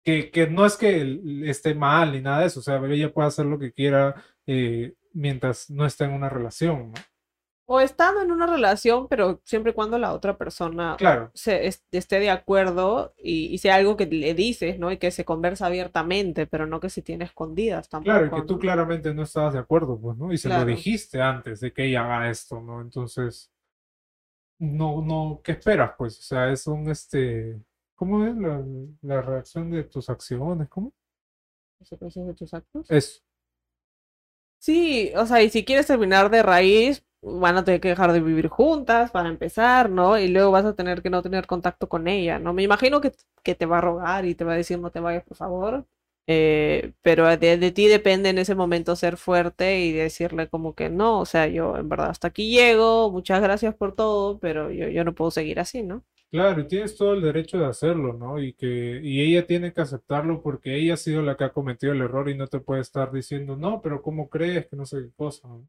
Que, 0.03 0.31
que 0.31 0.47
no 0.47 0.65
es 0.65 0.75
que 0.77 1.21
esté 1.45 1.75
mal 1.75 2.11
ni 2.13 2.21
nada 2.21 2.39
de 2.41 2.47
eso, 2.47 2.61
o 2.61 2.63
sea, 2.63 2.77
ella 2.85 3.13
puede 3.13 3.27
hacer 3.27 3.45
lo 3.45 3.59
que 3.59 3.73
quiera 3.73 4.15
eh, 4.47 4.95
mientras 5.13 5.69
no 5.69 5.85
está 5.85 6.05
en 6.05 6.13
una 6.13 6.29
relación, 6.29 6.91
¿no? 6.91 6.93
O 7.71 7.79
estando 7.81 8.21
en 8.21 8.31
una 8.31 8.47
relación, 8.47 9.07
pero 9.07 9.41
siempre 9.45 9.71
y 9.71 9.75
cuando 9.75 9.97
la 9.99 10.13
otra 10.13 10.37
persona 10.37 10.85
Claro, 10.97 11.31
se, 11.33 11.67
es- 11.67 11.85
esté 11.91 12.19
de 12.19 12.29
acuerdo 12.31 13.13
y, 13.17 13.45
y 13.53 13.57
sea 13.59 13.75
algo 13.75 13.95
que 13.97 14.07
le 14.07 14.33
dices, 14.33 14.79
¿no? 14.79 14.91
Y 14.91 14.97
que 14.97 15.11
se 15.11 15.25
conversa 15.25 15.67
abiertamente, 15.67 16.47
pero 16.47 16.65
no 16.67 16.79
que 16.79 16.89
se 16.89 17.01
tiene 17.03 17.25
escondidas 17.25 17.87
claro, 18.01 18.25
y 18.27 18.31
que 18.31 18.41
tampoco, 18.41 18.47
tú 18.47 18.57
¿no? 18.57 18.59
claramente 18.59 19.13
no 19.13 19.23
estabas 19.23 19.53
de 19.53 19.59
acuerdo, 19.59 19.99
pues, 19.99 20.17
¿no? 20.17 20.31
Y 20.33 20.37
se 20.37 20.49
lo 20.49 20.65
dijiste 20.65 21.21
antes 21.21 21.59
de 21.61 21.73
que 21.73 21.85
ella 21.85 22.03
haga 22.05 22.29
esto, 22.29 22.61
¿no? 22.61 22.81
Entonces, 22.81 23.51
no, 24.59 25.01
no, 25.01 25.41
¿qué 25.43 25.53
esperas, 25.53 25.93
pues? 25.97 26.19
O 26.19 26.21
sea, 26.21 26.51
es 26.51 26.67
un, 26.67 26.89
este, 26.89 27.61
¿cómo 27.95 28.25
es 28.25 28.35
la, 28.37 28.63
la 29.01 29.21
reacción 29.21 29.71
de 29.71 29.83
tus 29.85 30.09
acciones? 30.09 30.67
¿Cómo? 30.69 30.93
¿Consecuencias 31.77 32.25
de 32.27 32.33
tus 32.35 32.53
actos? 32.53 32.95
Es, 32.97 33.23
Sí, 34.57 35.11
o 35.15 35.25
sea, 35.25 35.41
y 35.41 35.49
si 35.49 35.63
quieres 35.63 35.87
terminar 35.87 36.29
de 36.29 36.43
raíz, 36.43 37.03
van 37.21 37.57
a 37.57 37.63
tener 37.65 37.81
que 37.81 37.89
dejar 37.89 38.11
de 38.13 38.21
vivir 38.21 38.47
juntas 38.47 39.11
para 39.11 39.29
empezar, 39.29 39.89
¿no? 39.89 40.17
Y 40.17 40.27
luego 40.29 40.51
vas 40.51 40.65
a 40.65 40.75
tener 40.75 41.01
que 41.01 41.09
no 41.09 41.21
tener 41.21 41.47
contacto 41.47 41.89
con 41.89 42.07
ella, 42.07 42.39
¿no? 42.39 42.53
Me 42.53 42.63
imagino 42.63 43.01
que, 43.01 43.11
que 43.43 43.55
te 43.55 43.65
va 43.65 43.79
a 43.79 43.81
rogar 43.81 44.25
y 44.25 44.35
te 44.35 44.43
va 44.45 44.53
a 44.53 44.55
decir 44.57 44.79
no 44.79 44.91
te 44.91 44.99
vayas, 44.99 45.23
por 45.23 45.37
favor. 45.37 45.85
Eh, 46.27 46.93
pero 47.01 47.25
de, 47.37 47.57
de 47.57 47.71
ti 47.71 47.87
depende 47.87 48.29
en 48.29 48.37
ese 48.37 48.53
momento 48.55 48.95
ser 48.95 49.17
fuerte 49.17 49.79
y 49.81 49.91
decirle 49.93 50.47
como 50.47 50.75
que 50.75 50.89
no, 50.89 51.19
o 51.21 51.25
sea, 51.25 51.47
yo 51.47 51.75
en 51.77 51.89
verdad 51.89 52.09
hasta 52.11 52.27
aquí 52.27 52.51
llego, 52.51 53.11
muchas 53.11 53.41
gracias 53.41 53.73
por 53.75 53.95
todo, 53.95 54.39
pero 54.39 54.69
yo, 54.71 54.89
yo 54.89 55.03
no 55.03 55.15
puedo 55.15 55.31
seguir 55.31 55.59
así, 55.59 55.81
¿no? 55.81 56.03
claro, 56.31 56.61
y 56.61 56.67
tienes 56.67 56.95
todo 56.97 57.13
el 57.13 57.21
derecho 57.21 57.57
de 57.59 57.65
hacerlo, 57.65 58.13
¿no? 58.13 58.41
Y 58.41 58.53
que, 58.53 58.99
y 59.03 59.21
ella 59.21 59.45
tiene 59.45 59.73
que 59.73 59.81
aceptarlo 59.81 60.41
porque 60.41 60.75
ella 60.77 60.93
ha 60.95 60.97
sido 60.97 61.21
la 61.21 61.35
que 61.37 61.43
ha 61.45 61.53
cometido 61.53 61.93
el 61.93 62.01
error 62.01 62.29
y 62.29 62.37
no 62.37 62.47
te 62.47 62.59
puede 62.59 62.81
estar 62.81 63.11
diciendo, 63.11 63.55
no, 63.55 63.81
pero 63.81 64.01
¿cómo 64.01 64.29
crees 64.29 64.67
que 64.67 64.75
no 64.75 64.85
sé 64.85 64.97
qué 65.03 65.11
cosa? 65.15 65.47
¿no? 65.47 65.67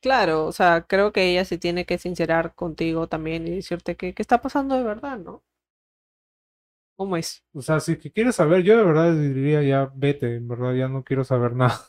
Claro, 0.00 0.46
o 0.46 0.52
sea, 0.52 0.82
creo 0.86 1.12
que 1.12 1.30
ella 1.30 1.44
se 1.44 1.58
tiene 1.58 1.86
que 1.86 1.98
sincerar 1.98 2.54
contigo 2.54 3.08
también 3.08 3.46
y 3.46 3.50
decirte 3.56 3.96
que, 3.96 4.14
qué 4.14 4.22
está 4.22 4.40
pasando 4.42 4.76
de 4.76 4.82
verdad, 4.84 5.18
¿no? 5.18 5.42
¿Cómo 6.96 7.16
es? 7.16 7.42
O 7.54 7.62
sea, 7.62 7.80
si 7.80 7.92
es 7.92 7.98
que 7.98 8.12
quieres 8.12 8.36
saber, 8.36 8.62
yo 8.62 8.76
de 8.76 8.84
verdad 8.84 9.14
diría 9.14 9.62
ya 9.62 9.90
vete, 9.94 10.36
en 10.36 10.48
verdad 10.48 10.74
ya 10.74 10.88
no 10.88 11.04
quiero 11.04 11.24
saber 11.24 11.54
nada. 11.56 11.80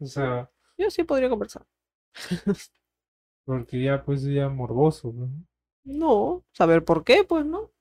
O 0.00 0.06
sea, 0.06 0.50
Yo 0.78 0.90
sí 0.90 1.04
podría 1.04 1.28
conversar. 1.28 1.66
porque 3.44 3.82
ya 3.82 4.04
pues 4.04 4.22
ya 4.22 4.48
morboso, 4.48 5.12
¿no? 5.12 5.28
No, 5.84 6.44
saber 6.52 6.84
por 6.84 7.02
qué, 7.04 7.24
pues 7.24 7.44
no. 7.44 7.72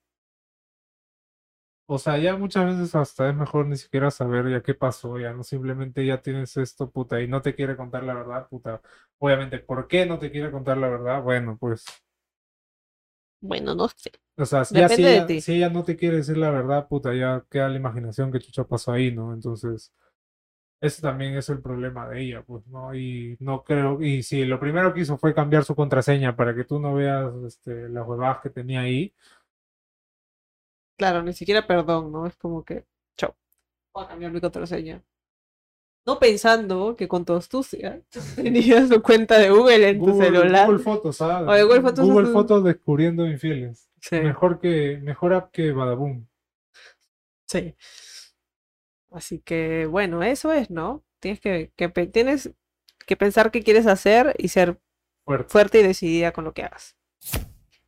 O 1.90 1.98
sea, 2.00 2.18
ya 2.18 2.36
muchas 2.36 2.66
veces 2.66 2.96
hasta 2.96 3.30
es 3.30 3.36
mejor 3.36 3.66
ni 3.68 3.78
siquiera 3.78 4.12
saber 4.12 4.50
ya 4.50 4.62
qué 4.62 4.74
pasó, 4.74 5.18
ya 5.20 5.34
no 5.34 5.44
simplemente 5.44 6.06
ya 6.06 6.22
tienes 6.22 6.56
esto, 6.58 6.92
puta, 6.92 7.22
y 7.22 7.28
no 7.28 7.42
te 7.42 7.56
quiere 7.56 7.78
contar 7.78 8.04
la 8.04 8.14
verdad, 8.14 8.48
puta. 8.50 8.82
Obviamente, 9.20 9.60
¿por 9.60 9.88
qué 9.88 10.06
no 10.06 10.20
te 10.20 10.30
quiere 10.32 10.52
contar 10.52 10.78
la 10.78 10.90
verdad? 10.90 11.22
Bueno, 11.24 11.58
pues, 11.60 11.86
Bueno, 13.42 13.74
no 13.76 13.88
sé. 13.90 14.12
o 14.38 14.46
sea, 14.46 14.64
ya 14.72 14.90
si 14.90 15.04
ella, 15.04 15.34
si 15.38 15.54
ella 15.56 15.70
no 15.70 15.84
te 15.84 15.96
quiere 15.98 16.18
decir 16.18 16.38
la 16.38 16.52
verdad, 16.52 16.88
puta, 16.88 17.14
ya 17.16 17.44
queda 17.50 17.70
la 17.70 17.78
imaginación 17.78 18.32
que 18.32 18.40
chucha 18.40 18.66
pasó 18.66 18.92
ahí, 18.92 19.12
¿no? 19.12 19.34
Entonces, 19.34 19.92
ese 20.82 21.02
también 21.02 21.36
es 21.38 21.50
el 21.50 21.62
problema 21.62 22.08
de 22.10 22.22
ella, 22.24 22.44
pues, 22.44 22.68
¿no? 22.68 22.96
Y 22.96 23.38
no 23.42 23.64
creo, 23.64 24.02
y 24.02 24.24
si 24.24 24.46
lo 24.46 24.60
primero 24.60 24.94
que 24.94 25.02
hizo 25.02 25.18
fue 25.18 25.34
cambiar 25.36 25.66
su 25.66 25.76
contraseña 25.76 26.36
para 26.36 26.56
que 26.56 26.66
tú 26.66 26.80
no 26.80 26.96
veas, 26.96 27.34
este, 27.48 27.90
las 27.90 28.08
huevadas 28.08 28.42
que 28.42 28.50
tenía 28.52 28.82
ahí, 28.82 29.14
Claro, 30.98 31.22
ni 31.24 31.34
siquiera 31.34 31.66
perdón, 31.68 32.12
¿no? 32.12 32.26
Es 32.28 32.36
como 32.38 32.64
que, 32.66 32.86
chao, 33.18 33.36
voy 33.94 34.06
a 34.06 34.08
cambiar 34.10 34.32
mi 34.32 34.42
contraseña. 34.42 35.04
No 36.06 36.20
pensando 36.20 36.96
que 36.96 37.08
con 37.08 37.26
tu 37.26 37.34
astucia 37.34 38.02
tenías 38.36 38.90
tu 38.90 39.02
cuenta 39.02 39.38
de 39.38 39.50
Google 39.50 39.90
en 39.90 40.00
tu 40.00 40.12
Google, 40.12 40.26
celular. 40.26 40.66
Google 40.68 40.84
Fotos, 40.84 41.22
¿ah? 41.22 41.42
O 41.42 41.54
de 41.54 41.64
Google 41.64 41.82
Fotos 41.82 42.06
Google 42.08 42.28
Fotos 42.28 42.64
descubriendo 42.64 43.28
infieles. 43.28 43.90
Sí, 44.02 44.16
Mejor 44.18 44.60
que, 44.60 44.98
mejor 45.04 45.34
app 45.34 45.52
que 45.52 45.72
Badaboom. 45.72 46.26
sí. 47.48 47.76
Así 49.12 49.40
que, 49.40 49.86
bueno, 49.86 50.24
eso 50.24 50.52
es, 50.52 50.70
¿no? 50.70 51.04
Tienes 51.20 51.40
que, 51.40 51.72
que 51.76 51.90
tienes 52.08 52.52
que 53.06 53.16
pensar 53.18 53.52
qué 53.52 53.64
quieres 53.64 53.88
hacer 53.88 54.36
y 54.38 54.50
ser 54.50 54.80
Fuerte. 55.26 55.50
fuerte 55.52 55.80
y 55.80 55.84
decidida 55.84 56.32
con 56.34 56.44
lo 56.46 56.54
que 56.54 56.64
hagas. 56.64 56.96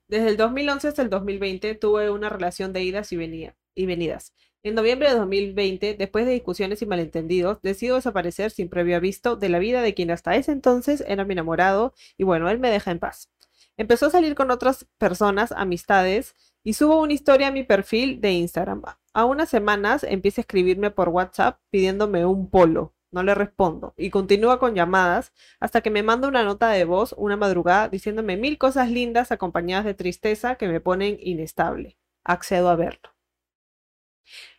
Desde 0.10 0.28
el 0.30 0.38
2011 0.38 0.88
hasta 0.88 1.04
el 1.04 1.10
2020 1.12 1.76
tuve 1.76 2.10
una 2.10 2.30
relación 2.30 2.74
de 2.74 2.84
idas 2.84 3.12
y, 3.12 3.16
venida- 3.16 3.56
y 3.76 3.86
venidas. 3.86 4.34
En 4.64 4.74
noviembre 4.76 5.08
de 5.10 5.16
2020, 5.16 5.94
después 5.94 6.26
de 6.26 6.32
discusiones 6.34 6.82
y 6.82 6.88
malentendidos, 6.88 7.62
decido 7.62 7.96
desaparecer 7.96 8.50
sin 8.52 8.70
previo 8.70 8.98
aviso 8.98 9.36
de 9.38 9.50
la 9.50 9.60
vida 9.60 9.82
de 9.84 9.94
quien 9.94 10.10
hasta 10.12 10.36
ese 10.36 10.52
entonces 10.52 11.04
era 11.08 11.26
mi 11.26 11.34
enamorado 11.34 11.94
y 12.18 12.24
bueno, 12.24 12.50
él 12.50 12.58
me 12.60 12.72
deja 12.72 12.90
en 12.92 12.98
paz. 13.00 13.30
Empezó 13.78 14.08
a 14.08 14.10
salir 14.10 14.34
con 14.36 14.50
otras 14.52 14.86
personas, 14.98 15.52
amistades, 15.54 16.34
y 16.64 16.74
subo 16.74 17.00
una 17.00 17.14
historia 17.14 17.48
a 17.48 17.52
mi 17.52 17.64
perfil 17.64 18.20
de 18.20 18.32
Instagram. 18.32 18.82
A 19.14 19.26
unas 19.26 19.48
semanas 19.50 20.04
empieza 20.04 20.42
a 20.42 20.44
escribirme 20.44 20.92
por 20.92 21.10
WhatsApp 21.10 21.60
pidiéndome 21.70 22.26
un 22.26 22.50
polo. 22.50 22.94
No 23.12 23.24
le 23.24 23.36
respondo 23.36 23.94
y 23.98 24.10
continúa 24.10 24.60
con 24.60 24.76
llamadas 24.76 25.34
hasta 25.60 25.82
que 25.82 25.90
me 25.90 26.04
manda 26.04 26.28
una 26.28 26.44
nota 26.44 26.70
de 26.70 26.86
voz 26.86 27.14
una 27.18 27.38
madrugada 27.38 27.90
diciéndome 27.90 28.38
mil 28.38 28.58
cosas 28.58 28.90
lindas 28.92 29.32
acompañadas 29.32 29.86
de 29.86 29.94
tristeza 29.96 30.56
que 30.56 30.68
me 30.68 30.80
ponen 30.82 31.18
inestable. 31.20 31.98
Accedo 32.24 32.70
a 32.70 32.76
verlo. 32.76 33.12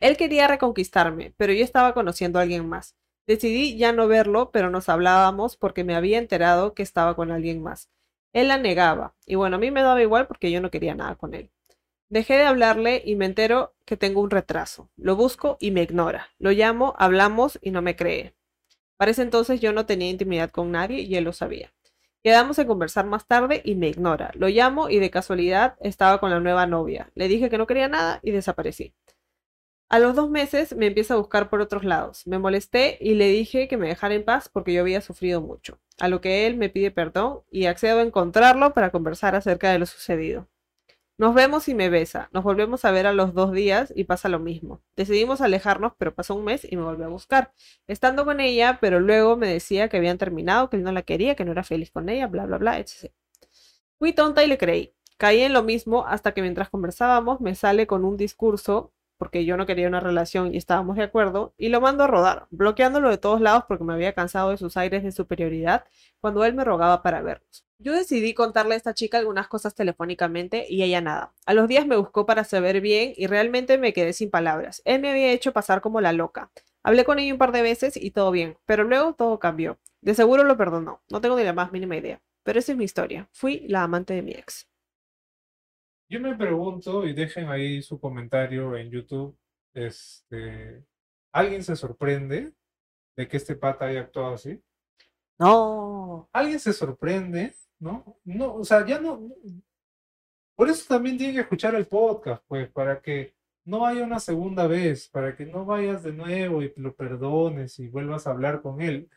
Él 0.01 0.17
quería 0.17 0.49
reconquistarme, 0.49 1.35
pero 1.37 1.53
yo 1.53 1.65
estaba 1.65 1.95
conociendo 1.95 2.39
a 2.39 2.43
alguien 2.43 2.69
más. 2.69 2.97
Decidí 3.27 3.77
ya 3.77 3.93
no 3.93 4.09
verlo, 4.09 4.51
pero 4.51 4.71
nos 4.71 4.89
hablábamos 4.89 5.57
porque 5.57 5.85
me 5.85 5.95
había 5.95 6.19
enterado 6.19 6.75
que 6.75 6.83
estaba 6.83 7.15
con 7.15 7.31
alguien 7.31 7.63
más. 7.63 7.89
Él 8.33 8.49
la 8.49 8.59
negaba, 8.59 9.15
y 9.27 9.35
bueno, 9.37 9.57
a 9.57 9.59
mí 9.59 9.71
me 9.71 9.83
daba 9.83 10.03
igual 10.03 10.27
porque 10.27 10.51
yo 10.51 10.61
no 10.61 10.71
quería 10.71 10.95
nada 10.95 11.17
con 11.17 11.35
él. 11.35 11.51
Dejé 12.09 12.35
de 12.35 12.45
hablarle 12.45 13.03
y 13.05 13.17
me 13.17 13.27
entero 13.27 13.75
que 13.85 13.97
tengo 13.97 14.21
un 14.21 14.31
retraso. 14.31 14.91
Lo 14.97 15.17
busco 15.17 15.57
y 15.61 15.71
me 15.71 15.83
ignora. 15.83 16.29
Lo 16.39 16.51
llamo, 16.51 16.95
hablamos 16.99 17.59
y 17.63 17.71
no 17.71 17.83
me 17.83 17.97
cree. 17.97 18.35
Para 19.01 19.13
ese 19.13 19.23
entonces 19.23 19.63
yo 19.63 19.73
no 19.73 19.87
tenía 19.87 20.11
intimidad 20.11 20.51
con 20.51 20.73
nadie 20.73 21.01
y 21.01 21.17
él 21.17 21.25
lo 21.25 21.33
sabía. 21.33 21.73
Quedamos 22.23 22.59
en 22.59 22.67
conversar 22.67 23.07
más 23.07 23.27
tarde 23.27 23.63
y 23.65 23.75
me 23.75 23.89
ignora. 23.89 24.31
Lo 24.35 24.49
llamo 24.49 24.91
y 24.91 24.99
de 24.99 25.09
casualidad 25.09 25.79
estaba 25.81 26.21
con 26.21 26.29
la 26.29 26.39
nueva 26.39 26.67
novia. 26.67 27.11
Le 27.15 27.27
dije 27.27 27.49
que 27.49 27.57
no 27.57 27.67
quería 27.67 27.89
nada 27.89 28.21
y 28.23 28.31
desaparecí. 28.31 28.93
A 29.89 30.01
los 30.01 30.15
dos 30.15 30.29
meses 30.29 30.77
me 30.77 30.87
empieza 30.89 31.15
a 31.15 31.17
buscar 31.17 31.49
por 31.49 31.63
otros 31.63 31.83
lados. 31.83 32.27
Me 32.27 32.39
molesté 32.39 32.99
y 33.01 33.15
le 33.15 33.29
dije 33.29 33.69
que 33.69 33.79
me 33.79 33.89
dejara 33.89 34.13
en 34.13 34.23
paz 34.23 34.51
porque 34.51 34.75
yo 34.75 34.83
había 34.83 35.01
sufrido 35.01 35.41
mucho. 35.41 35.79
A 35.99 36.09
lo 36.09 36.21
que 36.21 36.47
él 36.47 36.59
me 36.59 36.69
pide 36.69 36.91
perdón 36.91 37.41
y 37.51 37.65
accedo 37.65 38.01
a 38.01 38.03
encontrarlo 38.03 38.75
para 38.75 38.91
conversar 38.91 39.35
acerca 39.35 39.73
de 39.73 39.79
lo 39.79 39.87
sucedido. 39.87 40.47
Nos 41.21 41.35
vemos 41.35 41.69
y 41.69 41.75
me 41.75 41.91
besa. 41.91 42.31
Nos 42.33 42.43
volvemos 42.45 42.87
a 42.87 42.91
ver 42.93 43.07
a 43.07 43.13
los 43.13 43.35
dos 43.35 43.53
días 43.53 43.93
y 43.95 44.05
pasa 44.05 44.31
lo 44.31 44.39
mismo. 44.39 44.81
Decidimos 44.97 45.43
alejarnos, 45.43 45.93
pero 45.99 46.15
pasó 46.15 46.35
un 46.35 46.45
mes 46.45 46.67
y 46.67 46.77
me 46.77 46.83
volvió 46.83 47.05
a 47.05 47.09
buscar. 47.11 47.53
Estando 47.87 48.25
con 48.25 48.41
ella, 48.41 48.79
pero 48.81 49.01
luego 49.01 49.37
me 49.37 49.47
decía 49.47 49.91
que 49.91 49.99
habían 49.99 50.17
terminado, 50.17 50.71
que 50.71 50.79
él 50.79 50.83
no 50.83 50.93
la 50.93 51.03
quería, 51.03 51.35
que 51.35 51.45
no 51.45 51.53
era 51.53 51.63
feliz 51.63 51.91
con 51.91 52.09
ella, 52.09 52.27
bla, 52.27 52.47
bla, 52.47 52.57
bla, 52.57 52.79
etc. 52.79 53.13
Fui 53.99 54.15
tonta 54.15 54.43
y 54.45 54.47
le 54.47 54.57
creí. 54.57 54.95
Caí 55.19 55.43
en 55.43 55.53
lo 55.53 55.63
mismo 55.63 56.07
hasta 56.07 56.33
que 56.33 56.41
mientras 56.41 56.71
conversábamos 56.71 57.43
me 57.43 57.55
sale 57.55 57.87
con 57.87 58.07
un 58.07 58.17
discurso, 58.17 58.95
porque 59.21 59.45
yo 59.45 59.59
no 59.59 59.67
quería 59.67 59.87
una 59.87 60.01
relación 60.01 60.55
y 60.55 60.57
estábamos 60.57 60.97
de 60.97 61.03
acuerdo, 61.03 61.53
y 61.59 61.69
lo 61.69 61.83
mando 61.83 62.05
a 62.05 62.07
rodar, 62.07 62.47
bloqueándolo 62.49 63.11
de 63.11 63.19
todos 63.19 63.43
lados 63.43 63.65
porque 63.69 63.85
me 63.85 63.93
había 63.93 64.15
cansado 64.15 64.49
de 64.49 64.57
sus 64.57 64.79
aires 64.79 65.03
de 65.03 65.13
superioridad 65.13 65.85
cuando 66.23 66.43
él 66.43 66.55
me 66.55 66.65
rogaba 66.65 67.03
para 67.03 67.21
vernos. 67.21 67.67
Yo 67.79 67.93
decidí 67.93 68.33
contarle 68.33 68.73
a 68.73 68.77
esta 68.79 68.95
chica 68.95 69.19
algunas 69.19 69.47
cosas 69.47 69.75
telefónicamente 69.75 70.65
y 70.71 70.83
ella 70.85 71.03
nada. 71.03 71.35
A 71.45 71.53
los 71.53 71.69
días 71.69 71.87
me 71.87 71.99
buscó 71.99 72.25
para 72.25 72.45
saber 72.45 72.81
bien 72.81 73.13
y 73.15 73.27
realmente 73.27 73.77
me 73.77 73.93
quedé 73.93 74.15
sin 74.15 74.31
palabras. 74.31 74.81
Él 74.87 75.03
me 75.03 75.11
había 75.11 75.33
hecho 75.33 75.53
pasar 75.53 75.83
como 75.83 76.01
la 76.01 76.15
loca. 76.15 76.51
Hablé 76.83 77.05
con 77.05 77.19
ella 77.19 77.35
un 77.35 77.39
par 77.39 77.53
de 77.53 77.61
veces 77.61 77.99
y 77.99 78.13
todo 78.13 78.31
bien, 78.31 78.57
pero 78.65 78.85
luego 78.85 79.13
todo 79.13 79.39
cambió. 79.39 79.77
De 80.01 80.15
seguro 80.15 80.45
lo 80.45 80.57
perdonó, 80.57 81.03
no 81.11 81.21
tengo 81.21 81.37
ni 81.37 81.45
la 81.45 81.53
más 81.53 81.73
mínima 81.73 81.95
idea. 81.95 82.23
Pero 82.43 82.59
esa 82.59 82.73
es 82.73 82.79
mi 82.79 82.85
historia. 82.85 83.29
Fui 83.33 83.67
la 83.69 83.83
amante 83.83 84.15
de 84.15 84.23
mi 84.23 84.33
ex. 84.33 84.70
Yo 86.11 86.19
me 86.19 86.35
pregunto, 86.35 87.07
y 87.07 87.13
dejen 87.13 87.49
ahí 87.49 87.83
su 87.83 88.01
comentario 88.01 88.77
en 88.77 88.91
YouTube, 88.91 89.39
este, 89.73 90.85
¿alguien 91.31 91.63
se 91.63 91.77
sorprende 91.77 92.53
de 93.17 93.29
que 93.29 93.37
este 93.37 93.55
pata 93.55 93.85
haya 93.85 94.01
actuado 94.01 94.35
así? 94.35 94.61
No. 95.39 96.29
¿Alguien 96.33 96.59
se 96.59 96.73
sorprende? 96.73 97.55
¿No? 97.79 98.19
No, 98.25 98.57
o 98.57 98.65
sea, 98.65 98.85
ya 98.85 99.01
no. 99.01 99.31
Por 100.57 100.69
eso 100.69 100.85
también 100.89 101.17
tienen 101.17 101.37
que 101.37 101.43
escuchar 101.43 101.77
el 101.77 101.87
podcast, 101.87 102.43
pues, 102.49 102.69
para 102.73 103.01
que 103.01 103.37
no 103.65 103.87
haya 103.87 104.03
una 104.03 104.19
segunda 104.19 104.67
vez, 104.67 105.09
para 105.09 105.37
que 105.37 105.47
no 105.47 105.65
vayas 105.65 106.03
de 106.03 106.13
nuevo 106.13 106.61
y 106.61 106.73
lo 106.75 106.93
perdones 106.93 107.79
y 107.79 107.87
vuelvas 107.87 108.27
a 108.27 108.31
hablar 108.31 108.63
con 108.63 108.81
él 108.81 109.09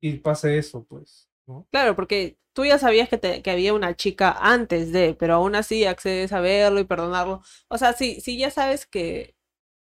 y 0.00 0.16
pase 0.16 0.56
eso, 0.56 0.82
pues, 0.84 1.28
¿no? 1.48 1.68
Claro, 1.70 1.94
porque 1.96 2.38
tú 2.54 2.64
ya 2.64 2.78
sabías 2.78 3.08
que, 3.08 3.18
te- 3.18 3.42
que 3.42 3.50
había 3.50 3.74
una 3.74 3.94
chica 3.96 4.32
antes 4.40 4.92
de, 4.92 5.14
pero 5.14 5.34
aún 5.34 5.54
así 5.54 5.84
accedes 5.84 6.32
a 6.32 6.40
verlo 6.40 6.80
y 6.80 6.84
perdonarlo. 6.84 7.42
O 7.68 7.78
sea, 7.78 7.92
si, 7.92 8.20
si 8.20 8.38
ya 8.38 8.50
sabes 8.50 8.86
que, 8.86 9.36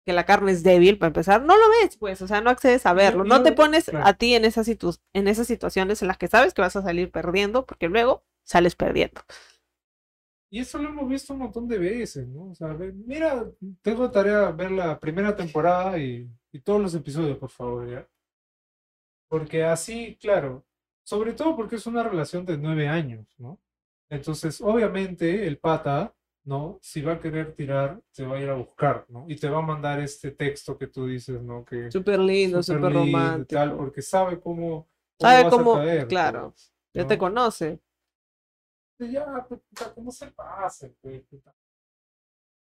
que 0.07 0.13
la 0.15 0.27
carne 0.27 0.53
es 0.53 0.63
débil, 0.65 0.99
para 0.99 1.09
empezar, 1.09 1.43
no 1.43 1.57
lo 1.59 1.65
ves, 1.83 1.97
pues, 1.99 2.23
o 2.23 2.29
sea, 2.29 2.41
no 2.43 2.51
accedes 2.51 2.87
a 2.87 2.95
verlo. 2.95 3.25
No 3.25 3.43
te 3.43 3.53
pones 3.53 3.91
claro. 3.91 4.07
a 4.07 4.15
ti 4.15 4.35
en 4.35 4.45
esas, 4.47 4.69
situ- 4.69 4.99
en 5.15 5.29
esas 5.29 5.47
situaciones 5.49 6.03
en 6.03 6.09
las 6.09 6.19
que 6.19 6.29
sabes 6.29 6.55
que 6.55 6.63
vas 6.63 6.77
a 6.77 6.83
salir 6.83 7.11
perdiendo, 7.13 7.67
porque 7.67 7.89
luego 7.89 8.25
sales 8.45 8.77
perdiendo. 8.77 9.23
Y 10.51 10.61
eso 10.61 10.79
lo 10.79 10.89
hemos 10.89 11.09
visto 11.09 11.33
un 11.33 11.41
montón 11.41 11.67
de 11.69 11.79
veces, 11.79 12.27
¿no? 12.29 12.51
O 12.51 12.55
sea, 12.55 12.69
mira, 13.07 13.45
tengo 13.83 14.11
tarea 14.11 14.51
ver 14.53 14.71
la 14.71 14.99
primera 14.99 15.35
temporada 15.37 15.99
y, 15.99 16.29
y 16.53 16.61
todos 16.61 16.81
los 16.81 16.95
episodios, 16.95 17.39
por 17.39 17.51
favor, 17.51 17.89
¿ya? 17.91 18.09
Porque 19.29 19.65
así, 19.65 20.17
claro, 20.21 20.65
sobre 21.07 21.35
todo 21.35 21.55
porque 21.55 21.77
es 21.77 21.87
una 21.87 22.03
relación 22.03 22.45
de 22.45 22.59
nueve 22.59 22.89
años, 22.89 23.27
¿no? 23.39 23.61
Entonces, 24.11 24.61
obviamente, 24.61 25.47
el 25.47 25.59
pata, 25.59 26.13
¿no? 26.45 26.79
Si 26.83 27.01
va 27.01 27.13
a 27.13 27.21
querer 27.21 27.55
tirar, 27.55 28.01
te 28.13 28.27
va 28.27 28.37
a 28.37 28.41
ir 28.41 28.49
a 28.51 28.55
buscar, 28.55 29.05
¿no? 29.09 29.25
Y 29.29 29.37
te 29.37 29.49
va 29.49 29.59
a 29.59 29.63
mandar 29.63 30.01
este 30.01 30.33
texto 30.33 30.77
que 30.77 30.89
tú 30.89 31.07
dices, 31.07 31.41
¿no? 31.43 31.65
Que 31.65 31.93
Súper 31.93 32.19
lindo, 32.19 32.61
súper 32.61 32.93
romántico. 32.93 33.59
tal, 33.61 33.77
porque 33.77 34.03
sabe 34.03 34.41
cómo, 34.41 34.89
cómo 35.19 35.31
Sabe 35.31 35.45
vas 35.45 35.53
a 35.53 35.57
cómo- 35.57 35.75
caer, 35.75 36.09
claro, 36.09 36.51
pues, 36.51 36.73
Ya 36.93 37.07
te 37.07 37.15
¿no? 37.15 37.19
conoce. 37.21 37.81
Ya, 38.99 39.47
pues, 39.49 39.61
¿cómo 39.95 40.11
se 40.11 40.27
pasa? 40.33 40.89
pues? 41.03 41.23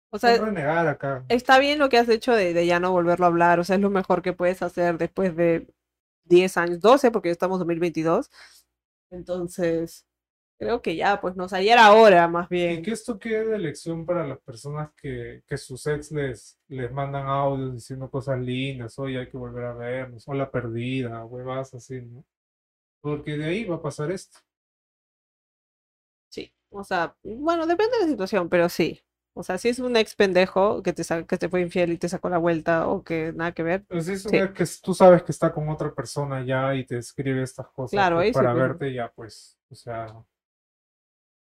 O 0.09 0.19
sea, 0.19 0.37
renegar 0.37 0.87
acá. 0.87 1.25
está 1.27 1.57
bien 1.59 1.79
lo 1.79 1.89
que 1.89 1.97
has 1.97 2.07
hecho 2.09 2.33
de, 2.33 2.53
de 2.53 2.65
ya 2.65 2.79
no 2.79 2.91
volverlo 2.91 3.25
a 3.25 3.29
hablar. 3.29 3.59
O 3.59 3.63
sea, 3.63 3.75
es 3.77 3.81
lo 3.81 3.89
mejor 3.89 4.21
que 4.21 4.33
puedes 4.33 4.61
hacer 4.61 4.97
después 4.97 5.35
de 5.35 5.67
10 6.27 6.57
años, 6.57 6.79
12, 6.81 7.11
porque 7.11 7.29
ya 7.29 7.33
estamos 7.33 7.57
en 7.57 7.59
2022. 7.61 8.29
Entonces, 9.11 10.05
creo 10.59 10.81
que 10.81 10.95
ya, 10.97 11.21
pues, 11.21 11.35
no, 11.37 11.45
o 11.45 11.49
sea, 11.49 11.61
ya 11.61 11.73
era 11.75 11.93
hora, 11.93 12.27
más 12.29 12.49
Y 12.65 12.81
bien. 12.81 12.81
que 12.81 12.91
esto 12.91 13.19
quede 13.19 13.45
de 13.47 13.59
lección 13.59 14.05
para 14.05 14.25
las 14.27 14.39
personas 14.39 14.91
que, 14.95 15.43
que 15.47 15.57
sus 15.57 15.85
ex 15.87 16.11
les, 16.11 16.59
les 16.67 16.91
mandan 16.91 17.27
audios 17.27 17.73
diciendo 17.75 18.09
cosas 18.09 18.39
lindas, 18.39 18.97
oye, 18.99 19.19
hay 19.19 19.29
que 19.29 19.37
volver 19.37 19.65
a 19.65 19.73
vernos, 19.73 20.27
o 20.27 20.33
la 20.33 20.49
perdida, 20.51 21.23
huevas 21.25 21.73
así, 21.73 22.01
¿no? 22.01 22.25
Porque 23.01 23.37
de 23.37 23.45
ahí 23.45 23.65
va 23.65 23.77
a 23.77 23.81
pasar 23.83 24.11
esto. 24.11 24.39
Sí, 26.29 26.53
o 26.69 26.83
sea, 26.83 27.15
bueno, 27.23 27.65
depende 27.67 27.97
de 27.97 28.03
la 28.05 28.09
situación, 28.09 28.49
pero 28.49 28.69
sí. 28.69 29.01
O 29.37 29.43
sea, 29.43 29.57
si 29.57 29.69
es 29.69 29.79
un 29.79 29.95
ex 29.97 30.15
pendejo 30.15 30.81
que 30.83 30.93
te, 30.93 31.03
que 31.25 31.37
te 31.37 31.49
fue 31.49 31.61
infiel 31.61 31.91
y 31.93 31.97
te 31.97 32.09
sacó 32.09 32.29
la 32.29 32.37
vuelta 32.37 32.87
o 32.87 33.03
que 33.03 33.33
nada 33.35 33.53
que 33.53 33.63
ver, 33.63 33.85
Entonces, 33.89 34.25
es 34.25 34.31
Sí. 34.31 34.37
una 34.37 34.53
que 34.53 34.65
tú 34.81 34.93
sabes 34.93 35.23
que 35.23 35.31
está 35.31 35.51
con 35.53 35.69
otra 35.69 35.93
persona 35.93 36.43
ya 36.45 36.75
y 36.75 36.85
te 36.85 36.97
escribe 36.97 37.43
estas 37.43 37.67
cosas 37.69 37.91
Claro, 37.91 38.17
pues, 38.17 38.27
sí, 38.27 38.33
para 38.33 38.53
pues. 38.53 38.61
verte 38.69 38.93
ya, 38.93 39.11
pues, 39.15 39.57
o 39.69 39.75
sea, 39.75 40.13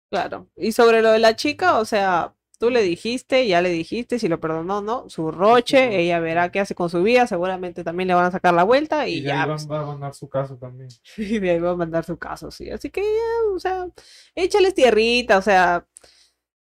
claro. 0.10 0.50
Y 0.56 0.72
sobre 0.72 1.02
lo 1.02 1.12
de 1.12 1.20
la 1.20 1.36
chica, 1.36 1.80
o 1.80 1.86
sea, 1.86 2.36
tú 2.60 2.70
le 2.70 2.82
dijiste, 2.82 3.48
ya 3.48 3.62
le 3.62 3.70
dijiste, 3.70 4.20
si 4.20 4.28
lo 4.28 4.40
perdonó 4.40 4.80
o 4.80 4.82
no, 4.82 5.10
su 5.10 5.32
roche, 5.32 5.78
roche, 5.78 6.00
ella 6.02 6.20
verá 6.20 6.52
qué 6.52 6.60
hace 6.60 6.76
con 6.76 6.90
su 6.90 7.04
vida, 7.04 7.28
seguramente 7.28 7.84
también 7.84 8.08
le 8.08 8.14
van 8.16 8.26
a 8.26 8.32
sacar 8.32 8.54
la 8.54 8.64
vuelta 8.64 9.08
y, 9.08 9.20
y 9.20 9.24
ya, 9.24 9.44
ahí 9.44 9.46
van- 9.46 9.68
pues, 9.68 9.70
va 9.70 9.82
a 9.82 9.86
mandar 9.86 10.14
su 10.14 10.30
caso 10.30 10.58
también. 10.58 10.90
y 11.18 11.40
de 11.40 11.52
ahí 11.52 11.60
va 11.60 11.72
a 11.72 11.76
mandar 11.76 12.04
su 12.06 12.18
caso, 12.18 12.52
sí. 12.52 12.70
Así 12.70 12.90
que 12.90 13.02
ya, 13.02 13.52
o 13.56 13.60
sea, 13.60 13.88
échales 14.36 14.74
tierrita, 14.76 15.38
o 15.38 15.42
sea, 15.42 15.88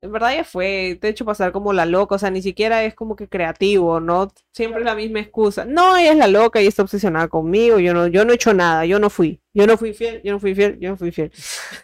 en 0.01 0.13
verdad 0.13 0.35
ya 0.35 0.45
fue, 0.45 0.97
te 1.01 1.09
he 1.09 1.11
hecho 1.11 1.25
pasar 1.25 1.53
como 1.53 1.73
la 1.73 1.85
loca, 1.85 2.15
o 2.15 2.19
sea, 2.19 2.31
ni 2.31 2.43
siquiera 2.43 2.85
es 2.85 2.95
como 2.95 3.17
que 3.17 3.29
creativo, 3.29 4.01
¿no? 4.01 4.33
Siempre 4.53 4.81
es 4.81 4.85
la 4.85 4.95
misma 4.95 5.21
excusa. 5.21 5.65
No, 5.65 5.97
ella 5.97 6.13
es 6.13 6.19
la 6.19 6.29
loca 6.29 6.63
y 6.63 6.67
está 6.67 6.83
obsesionada 6.83 7.29
conmigo, 7.29 7.79
yo 7.79 7.95
no, 7.95 8.07
yo 8.07 8.25
no 8.25 8.33
he 8.33 8.37
hecho 8.37 8.55
nada, 8.55 8.85
yo 8.87 8.99
no 8.99 9.11
fui, 9.11 9.41
yo 9.53 9.67
no 9.67 9.77
fui 9.77 9.93
fiel, 9.93 10.23
yo 10.23 10.33
no 10.33 10.41
fui 10.41 10.55
fiel, 10.55 10.79
yo 10.79 10.91
no 10.91 10.97
fui 10.97 11.11
fiel. 11.11 11.33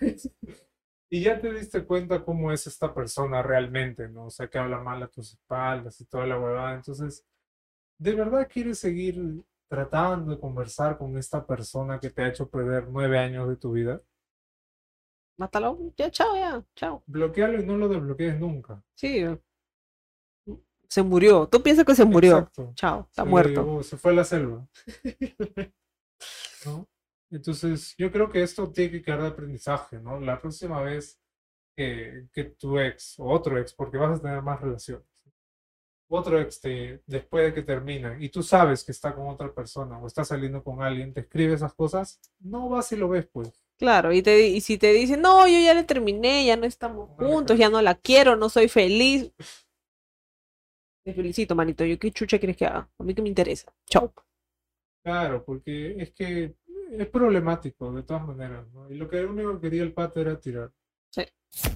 Y 1.11 1.23
ya 1.23 1.41
te 1.41 1.53
diste 1.53 1.85
cuenta 1.85 2.25
cómo 2.25 2.51
es 2.51 2.67
esta 2.67 2.93
persona 2.93 3.41
realmente, 3.41 4.09
¿no? 4.09 4.27
O 4.27 4.31
sea, 4.31 4.49
que 4.49 4.59
habla 4.59 4.81
mal 4.81 5.01
a 5.01 5.07
tus 5.07 5.35
espaldas 5.35 6.01
y 6.01 6.07
toda 6.07 6.27
la 6.27 6.41
huevada. 6.41 6.75
Entonces, 6.75 7.25
¿de 7.99 8.15
verdad 8.15 8.49
quieres 8.53 8.81
seguir 8.81 9.45
tratando 9.69 10.33
de 10.33 10.41
conversar 10.41 10.99
con 10.99 11.17
esta 11.17 11.47
persona 11.47 12.01
que 12.01 12.11
te 12.11 12.23
ha 12.23 12.29
hecho 12.29 12.49
perder 12.49 12.89
nueve 12.89 13.19
años 13.19 13.49
de 13.49 13.57
tu 13.57 13.73
vida? 13.73 14.03
Mátalo, 15.39 15.79
ya, 15.97 16.11
chao, 16.11 16.35
ya, 16.37 16.65
chao. 16.77 17.03
Bloquealo 17.07 17.61
y 17.61 17.67
no 17.67 17.77
lo 17.77 17.89
desbloquees 17.89 18.39
nunca. 18.39 18.83
Sí. 18.95 19.25
Se 20.89 21.03
murió. 21.03 21.49
Tú 21.49 21.61
piensas 21.63 21.85
que 21.85 21.95
se 21.95 22.05
murió. 22.05 22.39
Exacto. 22.39 22.73
Chao, 22.77 23.01
está 23.09 23.25
Se- 23.25 23.29
muerto. 23.29 23.83
se 23.83 23.97
fue 23.97 24.13
a 24.13 24.15
la 24.15 24.25
selva. 24.25 24.69
¿No? 26.67 26.89
Entonces, 27.31 27.95
yo 27.99 28.13
creo 28.13 28.31
que 28.31 28.43
esto 28.43 28.71
tiene 28.71 28.93
que 28.93 29.03
quedar 29.03 29.23
de 29.23 29.29
aprendizaje, 29.29 29.99
¿no? 29.99 30.21
La 30.21 30.41
próxima 30.41 30.81
vez 30.83 31.21
que, 31.77 32.29
que 32.33 32.45
tu 32.45 32.79
ex 32.79 33.19
o 33.19 33.25
otro 33.29 33.59
ex, 33.59 33.75
porque 33.75 33.99
vas 33.99 34.19
a 34.19 34.23
tener 34.23 34.41
más 34.41 34.61
relaciones, 34.61 35.05
otro 36.09 36.39
ex 36.41 36.61
te, 36.61 37.03
después 37.07 37.47
de 37.47 37.55
que 37.55 37.63
termina 37.63 38.17
y 38.21 38.29
tú 38.29 38.43
sabes 38.43 38.85
que 38.85 38.93
está 38.93 39.13
con 39.15 39.27
otra 39.27 39.53
persona 39.53 39.99
o 39.99 40.07
está 40.07 40.25
saliendo 40.25 40.63
con 40.63 40.81
alguien, 40.83 41.13
te 41.13 41.21
escribe 41.23 41.55
esas 41.55 41.75
cosas, 41.75 42.21
no 42.39 42.69
vas 42.69 42.93
y 42.93 42.97
lo 42.97 43.09
ves, 43.09 43.27
pues. 43.33 43.64
Claro, 43.79 44.13
y, 44.13 44.23
te, 44.23 44.49
y 44.49 44.61
si 44.61 44.79
te 44.79 44.93
dicen, 44.93 45.21
no, 45.21 45.49
yo 45.49 45.59
ya 45.59 45.75
le 45.75 45.85
terminé, 45.85 46.47
ya 46.47 46.57
no 46.57 46.65
estamos 46.65 47.11
juntos, 47.19 47.59
ya 47.59 47.69
no 47.69 47.83
la 47.83 47.97
quiero, 47.97 48.37
no 48.37 48.49
soy 48.49 48.69
feliz. 48.69 49.33
Te 51.05 51.13
felicito, 51.13 51.55
manito. 51.55 51.85
¿Yo 51.85 51.99
qué 51.99 52.11
chucha 52.13 52.39
quieres 52.39 52.57
que 52.57 52.67
haga? 52.67 52.89
A 52.99 53.03
mí 53.03 53.15
que 53.15 53.21
me 53.21 53.29
interesa. 53.29 53.73
Chao. 53.87 54.13
Claro, 55.05 55.45
porque 55.45 55.97
es 55.99 56.13
que 56.13 56.57
es 56.91 57.09
problemático 57.09 57.93
de 57.93 58.03
todas 58.05 58.27
maneras, 58.27 58.67
¿no? 58.73 58.91
Y 58.91 58.95
lo 58.95 59.09
que 59.09 59.25
único 59.25 59.55
que 59.55 59.61
quería 59.63 59.83
el 59.83 59.93
pato 59.93 60.21
era 60.21 60.41
tirar. 60.41 60.73
Sí. 61.11 61.25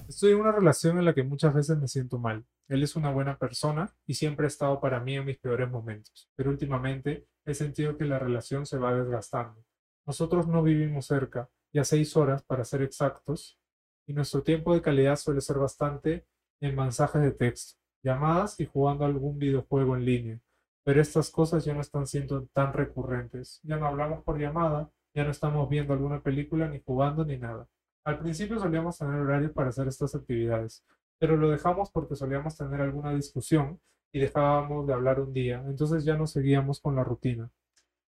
Estoy 0.07 0.31
en 0.31 0.39
una 0.39 0.51
relación 0.51 0.97
en 0.97 1.05
la 1.05 1.13
que 1.13 1.23
muchas 1.23 1.53
veces 1.53 1.77
me 1.77 1.87
siento 1.87 2.17
mal. 2.17 2.43
Él 2.67 2.81
es 2.81 2.95
una 2.95 3.11
buena 3.11 3.37
persona 3.37 3.93
y 4.07 4.15
siempre 4.15 4.45
ha 4.45 4.47
estado 4.47 4.79
para 4.79 4.99
mí 4.99 5.15
en 5.15 5.25
mis 5.25 5.37
peores 5.37 5.69
momentos, 5.69 6.29
pero 6.35 6.49
últimamente 6.49 7.27
he 7.45 7.53
sentido 7.53 7.97
que 7.97 8.05
la 8.05 8.19
relación 8.19 8.65
se 8.65 8.77
va 8.77 8.93
desgastando. 8.93 9.63
Nosotros 10.05 10.47
no 10.47 10.63
vivimos 10.63 11.05
cerca, 11.05 11.49
ya 11.73 11.83
seis 11.83 12.15
horas 12.17 12.43
para 12.43 12.65
ser 12.65 12.81
exactos, 12.81 13.59
y 14.07 14.13
nuestro 14.13 14.43
tiempo 14.43 14.73
de 14.73 14.81
calidad 14.81 15.15
suele 15.15 15.41
ser 15.41 15.57
bastante 15.57 16.25
en 16.61 16.75
mensajes 16.75 17.21
de 17.21 17.31
texto, 17.31 17.79
llamadas 18.03 18.59
y 18.59 18.65
jugando 18.65 19.05
algún 19.05 19.37
videojuego 19.37 19.95
en 19.95 20.05
línea 20.05 20.41
pero 20.89 21.01
estas 21.01 21.29
cosas 21.29 21.63
ya 21.65 21.75
no 21.75 21.81
están 21.81 22.07
siendo 22.07 22.47
tan 22.47 22.73
recurrentes. 22.73 23.59
Ya 23.61 23.77
no 23.77 23.85
hablamos 23.85 24.23
por 24.23 24.39
llamada, 24.39 24.89
ya 25.13 25.23
no 25.23 25.29
estamos 25.29 25.69
viendo 25.69 25.93
alguna 25.93 26.23
película, 26.23 26.67
ni 26.67 26.81
jugando, 26.81 27.23
ni 27.23 27.37
nada. 27.37 27.67
Al 28.03 28.17
principio 28.17 28.59
solíamos 28.59 28.97
tener 28.97 29.13
horarios 29.19 29.51
para 29.51 29.69
hacer 29.69 29.87
estas 29.87 30.15
actividades, 30.15 30.83
pero 31.19 31.37
lo 31.37 31.51
dejamos 31.51 31.91
porque 31.91 32.15
solíamos 32.15 32.57
tener 32.57 32.81
alguna 32.81 33.13
discusión 33.13 33.79
y 34.11 34.19
dejábamos 34.19 34.87
de 34.87 34.93
hablar 34.93 35.19
un 35.19 35.31
día, 35.31 35.63
entonces 35.67 36.03
ya 36.03 36.17
no 36.17 36.25
seguíamos 36.25 36.79
con 36.79 36.95
la 36.95 37.03
rutina. 37.03 37.51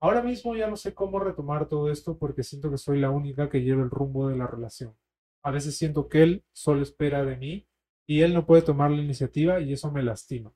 Ahora 0.01 0.23
mismo 0.23 0.55
ya 0.55 0.67
no 0.67 0.77
sé 0.77 0.93
cómo 0.95 1.19
retomar 1.19 1.67
todo 1.67 1.91
esto 1.91 2.17
porque 2.17 2.43
siento 2.43 2.71
que 2.71 2.77
soy 2.77 2.99
la 2.99 3.11
única 3.11 3.49
que 3.49 3.61
lleva 3.61 3.83
el 3.83 3.91
rumbo 3.91 4.27
de 4.27 4.35
la 4.35 4.47
relación. 4.47 4.95
A 5.43 5.51
veces 5.51 5.77
siento 5.77 6.09
que 6.09 6.23
él 6.23 6.43
solo 6.51 6.81
espera 6.81 7.23
de 7.23 7.37
mí 7.37 7.67
y 8.07 8.21
él 8.21 8.33
no 8.33 8.45
puede 8.45 8.63
tomar 8.63 8.91
la 8.91 9.01
iniciativa 9.01 9.59
y 9.59 9.73
eso 9.73 9.91
me 9.91 10.03
lastima. 10.03 10.51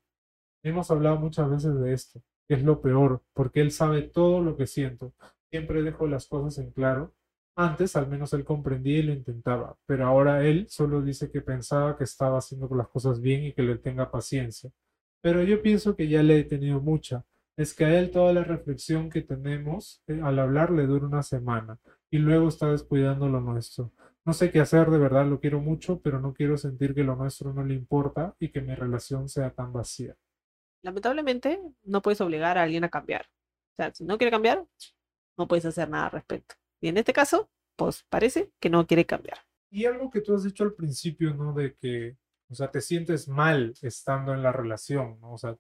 Hemos 0.63 0.89
hablado 0.89 1.17
muchas 1.17 1.49
veces 1.49 1.79
de 1.79 1.93
esto, 1.93 2.21
que 2.47 2.55
es 2.55 2.63
lo 2.63 2.81
peor, 2.81 3.21
porque 3.33 3.61
él 3.61 3.71
sabe 3.71 4.01
todo 4.01 4.41
lo 4.41 4.57
que 4.57 4.67
siento. 4.67 5.13
Siempre 5.51 5.83
dejo 5.83 6.07
las 6.07 6.27
cosas 6.27 6.57
en 6.57 6.71
claro 6.71 7.13
Antes 7.57 7.95
al 7.95 8.07
menos 8.07 8.33
él 8.33 8.43
comprendía 8.43 8.99
y 8.99 9.03
lo 9.03 9.13
intentaba, 9.13 9.77
pero 9.85 10.05
ahora 10.05 10.45
él 10.45 10.67
solo 10.69 11.01
dice 11.01 11.31
que 11.31 11.41
pensaba 11.41 11.97
que 11.97 12.03
estaba 12.03 12.37
haciendo 12.39 12.67
las 12.75 12.89
cosas 12.89 13.21
bien 13.21 13.45
y 13.45 13.53
que 13.53 13.61
le 13.63 13.77
tenga 13.77 14.11
paciencia. 14.11 14.71
Pero 15.21 15.41
yo 15.41 15.61
pienso 15.61 15.95
que 15.95 16.09
ya 16.09 16.21
le 16.21 16.39
he 16.39 16.43
tenido 16.43 16.81
mucha. 16.81 17.23
Es 17.57 17.73
que 17.73 17.85
a 17.85 17.99
él 17.99 18.11
toda 18.11 18.33
la 18.33 18.43
reflexión 18.43 19.09
que 19.09 19.21
tenemos 19.21 20.03
eh, 20.07 20.19
al 20.21 20.39
hablar 20.39 20.71
le 20.71 20.87
dura 20.87 21.07
una 21.07 21.23
semana 21.23 21.79
y 22.11 22.17
luego 22.17 22.49
está 22.49 22.69
descuidando 22.69 23.29
lo 23.29 23.39
nuestro. 23.39 23.93
No 24.25 24.33
sé 24.33 24.51
qué 24.51 24.59
hacer, 24.59 24.89
de 24.89 24.97
verdad 24.97 25.25
lo 25.25 25.39
quiero 25.39 25.61
mucho, 25.61 26.01
pero 26.01 26.19
no 26.19 26.33
quiero 26.33 26.57
sentir 26.57 26.93
que 26.93 27.03
lo 27.03 27.15
nuestro 27.15 27.53
no 27.53 27.63
le 27.63 27.75
importa 27.75 28.35
y 28.39 28.49
que 28.49 28.61
mi 28.61 28.73
relación 28.73 29.29
sea 29.29 29.51
tan 29.51 29.71
vacía. 29.71 30.15
Lamentablemente, 30.81 31.61
no 31.83 32.01
puedes 32.01 32.21
obligar 32.21 32.57
a 32.57 32.63
alguien 32.63 32.83
a 32.83 32.89
cambiar. 32.89 33.25
O 33.73 33.75
sea, 33.77 33.93
si 33.93 34.03
no 34.03 34.17
quiere 34.17 34.31
cambiar, 34.31 34.65
no 35.37 35.47
puedes 35.47 35.65
hacer 35.65 35.89
nada 35.89 36.05
al 36.05 36.11
respecto. 36.11 36.55
Y 36.81 36.89
en 36.89 36.97
este 36.97 37.13
caso, 37.13 37.49
pues 37.75 38.03
parece 38.09 38.51
que 38.59 38.69
no 38.69 38.85
quiere 38.85 39.05
cambiar. 39.05 39.39
Y 39.69 39.85
algo 39.85 40.09
que 40.09 40.21
tú 40.21 40.33
has 40.33 40.43
dicho 40.43 40.63
al 40.63 40.73
principio, 40.73 41.33
¿no? 41.33 41.53
De 41.53 41.75
que, 41.75 42.17
o 42.49 42.55
sea, 42.55 42.69
te 42.71 42.81
sientes 42.81 43.27
mal 43.27 43.73
estando 43.81 44.33
en 44.33 44.43
la 44.43 44.51
relación, 44.51 45.19
¿no? 45.19 45.33
O 45.33 45.37
sea, 45.37 45.57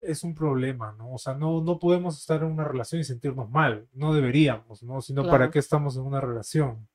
es 0.00 0.22
un 0.22 0.34
problema, 0.34 0.92
¿no? 0.92 1.12
O 1.12 1.18
sea, 1.18 1.34
no, 1.34 1.62
no 1.62 1.78
podemos 1.78 2.18
estar 2.18 2.42
en 2.42 2.52
una 2.52 2.64
relación 2.64 3.00
y 3.00 3.04
sentirnos 3.04 3.50
mal, 3.50 3.88
no 3.92 4.14
deberíamos, 4.14 4.82
¿no? 4.82 5.00
Sino 5.00 5.24
para 5.26 5.50
qué 5.50 5.58
estamos 5.58 5.96
en 5.96 6.02
una 6.02 6.20
relación. 6.20 6.88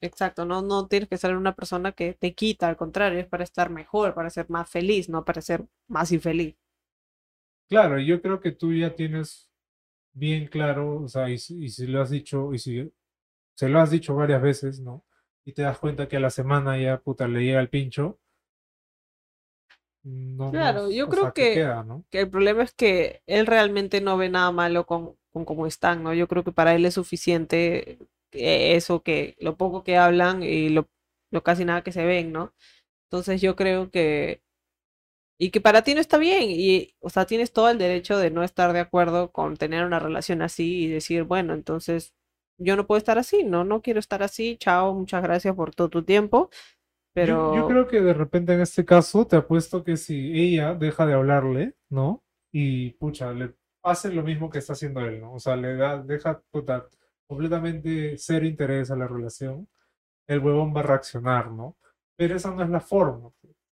Exacto, 0.00 0.44
no, 0.44 0.62
no 0.62 0.86
tienes 0.88 1.08
que 1.08 1.16
ser 1.16 1.36
una 1.36 1.54
persona 1.54 1.92
que 1.92 2.14
te 2.14 2.34
quita, 2.34 2.68
al 2.68 2.76
contrario, 2.76 3.18
es 3.18 3.26
para 3.26 3.44
estar 3.44 3.70
mejor, 3.70 4.14
para 4.14 4.30
ser 4.30 4.48
más 4.50 4.68
feliz, 4.68 5.08
no 5.08 5.24
para 5.24 5.40
ser 5.40 5.64
más 5.88 6.12
infeliz. 6.12 6.56
Claro, 7.68 7.98
yo 7.98 8.20
creo 8.20 8.40
que 8.40 8.52
tú 8.52 8.72
ya 8.72 8.94
tienes 8.94 9.50
bien 10.12 10.46
claro, 10.46 11.02
o 11.02 11.08
sea, 11.08 11.28
y, 11.30 11.34
y 11.34 11.68
si 11.68 11.86
lo 11.86 12.00
has 12.00 12.10
dicho, 12.10 12.52
y 12.54 12.58
si 12.58 12.92
se 13.54 13.68
lo 13.68 13.80
has 13.80 13.90
dicho 13.90 14.14
varias 14.14 14.42
veces, 14.42 14.80
¿no? 14.80 15.04
Y 15.44 15.52
te 15.52 15.62
das 15.62 15.78
cuenta 15.78 16.08
que 16.08 16.16
a 16.16 16.20
la 16.20 16.30
semana 16.30 16.78
ya, 16.78 17.00
puta, 17.00 17.26
le 17.26 17.42
llega 17.42 17.60
el 17.60 17.70
pincho. 17.70 18.18
No, 20.06 20.52
claro, 20.52 20.88
yo 20.88 21.08
creo 21.08 21.32
que, 21.32 21.68
que, 22.10 22.20
el 22.20 22.30
problema 22.30 22.62
es 22.62 22.72
que 22.72 23.22
él 23.26 23.44
realmente 23.44 24.00
no 24.00 24.16
ve 24.16 24.28
nada 24.28 24.52
malo 24.52 24.86
con, 24.86 25.16
con 25.32 25.44
cómo 25.44 25.66
están, 25.66 26.04
¿no? 26.04 26.14
Yo 26.14 26.28
creo 26.28 26.44
que 26.44 26.52
para 26.52 26.74
él 26.76 26.84
es 26.84 26.94
suficiente 26.94 27.98
eso 28.30 29.02
que 29.02 29.34
lo 29.40 29.56
poco 29.56 29.82
que 29.82 29.96
hablan 29.96 30.44
y 30.44 30.68
lo, 30.68 30.88
lo 31.32 31.42
casi 31.42 31.64
nada 31.64 31.82
que 31.82 31.90
se 31.90 32.04
ven, 32.04 32.30
¿no? 32.30 32.54
Entonces 33.06 33.40
yo 33.40 33.56
creo 33.56 33.90
que 33.90 34.42
y 35.38 35.50
que 35.50 35.60
para 35.60 35.82
ti 35.82 35.94
no 35.94 36.00
está 36.00 36.18
bien 36.18 36.44
y 36.50 36.94
o 37.00 37.10
sea 37.10 37.26
tienes 37.26 37.52
todo 37.52 37.68
el 37.68 37.78
derecho 37.78 38.16
de 38.18 38.30
no 38.30 38.42
estar 38.44 38.72
de 38.72 38.80
acuerdo 38.80 39.32
con 39.32 39.56
tener 39.56 39.84
una 39.84 39.98
relación 39.98 40.40
así 40.40 40.84
y 40.84 40.88
decir 40.88 41.24
bueno 41.24 41.52
entonces 41.52 42.14
yo 42.58 42.76
no 42.76 42.86
puedo 42.86 42.98
estar 42.98 43.18
así, 43.18 43.44
no, 43.44 43.64
no 43.64 43.82
quiero 43.82 44.00
estar 44.00 44.22
así, 44.22 44.56
chao, 44.58 44.94
muchas 44.94 45.22
gracias 45.22 45.54
por 45.54 45.74
todo 45.74 45.88
tu 45.90 46.04
tiempo, 46.04 46.50
pero... 47.16 47.56
Yo, 47.56 47.66
creo 47.66 47.88
que 47.88 48.02
de 48.02 48.12
repente 48.12 48.52
en 48.52 48.60
este 48.60 48.84
caso 48.84 49.26
te 49.26 49.36
apuesto 49.36 49.82
que 49.82 49.96
si 49.96 50.38
ella 50.38 50.74
deja 50.74 51.06
de 51.06 51.14
hablarle, 51.14 51.74
¿no? 51.88 52.22
Y 52.52 52.90
pucha, 52.90 53.32
le 53.32 53.54
hace 53.82 54.12
lo 54.12 54.22
mismo 54.22 54.50
que 54.50 54.58
está 54.58 54.74
haciendo 54.74 55.00
él, 55.00 55.22
¿no? 55.22 55.32
O 55.32 55.40
sea, 55.40 55.56
le 55.56 55.76
da, 55.76 55.96
deja 56.02 56.42
puta, 56.50 56.86
completamente 57.26 58.18
cero 58.18 58.44
interés 58.44 58.90
a 58.90 58.96
la 58.96 59.08
relación, 59.08 59.66
el 60.28 60.40
huevón 60.40 60.76
va 60.76 60.80
a 60.80 60.82
reaccionar, 60.82 61.50
¿no? 61.50 61.78
Pero 62.18 62.36
esa 62.36 62.54
no 62.54 62.62
es 62.62 62.68
la 62.68 62.80
forma. 62.80 63.30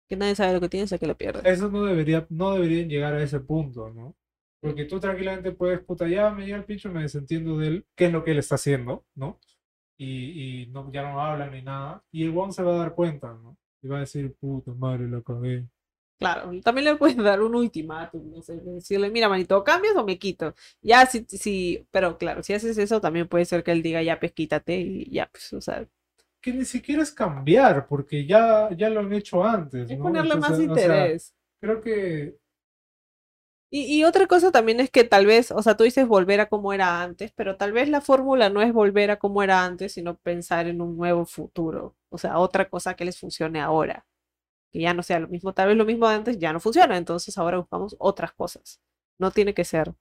Que 0.07 0.15
nadie 0.15 0.35
sabe 0.35 0.53
lo 0.53 0.61
que 0.61 0.69
tiene, 0.69 0.85
hasta 0.85 0.97
que 0.97 1.07
lo 1.07 1.17
pierde. 1.17 1.41
Eso 1.43 1.69
no 1.69 1.83
debería, 1.83 2.25
no 2.29 2.53
deberían 2.53 2.87
llegar 2.87 3.13
a 3.13 3.21
ese 3.21 3.41
punto, 3.41 3.89
¿no? 3.89 4.15
Porque 4.61 4.85
tú 4.85 5.01
tranquilamente 5.01 5.51
puedes, 5.51 5.81
puta, 5.81 6.07
ya 6.07 6.29
me 6.29 6.45
llega 6.45 6.55
el 6.55 6.63
pincho, 6.63 6.89
me 6.89 7.01
desentiendo 7.01 7.57
de 7.57 7.67
él, 7.67 7.85
qué 7.93 8.05
es 8.05 8.13
lo 8.13 8.23
que 8.23 8.31
él 8.31 8.39
está 8.39 8.55
haciendo, 8.55 9.05
¿no? 9.15 9.37
Y, 9.97 10.63
y 10.63 10.65
no, 10.67 10.91
ya 10.91 11.03
no 11.03 11.21
hablan 11.21 11.51
ni 11.51 11.61
nada. 11.61 12.03
Y 12.11 12.23
el 12.23 12.37
one 12.37 12.51
se 12.51 12.63
va 12.63 12.75
a 12.75 12.79
dar 12.79 12.95
cuenta, 12.95 13.33
¿no? 13.33 13.57
Y 13.81 13.87
va 13.87 13.97
a 13.97 14.01
decir, 14.01 14.33
puta 14.39 14.71
madre, 14.73 15.07
lo 15.07 15.23
cagué. 15.23 15.65
Claro, 16.19 16.51
también 16.61 16.85
le 16.85 16.95
puedes 16.95 17.17
dar 17.17 17.41
un 17.41 17.53
ultimátum, 17.53 18.31
no 18.31 18.41
sé, 18.41 18.55
decirle, 18.57 19.09
mira, 19.09 19.27
manito, 19.27 19.61
cambias 19.63 19.95
o 19.97 20.05
me 20.05 20.17
quito? 20.17 20.55
Ya, 20.81 21.05
sí, 21.05 21.25
sí, 21.27 21.85
pero 21.91 22.17
claro, 22.17 22.41
si 22.43 22.53
haces 22.53 22.77
eso, 22.77 23.01
también 23.01 23.27
puede 23.27 23.43
ser 23.43 23.63
que 23.63 23.71
él 23.71 23.83
diga, 23.83 24.01
ya, 24.01 24.19
pues 24.19 24.31
quítate 24.31 24.79
y 24.79 25.11
ya, 25.11 25.27
pues, 25.29 25.51
o 25.51 25.59
sea. 25.59 25.85
Que 26.39 26.53
ni 26.53 26.63
siquiera 26.63 27.03
es 27.03 27.11
cambiar, 27.11 27.87
porque 27.87 28.25
ya, 28.25 28.69
ya 28.75 28.89
lo 28.89 29.01
han 29.01 29.11
hecho 29.11 29.43
antes, 29.43 29.87
¿no? 29.87 29.93
Es 29.93 29.99
ponerle 29.99 30.35
más 30.37 30.59
interés. 30.59 31.35
creo 31.59 31.81
que 31.81 32.37
y, 33.75 34.03
otra 34.03 34.27
cosa 34.27 34.51
también 34.51 34.79
es 34.79 34.91
que 34.91 35.03
tal 35.03 35.25
vez, 35.25 35.49
o 35.49 35.63
sea, 35.63 35.75
tú 35.75 35.83
dices 35.83 36.07
volver 36.07 36.39
a 36.41 36.47
como 36.47 36.73
era 36.73 37.01
antes, 37.01 37.31
pero 37.31 37.57
tal 37.57 37.71
vez 37.71 37.89
la 37.89 38.01
fórmula 38.01 38.51
no 38.51 38.61
es 38.61 38.71
volver 38.71 39.09
a 39.09 39.17
como 39.17 39.41
era 39.41 39.65
antes, 39.65 39.93
sino 39.93 40.15
pensar 40.17 40.67
en 40.67 40.79
un 40.79 40.95
nuevo 40.95 41.25
futuro, 41.25 41.95
o 42.09 42.19
sea, 42.19 42.37
otra 42.37 42.69
cosa 42.69 42.95
que 42.95 43.03
les 43.03 43.19
funcione 43.19 43.59
ahora, 43.59 44.05
que 44.71 44.79
ya 44.79 44.93
no 44.93 45.01
sea 45.01 45.19
lo 45.19 45.27
mismo, 45.27 45.53
tal 45.53 45.69
vez 45.69 45.77
lo 45.77 45.85
mismo 45.85 46.07
de 46.07 46.13
antes 46.13 46.37
ya 46.37 46.53
no 46.53 46.59
funciona, 46.59 46.97
entonces 46.97 47.35
ahora 47.39 47.57
buscamos 47.57 47.95
otras 47.97 48.31
cosas. 48.33 48.79
No 49.17 49.31
tiene 49.31 49.55
que 49.55 49.63
ser 49.63 49.91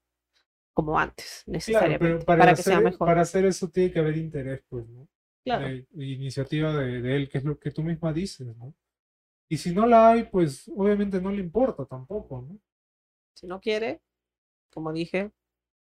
como 0.75 0.99
antes, 0.99 1.43
necesariamente, 1.47 2.27
para, 2.27 2.55
que 2.55 2.63
sea 2.63 2.81
mejor. 2.81 3.07
Para 3.07 3.23
hacer 3.23 3.47
eso 3.47 3.69
tiene 3.69 3.91
que 3.91 4.01
haber 4.01 4.19
interés, 4.19 4.63
pues, 4.69 4.87
¿no? 4.87 5.09
Claro. 5.45 5.67
iniciativa 5.95 6.75
de, 6.75 7.01
de 7.01 7.17
él, 7.17 7.29
que 7.31 7.39
es 7.39 7.45
lo 7.45 7.59
que 7.59 7.71
tú 7.71 7.83
misma 7.83 8.13
dices, 8.13 8.55
¿no? 8.57 8.75
Y 9.49 9.57
si 9.57 9.73
no 9.73 9.87
la 9.87 10.11
hay, 10.11 10.25
pues 10.25 10.71
obviamente 10.77 11.23
no 11.23 11.31
le 11.31 11.41
importa 11.41 11.87
tampoco, 11.87 12.43
¿no? 12.43 12.59
Si 13.35 13.47
no 13.47 13.61
quiere, 13.61 14.01
como 14.73 14.93
dije, 14.93 15.33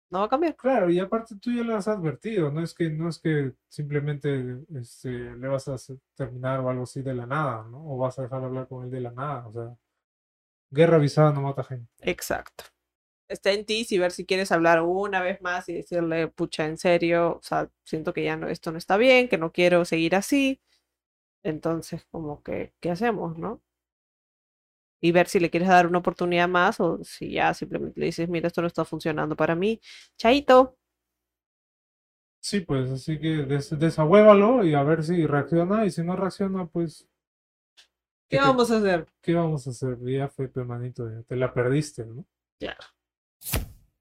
no 0.10 0.20
va 0.20 0.26
a 0.26 0.30
cambiar. 0.30 0.56
Claro, 0.56 0.90
y 0.90 1.00
aparte 1.00 1.36
tú 1.40 1.52
ya 1.52 1.64
lo 1.64 1.76
has 1.76 1.88
advertido, 1.88 2.52
no 2.52 2.64
es 2.64 2.74
que, 2.74 2.90
no 2.90 3.10
es 3.10 3.20
que 3.20 3.54
simplemente 3.68 4.60
este, 4.76 5.10
le 5.10 5.48
vas 5.48 5.68
a 5.68 5.76
terminar 6.16 6.60
o 6.60 6.70
algo 6.70 6.84
así 6.84 7.02
de 7.02 7.14
la 7.14 7.26
nada, 7.26 7.64
¿no? 7.70 7.94
O 7.94 7.98
vas 7.98 8.18
a 8.18 8.24
dejar 8.24 8.42
de 8.42 8.48
hablar 8.48 8.68
con 8.68 8.84
él 8.84 8.92
de 8.92 9.02
la 9.02 9.12
nada, 9.12 9.48
o 9.48 9.54
sea, 9.54 9.78
guerra 10.72 10.98
avisada 10.98 11.32
no 11.32 11.42
mata 11.42 11.64
gente. 11.64 11.92
Exacto. 12.02 12.66
Está 13.28 13.52
en 13.52 13.66
ti 13.66 13.84
si 13.84 14.00
ver 14.00 14.12
si 14.12 14.26
quieres 14.26 14.52
hablar 14.52 14.82
una 14.82 15.22
vez 15.22 15.40
más 15.42 15.70
y 15.70 15.74
decirle, 15.74 16.28
pucha, 16.30 16.66
en 16.66 16.78
serio, 16.80 17.38
o 17.38 17.42
sea, 17.44 17.70
siento 17.84 18.12
que 18.12 18.24
ya 18.24 18.36
no, 18.36 18.48
esto 18.48 18.72
no 18.72 18.80
está 18.80 18.98
bien, 18.98 19.30
que 19.30 19.38
no 19.38 19.52
quiero 19.52 19.86
seguir 19.86 20.16
así. 20.16 20.60
Entonces, 21.44 22.06
como 22.12 22.42
que, 22.42 22.74
¿qué 22.80 22.90
hacemos, 22.90 23.38
no? 23.38 23.62
Y 25.02 25.12
ver 25.12 25.28
si 25.28 25.40
le 25.40 25.50
quieres 25.50 25.70
dar 25.70 25.88
una 25.88 26.00
oportunidad 26.00 26.48
más 26.48 26.80
o 26.80 27.04
si 27.04 27.32
ya 27.32 27.54
simplemente 27.54 28.00
le 28.00 28.08
dices, 28.08 28.30
mira, 28.30 28.48
esto 28.48 28.62
no 28.62 28.68
está 28.68 28.86
funcionando 28.86 29.36
para 29.36 29.56
mí. 29.56 29.80
Chaito. 30.18 30.78
Sí, 32.42 32.62
pues 32.62 32.90
así 32.90 33.20
que 33.20 33.44
des 33.44 33.78
desahuévalo 33.78 34.64
y 34.64 34.74
a 34.74 34.84
ver 34.84 35.04
si 35.04 35.26
reacciona 35.26 35.86
y 35.86 35.92
si 35.92 36.04
no 36.04 36.16
reacciona, 36.16 36.66
pues... 36.68 37.08
¿Qué, 38.30 38.38
vamos 38.38 38.72
a 38.72 38.78
hacer? 38.78 39.08
¿Qué 39.22 39.34
vamos 39.34 39.66
a 39.68 39.72
hacer? 39.72 39.98
Ya 40.06 40.30
fue, 40.30 40.48
permanito, 40.48 41.10
te 41.28 41.36
la 41.36 41.54
perdiste, 41.54 42.06
¿no? 42.06 42.26
Claro. 42.60 42.80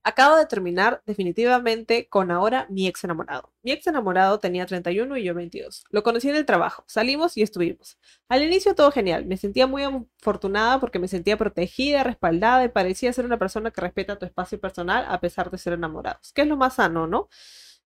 Acabo 0.05 0.37
de 0.37 0.47
terminar 0.47 1.03
definitivamente 1.07 2.09
con 2.09 2.31
ahora 2.31 2.67
mi 2.71 2.87
ex 2.87 3.05
enamorado. 3.05 3.53
Mi 3.63 3.73
ex 3.73 3.87
enamorado 3.87 4.39
tenía 4.39 4.65
31 4.65 5.17
y 5.19 5.25
yo 5.25 5.35
22. 5.35 5.85
Lo 5.91 6.03
conocí 6.03 6.31
en 6.31 6.37
el 6.37 6.47
trabajo, 6.47 6.85
salimos 6.87 7.37
y 7.37 7.43
estuvimos. 7.43 7.99
Al 8.29 8.43
inicio 8.43 8.75
todo 8.75 8.91
genial, 8.91 9.27
me 9.27 9.37
sentía 9.37 9.67
muy 9.67 9.83
afortunada 9.83 10.81
porque 10.81 10.99
me 10.99 11.09
sentía 11.09 11.37
protegida, 11.37 12.05
respaldada 12.05 12.65
y 12.65 12.69
parecía 12.69 13.13
ser 13.13 13.27
una 13.27 13.39
persona 13.39 13.71
que 13.71 13.81
respeta 13.81 14.19
tu 14.19 14.25
espacio 14.25 14.59
personal 14.59 15.05
a 15.09 15.21
pesar 15.21 15.51
de 15.51 15.59
ser 15.59 15.75
enamorados, 15.75 16.33
que 16.33 16.43
es 16.43 16.49
lo 16.49 16.57
más 16.57 16.75
sano, 16.75 17.07
¿no? 17.07 17.29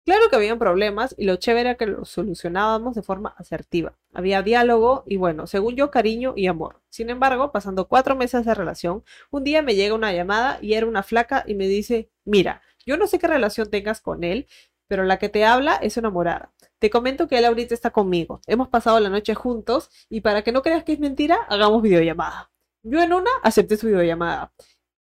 Claro 0.04 0.30
que 0.30 0.36
habían 0.36 0.58
problemas 0.58 1.14
y 1.18 1.26
lo 1.26 1.36
chévere 1.36 1.70
era 1.70 1.78
que 1.78 1.86
los 1.86 2.10
solucionábamos 2.10 2.96
de 2.96 3.04
forma 3.04 3.36
asertiva. 3.38 3.94
Había 4.14 4.42
diálogo 4.42 5.04
y 5.06 5.18
bueno, 5.18 5.46
según 5.46 5.76
yo, 5.76 5.92
cariño 5.92 6.34
y 6.36 6.48
amor. 6.48 6.82
Sin 6.90 7.12
embargo, 7.12 7.52
pasando 7.52 7.88
cuatro 7.88 8.16
meses 8.16 8.44
de 8.46 8.56
relación, 8.56 9.04
un 9.30 9.44
día 9.44 9.62
me 9.62 9.76
llega 9.76 9.94
una 9.94 10.12
llamada 10.12 10.58
y 10.60 10.74
era 10.74 10.88
una 10.88 11.04
flaca 11.04 11.44
y 11.46 11.54
me 11.54 11.68
dice, 11.68 12.10
mira, 12.26 12.64
yo 12.84 12.98
no 12.98 13.06
sé 13.06 13.20
qué 13.20 13.28
relación 13.28 13.70
tengas 13.70 14.02
con 14.02 14.24
él, 14.24 14.48
pero 14.88 15.04
la 15.04 15.20
que 15.20 15.30
te 15.30 15.46
habla 15.46 15.76
es 15.76 15.98
enamorada. 15.98 16.52
Te 16.80 16.90
comento 16.90 17.28
que 17.28 17.38
él 17.38 17.46
ahorita 17.46 17.76
está 17.76 17.92
conmigo. 17.92 18.42
Hemos 18.48 18.70
pasado 18.70 19.00
la 19.00 19.10
noche 19.10 19.36
juntos 19.36 19.92
y 20.10 20.22
para 20.22 20.42
que 20.42 20.52
no 20.52 20.64
creas 20.64 20.84
que 20.84 20.94
es 20.94 21.00
mentira, 21.00 21.38
hagamos 21.48 21.84
videollamada. 21.84 22.52
Yo 22.84 23.00
en 23.04 23.14
una 23.14 23.30
acepté 23.44 23.78
su 23.78 23.86
videollamada. 23.86 24.52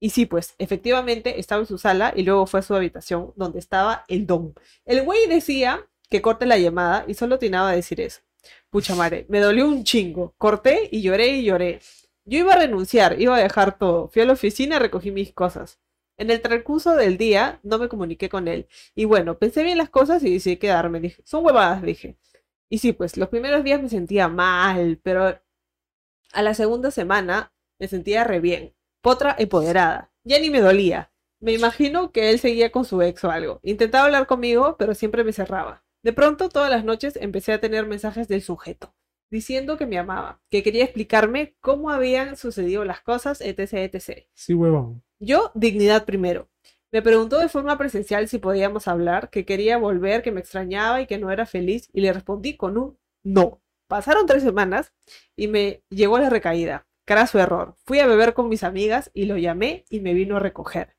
Y 0.05 0.11
sí, 0.11 0.27
pues 0.27 0.53
efectivamente 0.59 1.39
estaba 1.39 1.61
en 1.61 1.65
su 1.65 1.79
sala 1.79 2.13
y 2.15 2.21
luego 2.21 2.45
fue 2.45 2.59
a 2.59 2.63
su 2.63 2.75
habitación 2.75 3.33
donde 3.35 3.58
estaba 3.58 4.06
el 4.08 4.27
don. 4.27 4.53
El 4.85 5.01
güey 5.01 5.25
decía 5.25 5.89
que 6.12 6.21
corte 6.21 6.45
la 6.45 6.60
llamada 6.60 7.06
y 7.08 7.15
solo 7.15 7.39
tenía 7.39 7.67
a 7.67 7.71
decir 7.71 7.99
eso. 7.99 8.21
Pucha 8.69 8.93
madre, 8.93 9.25
me 9.29 9.39
dolió 9.39 9.67
un 9.67 9.83
chingo. 9.83 10.35
Corté 10.37 10.89
y 10.91 11.01
lloré 11.01 11.29
y 11.29 11.45
lloré. 11.45 11.79
Yo 12.23 12.37
iba 12.37 12.53
a 12.53 12.58
renunciar, 12.58 13.19
iba 13.19 13.35
a 13.35 13.39
dejar 13.39 13.79
todo. 13.79 14.08
Fui 14.10 14.21
a 14.21 14.25
la 14.25 14.33
oficina 14.33 14.77
recogí 14.77 15.10
mis 15.10 15.33
cosas. 15.33 15.79
En 16.17 16.29
el 16.29 16.39
transcurso 16.39 16.95
del 16.95 17.17
día 17.17 17.60
no 17.63 17.79
me 17.79 17.89
comuniqué 17.89 18.29
con 18.29 18.47
él. 18.47 18.67
Y 18.93 19.06
bueno, 19.06 19.39
pensé 19.39 19.63
bien 19.63 19.79
las 19.79 19.89
cosas 19.89 20.23
y 20.23 20.31
decidí 20.33 20.58
quedarme. 20.58 20.99
Dije, 20.99 21.23
son 21.25 21.43
huevadas, 21.43 21.81
dije. 21.81 22.15
Y 22.69 22.77
sí, 22.77 22.93
pues 22.93 23.17
los 23.17 23.29
primeros 23.29 23.63
días 23.63 23.81
me 23.81 23.89
sentía 23.89 24.27
mal, 24.27 24.99
pero 25.01 25.41
a 26.31 26.41
la 26.43 26.53
segunda 26.53 26.91
semana 26.91 27.51
me 27.79 27.87
sentía 27.87 28.23
re 28.23 28.39
bien 28.39 28.75
potra 29.06 29.35
empoderada. 29.37 30.12
Ya 30.23 30.39
ni 30.39 30.49
me 30.49 30.62
dolía. 30.62 31.12
Me 31.39 31.53
imagino 31.53 32.12
que 32.12 32.31
él 32.31 32.39
seguía 32.39 32.71
con 32.71 32.85
su 32.85 33.03
ex 33.03 33.23
o 33.23 33.29
algo. 33.29 33.60
Intentaba 33.62 34.06
hablar 34.06 34.25
conmigo, 34.25 34.77
pero 34.79 34.95
siempre 34.95 35.23
me 35.23 35.31
cerraba. 35.31 35.83
De 36.01 36.12
pronto, 36.12 36.49
todas 36.49 36.71
las 36.71 36.83
noches 36.83 37.15
empecé 37.21 37.53
a 37.53 37.62
tener 37.62 37.85
mensajes 37.85 38.27
del 38.27 38.41
sujeto, 38.41 38.95
diciendo 39.29 39.77
que 39.77 39.85
me 39.85 39.99
amaba, 39.99 40.41
que 40.49 40.63
quería 40.63 40.83
explicarme 40.83 41.56
cómo 41.62 41.91
habían 41.91 42.35
sucedido 42.35 42.83
las 42.83 43.01
cosas, 43.01 43.41
etc, 43.41 43.73
etc. 43.93 44.25
Sí, 44.33 44.56
huevón. 44.56 45.03
Yo, 45.19 45.51
dignidad 45.53 46.06
primero. 46.06 46.49
Me 46.91 47.03
preguntó 47.03 47.37
de 47.37 47.47
forma 47.47 47.77
presencial 47.77 48.27
si 48.27 48.39
podíamos 48.39 48.87
hablar, 48.87 49.29
que 49.29 49.45
quería 49.45 49.77
volver, 49.77 50.23
que 50.23 50.31
me 50.31 50.39
extrañaba 50.39 50.99
y 50.99 51.06
que 51.06 51.19
no 51.19 51.29
era 51.29 51.45
feliz, 51.45 51.91
y 51.93 52.01
le 52.01 52.12
respondí 52.12 52.58
con 52.58 52.75
un 52.75 52.97
no. 53.23 53.62
Pasaron 53.87 54.25
tres 54.25 54.41
semanas 54.41 54.93
y 55.35 55.47
me 55.47 55.83
llegó 55.91 56.17
la 56.17 56.31
recaída. 56.31 56.85
Craso 57.06 57.39
error. 57.39 57.75
Fui 57.85 57.99
a 57.99 58.08
beber 58.08 58.33
con 58.33 58.49
mis 58.49 58.63
amigas 58.63 59.12
y 59.13 59.25
lo 59.25 59.37
llamé 59.37 59.85
y 59.89 59.99
me 59.99 60.13
vino 60.13 60.37
a 60.37 60.39
recoger. 60.39 60.95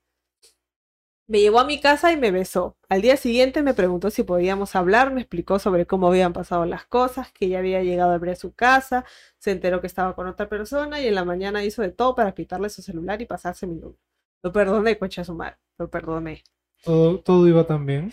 Me 1.28 1.40
llevó 1.40 1.59
a 1.59 1.64
mi 1.64 1.80
casa 1.80 2.12
y 2.12 2.16
me 2.16 2.30
besó. 2.30 2.76
Al 2.88 3.02
día 3.02 3.16
siguiente 3.16 3.64
me 3.64 3.74
preguntó 3.74 4.11
si 4.11 4.22
podíamos 4.22 4.76
hablar, 4.76 5.12
me 5.12 5.22
explicó 5.22 5.59
sobre 5.59 5.84
cómo 5.84 6.07
habían 6.07 6.32
pasado 6.32 6.64
las 6.66 6.86
cosas, 6.86 7.32
que 7.32 7.48
ya 7.48 7.59
había 7.59 7.82
llegado 7.82 8.12
a 8.12 8.18
ver 8.18 8.36
su 8.36 8.54
casa, 8.54 9.04
se 9.38 9.50
enteró 9.50 9.80
que 9.80 9.88
estaba 9.88 10.14
con 10.14 10.28
otra 10.28 10.48
persona 10.48 11.00
y 11.00 11.09
en 11.09 11.16
la 11.16 11.24
mañana 11.24 11.64
hizo 11.64 11.82
de 11.82 11.90
todo 11.90 12.14
para 12.14 12.32
quitarle 12.32 12.70
su 12.70 12.80
celular 12.80 13.20
y 13.20 13.26
pasarse 13.26 13.66
mi 13.66 13.74
número. 13.74 13.98
Lo 14.44 14.52
perdoné, 14.52 14.96
coche 14.98 15.22
a 15.22 15.24
su 15.24 15.34
madre. 15.34 15.57
Lo 15.78 15.90
perdoné. 15.90 16.44
Todo, 16.84 17.18
todo 17.18 17.48
iba 17.48 17.66
tan 17.66 17.84
bien. 17.84 18.12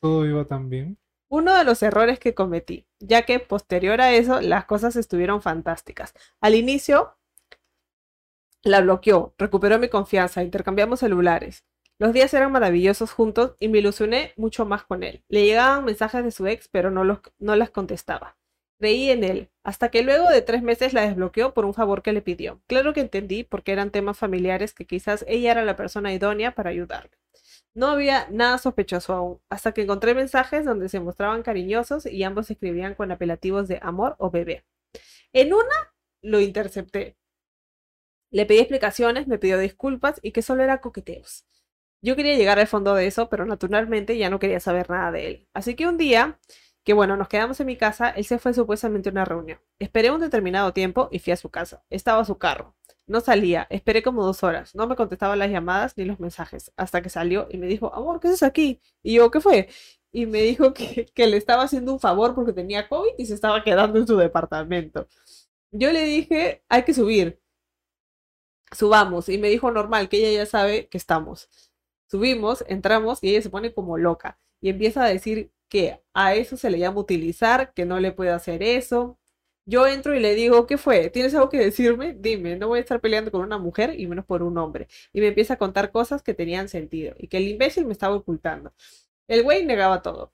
Todo 0.00 0.24
iba 0.24 0.46
tan 0.46 0.70
bien. 0.70 0.96
Uno 1.30 1.56
de 1.56 1.64
los 1.64 1.82
errores 1.82 2.18
que 2.18 2.34
cometí, 2.34 2.86
ya 3.00 3.22
que 3.22 3.38
posterior 3.38 4.00
a 4.00 4.12
eso 4.14 4.40
las 4.40 4.64
cosas 4.64 4.96
estuvieron 4.96 5.42
fantásticas. 5.42 6.14
Al 6.40 6.54
inicio 6.54 7.18
la 8.62 8.80
bloqueó, 8.80 9.34
recuperó 9.38 9.78
mi 9.78 9.88
confianza, 9.88 10.42
intercambiamos 10.42 11.00
celulares. 11.00 11.64
Los 11.98 12.12
días 12.12 12.32
eran 12.32 12.52
maravillosos 12.52 13.12
juntos 13.12 13.56
y 13.58 13.68
me 13.68 13.78
ilusioné 13.78 14.32
mucho 14.36 14.64
más 14.64 14.84
con 14.84 15.02
él. 15.02 15.24
Le 15.28 15.44
llegaban 15.44 15.84
mensajes 15.84 16.24
de 16.24 16.30
su 16.30 16.46
ex, 16.46 16.68
pero 16.68 16.90
no, 16.90 17.04
los, 17.04 17.18
no 17.38 17.56
las 17.56 17.70
contestaba. 17.70 18.36
Creí 18.78 19.10
en 19.10 19.24
él, 19.24 19.50
hasta 19.64 19.90
que 19.90 20.02
luego 20.02 20.28
de 20.28 20.40
tres 20.42 20.62
meses 20.62 20.92
la 20.92 21.02
desbloqueó 21.02 21.52
por 21.52 21.64
un 21.64 21.74
favor 21.74 22.02
que 22.02 22.12
le 22.12 22.22
pidió. 22.22 22.60
Claro 22.68 22.92
que 22.94 23.00
entendí 23.00 23.42
porque 23.44 23.72
eran 23.72 23.90
temas 23.90 24.16
familiares 24.16 24.72
que 24.72 24.86
quizás 24.86 25.24
ella 25.28 25.50
era 25.50 25.64
la 25.64 25.76
persona 25.76 26.12
idónea 26.12 26.54
para 26.54 26.70
ayudarle. 26.70 27.10
No 27.78 27.86
había 27.86 28.26
nada 28.28 28.58
sospechoso 28.58 29.12
aún, 29.12 29.40
hasta 29.48 29.70
que 29.70 29.82
encontré 29.82 30.12
mensajes 30.12 30.64
donde 30.64 30.88
se 30.88 30.98
mostraban 30.98 31.44
cariñosos 31.44 32.06
y 32.06 32.24
ambos 32.24 32.50
escribían 32.50 32.96
con 32.96 33.12
apelativos 33.12 33.68
de 33.68 33.78
amor 33.80 34.16
o 34.18 34.32
bebé. 34.32 34.64
En 35.32 35.54
una 35.54 35.94
lo 36.20 36.40
intercepté. 36.40 37.16
Le 38.32 38.46
pedí 38.46 38.58
explicaciones, 38.58 39.28
me 39.28 39.38
pidió 39.38 39.58
disculpas 39.60 40.18
y 40.24 40.32
que 40.32 40.42
solo 40.42 40.64
era 40.64 40.80
coqueteos. 40.80 41.46
Yo 42.02 42.16
quería 42.16 42.34
llegar 42.36 42.58
al 42.58 42.66
fondo 42.66 42.96
de 42.96 43.06
eso, 43.06 43.28
pero 43.28 43.46
naturalmente 43.46 44.18
ya 44.18 44.28
no 44.28 44.40
quería 44.40 44.58
saber 44.58 44.90
nada 44.90 45.12
de 45.12 45.28
él. 45.28 45.48
Así 45.54 45.76
que 45.76 45.86
un 45.86 45.98
día, 45.98 46.40
que 46.88 46.94
bueno, 46.94 47.18
nos 47.18 47.28
quedamos 47.28 47.60
en 47.60 47.66
mi 47.66 47.76
casa, 47.76 48.08
él 48.08 48.24
se 48.24 48.38
fue 48.38 48.54
supuestamente 48.54 49.10
a 49.10 49.12
una 49.12 49.26
reunión. 49.26 49.60
Esperé 49.78 50.10
un 50.10 50.22
determinado 50.22 50.72
tiempo 50.72 51.10
y 51.12 51.18
fui 51.18 51.34
a 51.34 51.36
su 51.36 51.50
casa. 51.50 51.84
Estaba 51.90 52.24
su 52.24 52.38
carro. 52.38 52.74
No 53.06 53.20
salía, 53.20 53.66
esperé 53.68 54.02
como 54.02 54.24
dos 54.24 54.42
horas. 54.42 54.74
No 54.74 54.86
me 54.86 54.96
contestaba 54.96 55.36
las 55.36 55.50
llamadas 55.50 55.98
ni 55.98 56.06
los 56.06 56.18
mensajes. 56.18 56.72
Hasta 56.78 57.02
que 57.02 57.10
salió 57.10 57.46
y 57.50 57.58
me 57.58 57.66
dijo, 57.66 57.92
amor, 57.94 58.20
¿qué 58.20 58.28
haces 58.28 58.42
aquí? 58.42 58.80
Y 59.02 59.16
yo, 59.16 59.30
¿qué 59.30 59.42
fue? 59.42 59.68
Y 60.12 60.24
me 60.24 60.40
dijo 60.40 60.72
que, 60.72 61.04
que 61.14 61.26
le 61.26 61.36
estaba 61.36 61.64
haciendo 61.64 61.92
un 61.92 62.00
favor 62.00 62.34
porque 62.34 62.54
tenía 62.54 62.88
COVID 62.88 63.10
y 63.18 63.26
se 63.26 63.34
estaba 63.34 63.62
quedando 63.62 63.98
en 63.98 64.06
su 64.06 64.16
departamento. 64.16 65.08
Yo 65.70 65.92
le 65.92 66.04
dije, 66.04 66.64
hay 66.70 66.84
que 66.84 66.94
subir. 66.94 67.38
Subamos. 68.72 69.28
Y 69.28 69.36
me 69.36 69.48
dijo 69.50 69.70
normal, 69.70 70.08
que 70.08 70.16
ella 70.16 70.44
ya 70.44 70.46
sabe 70.46 70.88
que 70.88 70.96
estamos. 70.96 71.50
Subimos, 72.10 72.64
entramos 72.66 73.18
y 73.22 73.28
ella 73.28 73.42
se 73.42 73.50
pone 73.50 73.74
como 73.74 73.98
loca 73.98 74.38
y 74.62 74.70
empieza 74.70 75.04
a 75.04 75.08
decir 75.08 75.52
que 75.68 76.00
a 76.14 76.34
eso 76.34 76.56
se 76.56 76.70
le 76.70 76.78
llama 76.78 77.00
utilizar, 77.00 77.72
que 77.74 77.84
no 77.86 78.00
le 78.00 78.12
puede 78.12 78.30
hacer 78.30 78.62
eso. 78.62 79.18
Yo 79.66 79.86
entro 79.86 80.14
y 80.14 80.20
le 80.20 80.34
digo, 80.34 80.66
¿qué 80.66 80.78
fue? 80.78 81.10
¿Tienes 81.10 81.34
algo 81.34 81.50
que 81.50 81.58
decirme? 81.58 82.14
Dime, 82.18 82.56
no 82.56 82.68
voy 82.68 82.78
a 82.78 82.82
estar 82.82 83.00
peleando 83.00 83.30
con 83.30 83.42
una 83.42 83.58
mujer 83.58 84.00
y 84.00 84.06
menos 84.06 84.24
por 84.24 84.42
un 84.42 84.56
hombre. 84.58 84.88
Y 85.12 85.20
me 85.20 85.28
empieza 85.28 85.54
a 85.54 85.58
contar 85.58 85.92
cosas 85.92 86.22
que 86.22 86.34
tenían 86.34 86.68
sentido 86.68 87.14
y 87.18 87.28
que 87.28 87.36
el 87.38 87.48
imbécil 87.48 87.84
me 87.86 87.92
estaba 87.92 88.14
ocultando. 88.16 88.72
El 89.28 89.42
güey 89.42 89.64
negaba 89.66 90.02
todo. 90.02 90.32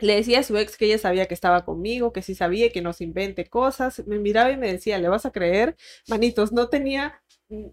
Le 0.00 0.16
decía 0.16 0.40
a 0.40 0.42
su 0.42 0.56
ex 0.58 0.76
que 0.76 0.86
ella 0.86 0.98
sabía 0.98 1.26
que 1.26 1.34
estaba 1.34 1.64
conmigo, 1.64 2.12
que 2.12 2.22
sí 2.22 2.34
sabía 2.34 2.70
que 2.72 2.82
nos 2.82 3.00
invente 3.00 3.46
cosas. 3.48 4.04
Me 4.06 4.18
miraba 4.18 4.50
y 4.50 4.56
me 4.56 4.72
decía, 4.72 4.98
¿le 4.98 5.08
vas 5.08 5.26
a 5.26 5.32
creer? 5.32 5.76
Manitos, 6.08 6.52
no 6.52 6.68
tenía 6.68 7.22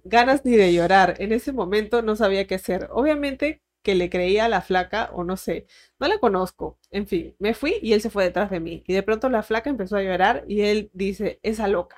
ganas 0.04 0.46
ni 0.46 0.56
de 0.56 0.74
llorar. 0.74 1.16
En 1.20 1.32
ese 1.34 1.52
momento 1.54 2.02
no 2.04 2.16
sabía 2.16 2.46
qué 2.48 2.56
hacer. 2.56 2.90
Obviamente 2.92 3.62
que 3.84 3.96
le 3.96 4.10
creía 4.10 4.46
a 4.46 4.50
la 4.50 4.62
flaca 4.62 5.10
o 5.14 5.24
no 5.24 5.38
sé, 5.38 5.68
no 6.00 6.08
la 6.08 6.20
conozco. 6.20 6.78
En 6.92 7.08
fin, 7.08 7.36
me 7.40 7.54
fui 7.54 7.76
y 7.82 7.94
él 7.94 8.02
se 8.02 8.10
fue 8.10 8.24
detrás 8.26 8.52
de 8.52 8.60
mí. 8.60 8.84
Y 8.88 8.94
de 8.94 9.04
pronto 9.04 9.30
la 9.30 9.44
flaca 9.44 9.70
empezó 9.70 9.98
a 9.98 10.04
llorar 10.04 10.44
y 10.48 10.62
él 10.62 10.90
dice, 10.94 11.40
esa 11.44 11.68
loca. 11.68 11.98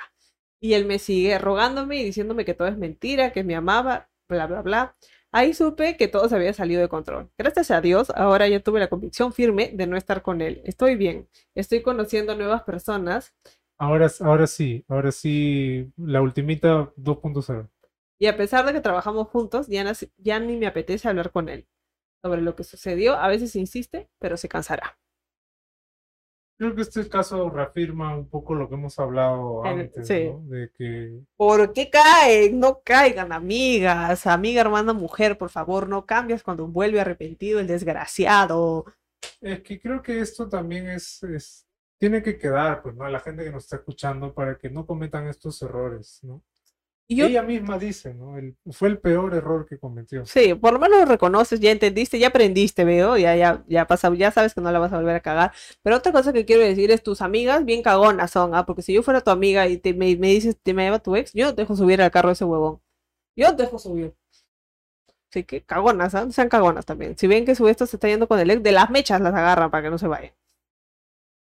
Y 0.59 0.73
él 0.73 0.85
me 0.85 0.99
sigue 0.99 1.37
rogándome 1.39 1.97
y 1.97 2.03
diciéndome 2.03 2.45
que 2.45 2.53
todo 2.53 2.67
es 2.67 2.77
mentira, 2.77 3.31
que 3.33 3.43
me 3.43 3.55
amaba, 3.55 4.09
bla, 4.29 4.47
bla, 4.47 4.61
bla. 4.61 4.95
Ahí 5.31 5.53
supe 5.53 5.97
que 5.97 6.07
todo 6.07 6.27
se 6.29 6.35
había 6.35 6.53
salido 6.53 6.81
de 6.81 6.89
control. 6.89 7.31
Gracias 7.37 7.71
a 7.71 7.81
Dios, 7.81 8.11
ahora 8.15 8.47
ya 8.47 8.59
tuve 8.59 8.79
la 8.79 8.89
convicción 8.89 9.33
firme 9.33 9.71
de 9.73 9.87
no 9.87 9.97
estar 9.97 10.21
con 10.21 10.41
él. 10.41 10.61
Estoy 10.65 10.95
bien, 10.95 11.29
estoy 11.55 11.81
conociendo 11.81 12.35
nuevas 12.35 12.63
personas 12.63 13.33
Ahora, 13.81 14.11
ahora 14.19 14.45
sí, 14.45 14.85
ahora 14.87 15.11
sí, 15.11 15.91
la 15.97 16.21
ultimita 16.21 16.93
2.0. 16.97 17.67
Y 18.19 18.27
a 18.27 18.37
pesar 18.37 18.63
de 18.63 18.73
que 18.73 18.79
trabajamos 18.79 19.27
juntos, 19.29 19.67
ya, 19.69 19.91
ya 20.17 20.39
ni 20.39 20.55
me 20.55 20.67
apetece 20.67 21.09
hablar 21.09 21.31
con 21.31 21.49
él. 21.49 21.65
Sobre 22.23 22.41
lo 22.41 22.55
que 22.55 22.63
sucedió, 22.63 23.15
a 23.15 23.27
veces 23.27 23.55
insiste, 23.55 24.09
pero 24.19 24.37
se 24.37 24.47
cansará. 24.47 24.97
Creo 26.57 26.75
que 26.75 26.83
este 26.83 27.09
caso 27.09 27.49
reafirma 27.49 28.15
un 28.15 28.29
poco 28.29 28.53
lo 28.53 28.69
que 28.69 28.75
hemos 28.75 28.99
hablado 28.99 29.63
antes, 29.65 30.05
sí. 30.05 30.25
¿no? 30.31 30.43
De 30.45 30.69
que 30.77 31.19
¿Por 31.35 31.73
qué 31.73 31.89
caen? 31.89 32.59
No 32.59 32.81
caigan, 32.85 33.31
amigas. 33.33 34.27
Amiga, 34.27 34.61
hermana, 34.61 34.93
mujer, 34.93 35.39
por 35.39 35.49
favor, 35.49 35.89
no 35.89 36.05
cambies 36.05 36.43
cuando 36.43 36.67
vuelve 36.67 37.01
arrepentido 37.01 37.59
el 37.59 37.65
desgraciado. 37.65 38.85
Es 39.41 39.61
que 39.63 39.81
creo 39.81 40.03
que 40.03 40.19
esto 40.19 40.47
también 40.47 40.87
es, 40.87 41.23
es- 41.23 41.65
tiene 41.99 42.21
que 42.21 42.37
quedar, 42.37 42.83
pues, 42.83 42.95
¿no? 42.95 43.05
A 43.05 43.09
la 43.09 43.19
gente 43.19 43.43
que 43.43 43.51
nos 43.51 43.63
está 43.63 43.77
escuchando 43.77 44.31
para 44.31 44.55
que 44.59 44.69
no 44.69 44.85
cometan 44.85 45.27
estos 45.27 45.59
errores, 45.63 46.19
¿no? 46.21 46.43
Y 47.11 47.17
yo, 47.17 47.25
Ella 47.25 47.43
misma 47.43 47.77
dice, 47.77 48.13
¿no? 48.13 48.37
El- 48.37 48.55
fue 48.71 48.87
el 48.89 48.99
peor 48.99 49.33
error 49.35 49.65
que 49.67 49.77
cometió. 49.77 50.23
sí, 50.25 50.53
por 50.55 50.73
lo 50.73 50.79
menos 50.79 50.99
lo 50.99 51.05
reconoces, 51.05 51.59
ya 51.59 51.71
entendiste, 51.71 52.19
ya 52.19 52.27
aprendiste, 52.27 52.83
veo, 52.85 53.17
ya, 53.17 53.35
ya, 53.35 53.63
ya 53.67 53.85
pasa, 53.87 54.13
ya 54.15 54.31
sabes 54.31 54.53
que 54.53 54.61
no 54.61 54.71
la 54.71 54.79
vas 54.79 54.93
a 54.93 54.97
volver 54.97 55.15
a 55.15 55.19
cagar. 55.21 55.51
Pero 55.83 55.97
otra 55.97 56.11
cosa 56.11 56.31
que 56.33 56.45
quiero 56.45 56.61
decir 56.63 56.91
es 56.91 57.03
tus 57.03 57.21
amigas 57.21 57.65
bien 57.65 57.81
cagonas 57.83 58.31
son, 58.31 58.55
¿ah? 58.55 58.65
Porque 58.65 58.81
si 58.81 58.93
yo 58.93 59.03
fuera 59.03 59.21
tu 59.21 59.31
amiga 59.31 59.67
y 59.67 59.77
te, 59.77 59.93
me, 59.93 60.15
me 60.17 60.27
dices, 60.29 60.55
te 60.61 60.73
me 60.73 60.83
lleva 60.83 60.99
tu 60.99 61.15
ex, 61.15 61.33
yo 61.33 61.45
no 61.45 61.55
te 61.55 61.63
dejo 61.63 61.75
subir 61.75 62.01
al 62.01 62.11
carro 62.11 62.29
de 62.29 62.33
ese 62.33 62.45
huevón. 62.45 62.81
Yo 63.37 63.49
no 63.49 63.55
te 63.57 63.63
dejo 63.63 63.79
subir. 63.79 64.15
Así 65.31 65.43
que 65.45 65.63
cagonas, 65.63 66.13
¿ah? 66.13 66.29
Sean 66.31 66.47
cagonas 66.49 66.85
también. 66.85 67.17
Si 67.17 67.25
ven 67.27 67.43
que 67.45 67.55
su 67.55 67.67
esto 67.67 67.85
se 67.87 67.95
está 67.95 68.07
yendo 68.07 68.27
con 68.27 68.39
el 68.39 68.51
ex, 68.51 68.61
de 68.61 68.71
las 68.71 68.89
mechas 68.91 69.19
las 69.21 69.33
agarran 69.33 69.71
para 69.71 69.83
que 69.83 69.89
no 69.89 69.97
se 69.97 70.07
vaya. 70.07 70.33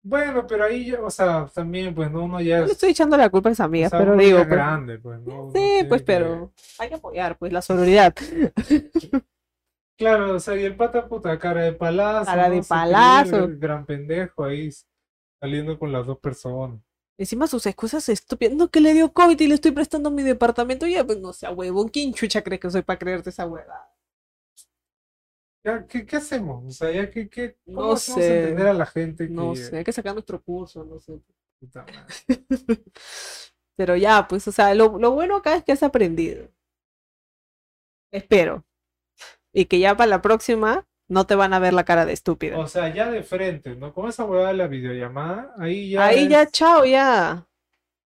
Bueno, 0.03 0.47
pero 0.47 0.65
ahí, 0.65 0.91
ya, 0.91 1.03
o 1.03 1.11
sea, 1.11 1.47
también, 1.53 1.95
pues, 1.95 2.11
¿no? 2.11 2.25
Uno 2.25 2.41
ya 2.41 2.59
No 2.59 2.65
le 2.65 2.67
es, 2.67 2.73
estoy 2.73 2.91
echando 2.91 3.17
la 3.17 3.29
culpa 3.29 3.51
a 3.51 3.53
o 3.53 3.63
amigas, 3.65 3.91
sea, 3.91 3.99
pero 3.99 4.13
uno 4.13 4.23
digo, 4.23 4.39
es 4.39 4.45
pues, 4.47 4.57
grande, 4.57 4.99
pues, 4.99 5.21
sí, 5.53 5.85
pues, 5.89 6.01
que- 6.03 6.07
pero 6.07 6.53
hay 6.79 6.89
que 6.89 6.95
apoyar, 6.95 7.37
pues, 7.39 7.53
la 7.53 7.63
sororidad. 7.63 8.15
Claro, 9.99 10.37
o 10.37 10.39
sea, 10.39 10.55
y 10.57 10.63
el 10.65 10.77
pata 10.77 11.09
puta, 11.09 11.37
cara 11.41 11.63
de 11.63 11.73
palazo, 11.73 12.27
Cara 12.27 12.49
de 12.49 12.59
¿no? 12.59 12.63
Palazo. 12.63 13.45
el 13.47 13.59
gran 13.59 13.85
pendejo 13.85 14.45
ahí 14.45 14.71
saliendo 15.41 15.77
con 15.77 15.91
las 15.91 16.07
dos 16.07 16.19
personas. 16.21 16.79
Encima 17.19 17.49
sus 17.49 17.67
excusas 17.67 18.09
estúpidas. 18.09 18.55
No, 18.55 18.69
que 18.69 18.81
le 18.81 18.95
dio 18.95 19.13
COVID 19.13 19.41
y 19.41 19.49
le 19.49 19.55
estoy 19.57 19.73
prestando 19.73 20.13
mi 20.13 20.23
departamento. 20.23 20.87
Ya, 20.87 21.05
pues 21.05 21.19
no 21.19 21.33
sea 21.33 21.51
huevón. 21.51 21.89
¿Quién 21.89 22.15
chucha 22.15 22.43
cree 22.43 22.61
que 22.61 22.71
soy 22.71 22.83
para 22.83 23.01
creerte 23.01 23.31
esa 23.31 23.45
hueva? 23.47 23.91
Ya, 25.65 25.87
¿qué, 25.87 26.07
qué 26.07 26.17
hacemos? 26.17 26.65
O 26.65 26.71
sea, 26.71 26.91
ya 26.91 27.11
que, 27.11 27.29
que, 27.29 27.57
¿cómo 27.65 27.83
No 27.83 27.93
hacemos 27.93 28.21
sé. 28.23 28.39
entender 28.45 28.67
a 28.69 28.73
la 28.75 28.87
gente 28.87 29.33
que 29.35 29.35
No 29.35 29.55
sé, 29.57 29.77
hay 29.79 29.85
que 29.85 29.93
sacar 29.93 30.15
nuestro 30.15 30.43
curso, 30.43 30.85
no 30.85 30.99
sé. 31.01 31.21
puta 31.61 31.83
madre. 31.85 32.15
Pero 33.77 33.97
ya, 33.97 34.27
pues, 34.29 34.47
o 34.49 34.53
sea, 34.53 34.75
lo, 34.75 34.99
lo 34.99 35.13
bueno 35.13 35.37
acá 35.37 35.55
es 35.57 35.65
que 35.65 35.73
has 35.73 35.83
aprendido. 35.83 36.49
Espero. 38.11 38.65
Y 39.53 39.67
que 39.67 39.79
ya 39.81 39.97
para 39.97 40.09
la 40.11 40.23
próxima 40.23 40.87
no 41.09 41.27
te 41.27 41.35
van 41.35 41.55
a 41.55 41.59
ver 41.59 41.73
la 41.73 41.85
cara 41.85 42.07
de 42.07 42.13
estúpida. 42.13 42.59
O 42.59 42.67
sea, 42.67 42.93
ya 42.95 43.11
de 43.11 43.23
frente, 43.23 43.77
¿no? 43.77 43.95
Con 43.95 44.09
esa 44.09 44.25
huevada 44.25 44.49
de 44.51 44.55
la 44.59 44.67
videollamada, 44.69 45.55
ahí 45.59 45.91
ya 45.91 46.07
Ahí 46.07 46.29
ya, 46.29 46.47
chao, 46.47 46.85
ya. 46.85 47.47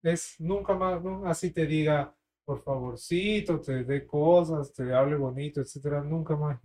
es 0.04 0.36
nunca 0.40 0.74
más, 0.76 1.02
¿no? 1.04 1.26
Así 1.26 1.52
te 1.52 1.66
diga, 1.66 2.14
por 2.46 2.62
favorcito, 2.62 3.60
te 3.62 3.84
dé 3.84 4.06
cosas, 4.06 4.74
te 4.74 4.94
hable 4.94 5.16
bonito, 5.16 5.62
etcétera, 5.62 6.02
nunca 6.02 6.36
más. 6.36 6.60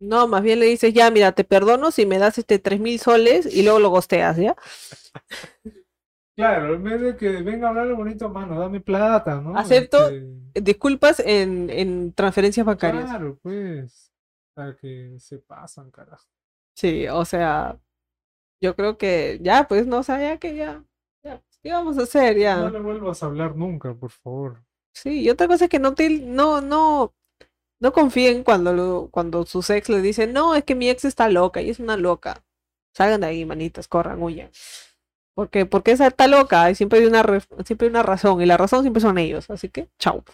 No, 0.00 0.28
más 0.28 0.42
bien 0.42 0.60
le 0.60 0.66
dices, 0.66 0.92
ya, 0.92 1.10
mira, 1.10 1.32
te 1.32 1.44
perdono 1.44 1.90
si 1.90 2.04
me 2.06 2.18
das 2.18 2.38
este 2.38 2.58
tres 2.58 2.80
mil 2.80 2.98
soles 2.98 3.46
y 3.46 3.62
luego 3.62 3.78
lo 3.78 3.90
gosteas, 3.90 4.36
¿ya? 4.36 4.56
Claro, 6.36 6.74
en 6.74 6.82
vez 6.82 7.00
de 7.00 7.16
que 7.16 7.30
venga 7.42 7.68
a 7.68 7.70
hablarle 7.70 7.92
bonito, 7.92 8.28
mano, 8.28 8.58
dame 8.58 8.80
plata, 8.80 9.40
¿no? 9.40 9.56
Acepto. 9.56 10.08
Este, 10.08 10.60
Disculpas 10.60 11.20
en, 11.20 11.70
en 11.70 12.12
transferencias 12.12 12.66
bancarias. 12.66 13.04
Claro, 13.04 13.38
pues. 13.40 14.10
Para 14.52 14.76
que 14.76 15.14
se 15.18 15.38
pasan, 15.38 15.90
carajo. 15.90 16.24
Sí, 16.76 17.06
o 17.08 17.24
sea, 17.24 17.78
yo 18.60 18.74
creo 18.74 18.98
que 18.98 19.38
ya, 19.42 19.66
pues 19.68 19.86
no 19.86 20.02
sabía 20.02 20.38
que 20.38 20.56
ya, 20.56 20.84
ya, 21.24 21.40
¿qué 21.62 21.72
vamos 21.72 21.98
a 21.98 22.02
hacer 22.02 22.34
No 22.34 22.40
ya? 22.40 22.70
le 22.70 22.80
vuelvas 22.80 23.22
a 23.22 23.26
hablar 23.26 23.56
nunca, 23.56 23.94
por 23.94 24.10
favor. 24.10 24.64
Sí, 24.92 25.22
y 25.22 25.30
otra 25.30 25.46
cosa 25.48 25.64
es 25.64 25.70
que 25.70 25.78
no 25.78 25.94
te, 25.94 26.08
no, 26.20 26.60
no, 26.60 27.14
no 27.80 27.92
confíen 27.92 28.44
cuando 28.44 28.72
lo, 28.72 29.08
cuando 29.10 29.46
sus 29.46 29.70
ex 29.70 29.88
le 29.88 30.00
dicen, 30.02 30.32
no, 30.32 30.54
es 30.54 30.64
que 30.64 30.74
mi 30.74 30.88
ex 30.90 31.04
está 31.04 31.28
loca 31.28 31.62
y 31.62 31.70
es 31.70 31.80
una 31.80 31.96
loca. 31.96 32.44
Salgan 32.94 33.20
de 33.22 33.26
ahí, 33.28 33.44
manitas, 33.44 33.88
corran, 33.88 34.22
huyan. 34.22 34.50
Porque, 35.34 35.66
porque 35.66 35.92
esa 35.92 36.06
está 36.08 36.28
loca 36.28 36.70
y 36.70 36.74
siempre 36.76 37.00
hay 37.00 37.06
una, 37.06 37.22
re- 37.22 37.42
siempre 37.66 37.86
hay 37.86 37.90
una 37.90 38.02
razón, 38.04 38.40
y 38.42 38.46
la 38.46 38.56
razón 38.56 38.82
siempre 38.82 39.00
son 39.02 39.18
ellos. 39.18 39.50
Así 39.50 39.68
que, 39.68 39.88
chao, 39.98 40.24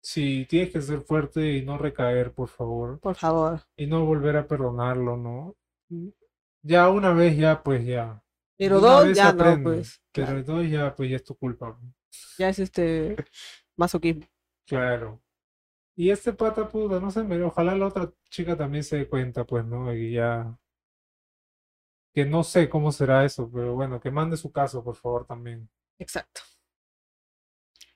Sí, 0.00 0.46
tienes 0.48 0.70
que 0.72 0.80
ser 0.80 1.00
fuerte 1.00 1.56
y 1.56 1.64
no 1.64 1.76
recaer, 1.78 2.32
por 2.32 2.48
favor. 2.48 3.00
por 3.00 3.14
favor. 3.16 3.60
Y 3.76 3.86
no 3.86 4.04
volver 4.04 4.36
a 4.36 4.46
perdonarlo, 4.46 5.16
¿no? 5.16 5.56
Ya 6.64 6.88
una 6.90 7.12
vez, 7.12 7.36
ya, 7.36 7.62
pues 7.62 7.86
ya. 7.86 8.20
Pero 8.56 8.78
Una 8.78 8.88
dos 8.88 9.14
ya 9.14 9.32
no, 9.32 9.62
pues. 9.62 10.00
Pero 10.12 10.26
Claro, 10.26 10.42
dos 10.42 10.68
ya, 10.68 10.94
pues 10.96 11.10
ya 11.10 11.16
es 11.16 11.24
tu 11.24 11.36
culpa. 11.36 11.78
ya 12.38 12.48
es 12.48 12.58
este 12.58 13.16
masoquismo. 13.76 14.26
Claro. 14.66 15.21
Y 15.94 16.10
este 16.10 16.32
pata 16.32 16.68
puta, 16.68 17.00
no 17.00 17.10
sé, 17.10 17.20
ojalá 17.42 17.74
la 17.76 17.86
otra 17.86 18.10
chica 18.30 18.56
también 18.56 18.82
se 18.82 18.96
dé 18.96 19.08
cuenta, 19.08 19.44
pues, 19.44 19.64
¿no? 19.64 19.92
Y 19.94 20.12
ya. 20.12 20.58
Que 22.14 22.24
no 22.24 22.44
sé 22.44 22.68
cómo 22.68 22.92
será 22.92 23.24
eso, 23.24 23.50
pero 23.50 23.74
bueno, 23.74 24.00
que 24.00 24.10
mande 24.10 24.36
su 24.36 24.52
caso, 24.52 24.82
por 24.82 24.96
favor, 24.96 25.26
también. 25.26 25.68
Exacto. 25.98 26.42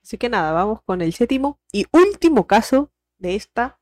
Así 0.02 0.18
que 0.18 0.28
nada, 0.28 0.52
vamos 0.52 0.82
con 0.82 1.00
el 1.00 1.12
séptimo 1.12 1.58
y 1.72 1.86
último 1.92 2.46
caso 2.46 2.92
de 3.18 3.34
esta 3.34 3.80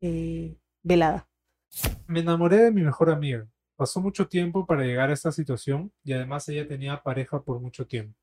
eh, 0.00 0.56
velada. 0.82 1.28
Me 2.06 2.20
enamoré 2.20 2.56
de 2.56 2.72
mi 2.72 2.82
mejor 2.82 3.10
amiga. 3.10 3.46
Pasó 3.76 4.00
mucho 4.00 4.28
tiempo 4.28 4.66
para 4.66 4.84
llegar 4.84 5.10
a 5.10 5.12
esta 5.12 5.32
situación 5.32 5.92
y 6.02 6.12
además 6.12 6.48
ella 6.48 6.66
tenía 6.66 7.02
pareja 7.02 7.42
por 7.42 7.60
mucho 7.60 7.86
tiempo. 7.86 8.19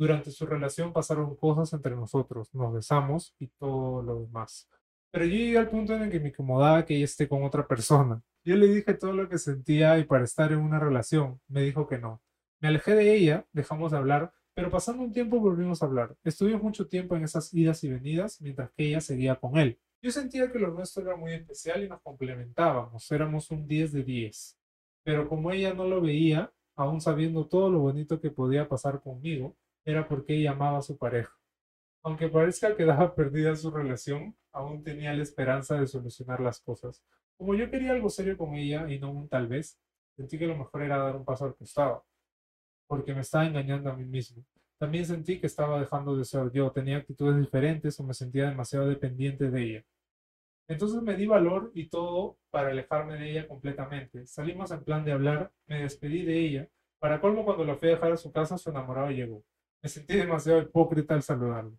Durante 0.00 0.30
su 0.30 0.46
relación 0.46 0.94
pasaron 0.94 1.36
cosas 1.36 1.74
entre 1.74 1.94
nosotros, 1.94 2.48
nos 2.54 2.72
besamos 2.72 3.34
y 3.38 3.48
todo 3.48 4.00
lo 4.00 4.20
demás. 4.20 4.66
Pero 5.10 5.26
yo 5.26 5.32
llegué 5.32 5.58
al 5.58 5.68
punto 5.68 5.94
en 5.94 6.04
el 6.04 6.10
que 6.10 6.18
me 6.18 6.30
incomodaba 6.30 6.86
que 6.86 6.96
ella 6.96 7.04
esté 7.04 7.28
con 7.28 7.44
otra 7.44 7.68
persona. 7.68 8.22
Yo 8.42 8.56
le 8.56 8.68
dije 8.68 8.94
todo 8.94 9.12
lo 9.12 9.28
que 9.28 9.36
sentía 9.36 9.98
y 9.98 10.04
para 10.04 10.24
estar 10.24 10.52
en 10.52 10.60
una 10.60 10.80
relación, 10.80 11.38
me 11.48 11.60
dijo 11.60 11.86
que 11.86 11.98
no. 11.98 12.22
Me 12.60 12.68
alejé 12.68 12.94
de 12.94 13.14
ella, 13.14 13.46
dejamos 13.52 13.92
de 13.92 13.98
hablar, 13.98 14.32
pero 14.54 14.70
pasando 14.70 15.02
un 15.02 15.12
tiempo 15.12 15.38
volvimos 15.38 15.82
a 15.82 15.84
hablar. 15.84 16.16
Estuvimos 16.24 16.62
mucho 16.62 16.88
tiempo 16.88 17.14
en 17.14 17.24
esas 17.24 17.52
idas 17.52 17.84
y 17.84 17.90
venidas 17.90 18.40
mientras 18.40 18.70
que 18.70 18.86
ella 18.86 19.02
seguía 19.02 19.34
con 19.36 19.58
él. 19.58 19.78
Yo 20.00 20.10
sentía 20.10 20.50
que 20.50 20.58
lo 20.58 20.70
nuestro 20.70 21.02
era 21.02 21.14
muy 21.14 21.34
especial 21.34 21.84
y 21.84 21.90
nos 21.90 22.00
complementábamos, 22.00 23.12
éramos 23.12 23.50
un 23.50 23.66
10 23.66 23.92
de 23.92 24.02
10. 24.02 24.58
Pero 25.04 25.28
como 25.28 25.52
ella 25.52 25.74
no 25.74 25.84
lo 25.84 26.00
veía, 26.00 26.50
aún 26.74 27.02
sabiendo 27.02 27.46
todo 27.46 27.68
lo 27.68 27.80
bonito 27.80 28.18
que 28.18 28.30
podía 28.30 28.66
pasar 28.66 29.02
conmigo, 29.02 29.58
era 29.84 30.06
porque 30.08 30.34
ella 30.34 30.52
amaba 30.52 30.78
a 30.78 30.82
su 30.82 30.96
pareja. 30.96 31.32
Aunque 32.02 32.28
parezca 32.28 32.76
que 32.76 32.84
daba 32.84 33.14
perdida 33.14 33.54
su 33.56 33.70
relación, 33.70 34.36
aún 34.52 34.82
tenía 34.82 35.12
la 35.12 35.22
esperanza 35.22 35.78
de 35.78 35.86
solucionar 35.86 36.40
las 36.40 36.60
cosas. 36.60 37.02
Como 37.36 37.54
yo 37.54 37.70
quería 37.70 37.92
algo 37.92 38.10
serio 38.10 38.36
con 38.36 38.54
ella 38.54 38.90
y 38.90 38.98
no 38.98 39.10
un 39.10 39.28
tal 39.28 39.48
vez, 39.48 39.78
sentí 40.16 40.38
que 40.38 40.46
lo 40.46 40.56
mejor 40.56 40.82
era 40.82 40.98
dar 40.98 41.16
un 41.16 41.24
paso 41.24 41.44
al 41.44 41.56
costado, 41.56 42.04
porque 42.86 43.14
me 43.14 43.20
estaba 43.20 43.46
engañando 43.46 43.90
a 43.90 43.96
mí 43.96 44.04
mismo. 44.04 44.44
También 44.78 45.04
sentí 45.04 45.38
que 45.38 45.46
estaba 45.46 45.78
dejando 45.78 46.16
de 46.16 46.24
ser 46.24 46.50
yo, 46.52 46.70
tenía 46.70 46.98
actitudes 46.98 47.38
diferentes 47.38 48.00
o 48.00 48.04
me 48.04 48.14
sentía 48.14 48.48
demasiado 48.48 48.88
dependiente 48.88 49.50
de 49.50 49.62
ella. 49.62 49.84
Entonces 50.68 51.02
me 51.02 51.16
di 51.16 51.26
valor 51.26 51.70
y 51.74 51.88
todo 51.88 52.38
para 52.50 52.70
alejarme 52.70 53.16
de 53.16 53.30
ella 53.30 53.48
completamente. 53.48 54.26
Salimos 54.26 54.70
en 54.70 54.84
plan 54.84 55.04
de 55.04 55.12
hablar, 55.12 55.52
me 55.66 55.82
despedí 55.82 56.22
de 56.22 56.38
ella. 56.38 56.68
Para 56.98 57.20
colmo, 57.20 57.44
cuando 57.44 57.64
la 57.64 57.74
fui 57.74 57.88
a 57.88 57.92
dejar 57.92 58.12
a 58.12 58.16
su 58.16 58.30
casa, 58.30 58.56
su 58.56 58.70
enamorado 58.70 59.10
llegó. 59.10 59.42
Me 59.82 59.88
sentí 59.88 60.16
demasiado 60.16 60.60
hipócrita 60.60 61.14
al 61.14 61.22
saludarlo. 61.22 61.78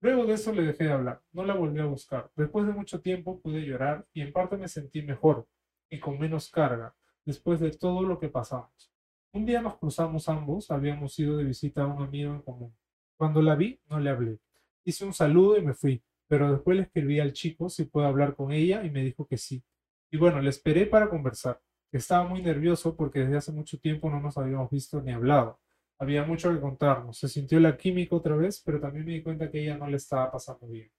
Luego 0.00 0.24
de 0.24 0.34
eso 0.34 0.52
le 0.52 0.62
dejé 0.62 0.84
de 0.84 0.92
hablar, 0.92 1.22
no 1.32 1.44
la 1.44 1.54
volví 1.54 1.78
a 1.80 1.84
buscar. 1.84 2.30
Después 2.34 2.66
de 2.66 2.72
mucho 2.72 3.00
tiempo 3.00 3.40
pude 3.40 3.60
llorar 3.64 4.06
y 4.12 4.22
en 4.22 4.32
parte 4.32 4.56
me 4.56 4.68
sentí 4.68 5.02
mejor 5.02 5.46
y 5.90 6.00
con 6.00 6.18
menos 6.18 6.50
carga, 6.50 6.94
después 7.24 7.60
de 7.60 7.70
todo 7.70 8.02
lo 8.02 8.18
que 8.18 8.28
pasamos. 8.28 8.90
Un 9.32 9.46
día 9.46 9.60
nos 9.60 9.76
cruzamos 9.76 10.28
ambos, 10.28 10.70
habíamos 10.70 11.18
ido 11.18 11.36
de 11.36 11.44
visita 11.44 11.82
a 11.82 11.86
un 11.86 12.02
amigo 12.02 12.34
en 12.34 12.42
común. 12.42 12.74
Cuando 13.16 13.42
la 13.42 13.54
vi, 13.54 13.78
no 13.88 14.00
le 14.00 14.10
hablé. 14.10 14.38
Hice 14.84 15.04
un 15.04 15.12
saludo 15.12 15.56
y 15.56 15.62
me 15.62 15.74
fui, 15.74 16.02
pero 16.26 16.50
después 16.50 16.76
le 16.76 16.82
escribí 16.84 17.20
al 17.20 17.32
chico 17.32 17.68
si 17.68 17.84
puedo 17.84 18.06
hablar 18.06 18.34
con 18.34 18.50
ella 18.50 18.82
y 18.84 18.90
me 18.90 19.02
dijo 19.02 19.26
que 19.26 19.36
sí. 19.36 19.62
Y 20.10 20.16
bueno, 20.16 20.40
le 20.40 20.50
esperé 20.50 20.86
para 20.86 21.08
conversar. 21.08 21.60
Estaba 21.92 22.26
muy 22.26 22.42
nervioso 22.42 22.96
porque 22.96 23.20
desde 23.20 23.36
hace 23.36 23.52
mucho 23.52 23.78
tiempo 23.78 24.10
no 24.10 24.18
nos 24.20 24.36
habíamos 24.36 24.70
visto 24.70 25.00
ni 25.00 25.12
hablado. 25.12 25.60
Había 26.02 26.24
mucho 26.24 26.52
que 26.52 26.58
contarnos. 26.58 27.16
Se 27.16 27.28
sintió 27.28 27.60
la 27.60 27.76
química 27.76 28.16
otra 28.16 28.34
vez, 28.34 28.60
pero 28.66 28.80
también 28.80 29.06
me 29.06 29.12
di 29.12 29.22
cuenta 29.22 29.48
que 29.48 29.62
ella 29.62 29.78
no 29.78 29.86
le 29.86 29.98
estaba 29.98 30.32
pasando 30.32 30.66
bien. 30.66 30.90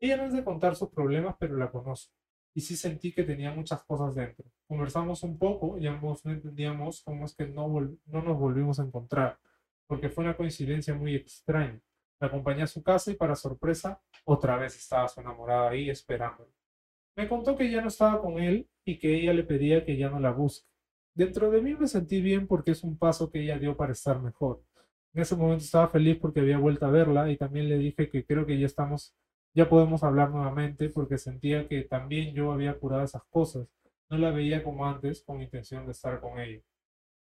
Ella 0.00 0.16
no 0.16 0.24
es 0.24 0.32
de 0.32 0.42
contar 0.42 0.74
sus 0.74 0.88
problemas, 0.88 1.36
pero 1.38 1.56
la 1.56 1.70
conozco. 1.70 2.12
Y 2.52 2.60
sí 2.60 2.74
sentí 2.74 3.12
que 3.12 3.22
tenía 3.22 3.52
muchas 3.52 3.84
cosas 3.84 4.12
dentro. 4.16 4.44
Conversamos 4.66 5.22
un 5.22 5.38
poco 5.38 5.78
y 5.78 5.86
ambos 5.86 6.24
no 6.24 6.32
entendíamos 6.32 7.00
cómo 7.04 7.26
es 7.26 7.36
que 7.36 7.46
no, 7.46 7.68
no 8.06 8.22
nos 8.22 8.38
volvimos 8.40 8.80
a 8.80 8.82
encontrar, 8.82 9.38
porque 9.86 10.08
fue 10.08 10.24
una 10.24 10.36
coincidencia 10.36 10.94
muy 10.94 11.14
extraña. 11.14 11.80
La 12.18 12.26
acompañé 12.26 12.64
a 12.64 12.66
su 12.66 12.82
casa 12.82 13.12
y 13.12 13.14
para 13.14 13.36
sorpresa, 13.36 14.02
otra 14.24 14.56
vez 14.56 14.74
estaba 14.74 15.06
su 15.06 15.20
enamorada 15.20 15.70
ahí 15.70 15.88
esperándolo. 15.88 16.50
Me 17.14 17.28
contó 17.28 17.56
que 17.56 17.70
ya 17.70 17.82
no 17.82 17.86
estaba 17.86 18.20
con 18.20 18.40
él 18.40 18.68
y 18.84 18.98
que 18.98 19.14
ella 19.14 19.32
le 19.32 19.44
pedía 19.44 19.84
que 19.84 19.96
ya 19.96 20.10
no 20.10 20.18
la 20.18 20.32
busque. 20.32 20.68
Dentro 21.14 21.50
de 21.50 21.60
mí 21.60 21.74
me 21.74 21.88
sentí 21.88 22.20
bien 22.20 22.46
porque 22.46 22.70
es 22.70 22.84
un 22.84 22.96
paso 22.96 23.30
que 23.30 23.42
ella 23.42 23.58
dio 23.58 23.76
para 23.76 23.92
estar 23.92 24.20
mejor. 24.20 24.62
En 25.12 25.22
ese 25.22 25.34
momento 25.34 25.64
estaba 25.64 25.88
feliz 25.88 26.18
porque 26.20 26.40
había 26.40 26.58
vuelto 26.58 26.86
a 26.86 26.90
verla 26.90 27.30
y 27.30 27.36
también 27.36 27.68
le 27.68 27.78
dije 27.78 28.08
que 28.08 28.24
creo 28.24 28.46
que 28.46 28.58
ya 28.58 28.66
estamos, 28.66 29.14
ya 29.52 29.68
podemos 29.68 30.04
hablar 30.04 30.30
nuevamente 30.30 30.88
porque 30.88 31.18
sentía 31.18 31.66
que 31.66 31.82
también 31.82 32.32
yo 32.32 32.52
había 32.52 32.78
curado 32.78 33.02
esas 33.02 33.24
cosas. 33.24 33.66
No 34.08 34.18
la 34.18 34.30
veía 34.30 34.62
como 34.62 34.86
antes 34.86 35.22
con 35.22 35.42
intención 35.42 35.84
de 35.84 35.92
estar 35.92 36.20
con 36.20 36.38
ella. 36.38 36.62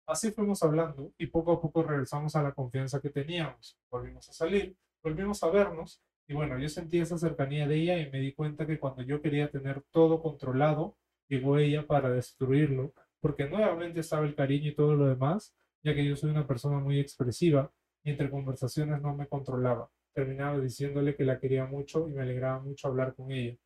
Así 0.06 0.30
fuimos 0.32 0.62
hablando 0.62 1.12
y 1.18 1.26
poco 1.26 1.52
a 1.52 1.60
poco 1.60 1.82
regresamos 1.82 2.36
a 2.36 2.42
la 2.42 2.52
confianza 2.52 3.00
que 3.00 3.10
teníamos. 3.10 3.78
Volvimos 3.90 4.28
a 4.28 4.32
salir, 4.32 4.76
volvimos 5.02 5.42
a 5.42 5.50
vernos 5.50 6.02
y 6.26 6.34
bueno, 6.34 6.58
yo 6.58 6.68
sentí 6.68 7.00
esa 7.00 7.18
cercanía 7.18 7.68
de 7.68 7.76
ella 7.76 7.98
y 7.98 8.10
me 8.10 8.18
di 8.18 8.32
cuenta 8.32 8.66
que 8.66 8.78
cuando 8.78 9.02
yo 9.02 9.20
quería 9.20 9.50
tener 9.50 9.82
todo 9.90 10.22
controlado, 10.22 10.96
llegó 11.28 11.58
ella 11.58 11.86
para 11.86 12.10
destruirlo, 12.10 12.94
porque 13.24 13.48
nuevamente 13.48 14.00
estaba 14.00 14.26
el 14.26 14.34
cariño 14.34 14.68
y 14.68 14.74
todo 14.74 14.94
lo 14.94 15.06
demás, 15.06 15.56
ya 15.82 15.94
que 15.94 16.04
yo 16.04 16.14
soy 16.14 16.30
una 16.30 16.46
persona 16.46 16.78
muy 16.78 17.00
expresiva 17.00 17.72
y 18.02 18.10
entre 18.10 18.30
conversaciones 18.30 19.00
no 19.00 19.16
me 19.16 19.26
controlaba. 19.26 19.90
Terminaba 20.12 20.60
diciéndole 20.60 21.16
que 21.16 21.24
la 21.24 21.40
quería 21.40 21.64
mucho 21.64 22.06
y 22.06 22.12
me 22.12 22.20
alegraba 22.20 22.60
mucho 22.60 22.86
hablar 22.86 23.14
con 23.14 23.32
ella. 23.32 23.56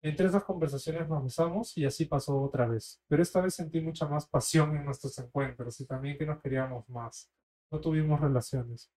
Entre 0.00 0.28
esas 0.28 0.44
conversaciones 0.44 1.08
nos 1.08 1.24
besamos 1.24 1.76
y 1.76 1.84
así 1.84 2.04
pasó 2.04 2.40
otra 2.40 2.68
vez, 2.68 3.02
pero 3.08 3.20
esta 3.20 3.40
vez 3.40 3.56
sentí 3.56 3.80
mucha 3.80 4.06
más 4.06 4.28
pasión 4.28 4.76
en 4.76 4.84
nuestros 4.84 5.18
encuentros 5.18 5.80
y 5.80 5.86
también 5.86 6.16
que 6.16 6.26
nos 6.26 6.40
queríamos 6.40 6.88
más. 6.88 7.28
No 7.72 7.80
tuvimos 7.80 8.20
relaciones. 8.20 8.92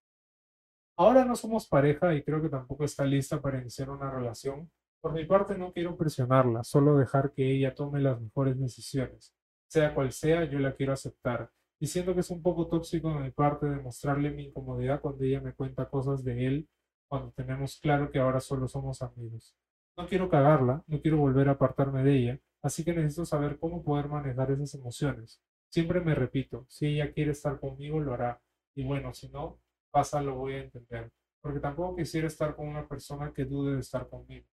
Ahora 0.95 1.25
no 1.25 1.35
somos 1.35 1.67
pareja 1.67 2.13
y 2.13 2.21
creo 2.21 2.39
que 2.39 2.49
tampoco 2.49 2.83
está 2.83 3.03
lista 3.03 3.41
para 3.41 3.59
iniciar 3.59 3.89
una 3.89 4.11
relación. 4.11 4.69
Por 5.01 5.13
mi 5.13 5.25
parte 5.25 5.57
no 5.57 5.73
quiero 5.73 5.97
presionarla, 5.97 6.63
solo 6.63 6.95
dejar 6.97 7.33
que 7.33 7.49
ella 7.51 7.73
tome 7.73 7.99
las 7.99 8.21
mejores 8.21 8.59
decisiones. 8.59 9.33
Sea 9.68 9.93
cual 9.93 10.11
sea, 10.11 10.45
yo 10.45 10.59
la 10.59 10.74
quiero 10.74 10.93
aceptar. 10.93 11.51
Y 11.80 11.88
siento 11.88 12.13
que 12.13 12.22
es 12.22 12.30
un 12.32 12.41
poco 12.41 12.68
tóxico 12.68 13.13
de 13.13 13.20
mi 13.20 13.32
parte 13.32 13.68
demostrarle 13.68 14.32
mi 14.32 14.45
incomodidad 14.45 15.01
cuando 15.01 15.24
ella 15.24 15.41
me 15.41 15.53
cuenta 15.53 15.89
cosas 15.89 16.24
de 16.24 16.47
él, 16.47 16.70
cuando 17.07 17.32
tenemos 17.32 17.80
claro 17.80 18.09
que 18.11 18.20
ahora 18.20 18.39
solo 18.39 18.68
somos 18.68 19.01
amigos. 19.01 19.55
No 19.97 20.07
quiero 20.07 20.30
cagarla, 20.30 20.84
no 20.88 21.01
quiero 21.01 21.18
volver 21.18 21.49
a 21.49 21.53
apartarme 21.53 22.03
de 22.03 22.18
ella, 22.18 22.39
así 22.61 22.84
que 22.84 22.93
necesito 22.93 23.26
saber 23.26 23.59
cómo 23.59 23.84
poder 23.84 24.07
manejar 24.07 24.51
esas 24.51 24.74
emociones. 24.76 25.41
Siempre 25.70 26.01
me 26.01 26.15
repito, 26.15 26.65
si 26.70 26.88
ella 26.88 27.11
quiere 27.13 27.32
estar 27.32 27.59
conmigo, 27.59 27.99
lo 27.99 28.13
hará. 28.13 28.41
Y 28.76 28.84
bueno, 28.84 29.13
si 29.13 29.30
no, 29.30 29.59
pasa, 29.91 30.22
lo 30.22 30.36
voy 30.36 30.53
a 30.53 30.63
entender. 30.63 31.11
Porque 31.41 31.59
tampoco 31.59 31.95
quisiera 31.95 32.28
estar 32.28 32.55
con 32.55 32.68
una 32.68 32.88
persona 32.88 33.34
que 33.34 33.45
dude 33.45 33.74
de 33.74 33.80
estar 33.80 34.07
conmigo. 34.07 34.45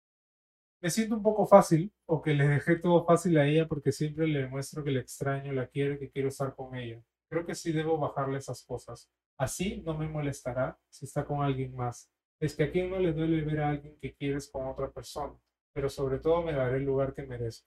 Me 0.83 0.89
siento 0.89 1.15
un 1.15 1.23
poco 1.23 1.47
fácil, 1.47 1.93
o 2.05 2.21
que 2.21 2.33
le 2.33 2.45
dejé 2.45 2.75
todo 2.75 3.05
fácil 3.05 3.37
a 3.37 3.47
ella 3.47 3.69
porque 3.69 3.93
siempre 3.93 4.27
le 4.27 4.39
demuestro 4.41 4.83
que 4.83 4.91
la 4.91 4.99
extraño, 4.99 5.53
la 5.53 5.67
quiero 5.67 5.97
que 5.97 6.11
quiero 6.11 6.27
estar 6.27 6.53
con 6.55 6.75
ella. 6.75 7.01
Creo 7.29 7.45
que 7.45 7.55
sí 7.55 7.71
debo 7.71 7.97
bajarle 7.97 8.39
esas 8.39 8.65
cosas. 8.65 9.09
Así 9.37 9.81
no 9.85 9.97
me 9.97 10.09
molestará 10.09 10.77
si 10.89 11.05
está 11.05 11.23
con 11.23 11.41
alguien 11.41 11.73
más. 11.73 12.11
Es 12.37 12.53
que 12.53 12.63
a 12.63 12.71
quien 12.73 12.89
no 12.89 12.99
le 12.99 13.13
duele 13.13 13.43
ver 13.43 13.61
a 13.61 13.69
alguien 13.69 13.97
que 14.01 14.13
quieres 14.13 14.49
con 14.51 14.67
otra 14.67 14.91
persona, 14.91 15.33
pero 15.71 15.87
sobre 15.87 16.19
todo 16.19 16.43
me 16.43 16.51
daré 16.51 16.79
el 16.79 16.83
lugar 16.83 17.13
que 17.13 17.25
merezco. 17.25 17.65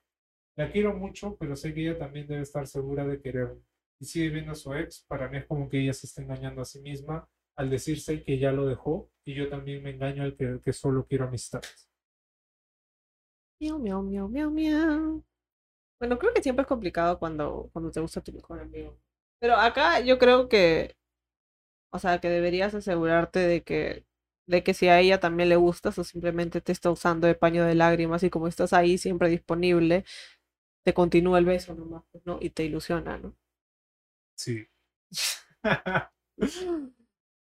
La 0.55 0.71
quiero 0.71 0.93
mucho, 0.93 1.39
pero 1.39 1.57
sé 1.57 1.73
que 1.73 1.89
ella 1.89 1.99
también 1.99 2.27
debe 2.27 2.43
estar 2.43 2.67
segura 2.67 3.07
de 3.07 3.23
quererme. 3.23 3.63
Y 3.99 4.05
sigue 4.05 4.29
viendo 4.29 4.53
a 4.53 4.57
su 4.57 4.75
ex, 4.75 5.07
para 5.09 5.31
mí 5.31 5.39
es 5.39 5.47
como 5.47 5.71
que 5.71 5.81
ella 5.81 5.95
se 5.95 6.07
está 6.07 6.21
engañando 6.21 6.61
a 6.61 6.67
sí 6.67 6.83
misma 6.83 7.27
al 7.57 7.71
decirse 7.71 8.23
que 8.23 8.39
ya 8.39 8.53
lo 8.53 8.67
dejó 8.67 9.11
y 9.25 9.33
yo 9.33 9.49
también 9.49 9.83
me 9.83 9.93
engaño 9.93 10.23
al 10.23 10.37
que, 10.37 10.61
que 10.63 10.75
solo 10.75 11.07
quiero 11.07 11.25
amistad. 11.25 11.63
Miau, 13.61 13.79
miau, 13.79 14.03
miau, 14.03 14.29
miau, 14.29 14.51
miau. 14.51 15.23
Bueno, 16.01 16.19
creo 16.19 16.35
que 16.35 16.43
siempre 16.43 16.63
es 16.65 16.69
complicado 16.69 17.19
cuando, 17.19 17.71
cuando 17.73 17.91
te 17.93 18.01
gusta 18.01 18.23
tu 18.23 18.33
mejor 18.33 18.61
amigo. 18.61 18.99
Pero 19.41 19.57
acá 19.57 20.01
yo 20.01 20.19
creo 20.19 20.49
que, 20.49 20.97
o 21.91 21.99
sea, 21.99 22.21
que 22.21 22.29
deberías 22.31 22.75
asegurarte 22.75 23.41
de 23.41 23.63
que, 23.65 24.07
de 24.47 24.63
que 24.65 24.75
si 24.75 24.89
a 24.89 25.01
ella 25.01 25.21
también 25.21 25.49
le 25.51 25.57
gustas 25.57 25.99
o 25.99 26.05
simplemente 26.05 26.61
te 26.61 26.73
está 26.73 26.91
usando 26.91 27.27
de 27.27 27.35
paño 27.37 27.65
de 27.65 27.75
lágrimas 27.77 28.23
y 28.25 28.31
como 28.31 28.49
estás 28.49 28.73
ahí 28.73 28.99
siempre 28.99 29.29
disponible, 29.31 30.05
te 30.85 30.95
continúa 30.95 31.39
el 31.39 31.47
beso 31.47 31.75
nomás, 31.75 32.05
pues, 32.13 32.27
¿no? 32.27 32.39
Y 32.43 32.51
te 32.51 32.65
ilusiona, 32.65 33.19
¿no? 33.19 33.37
Sí. 34.35 34.67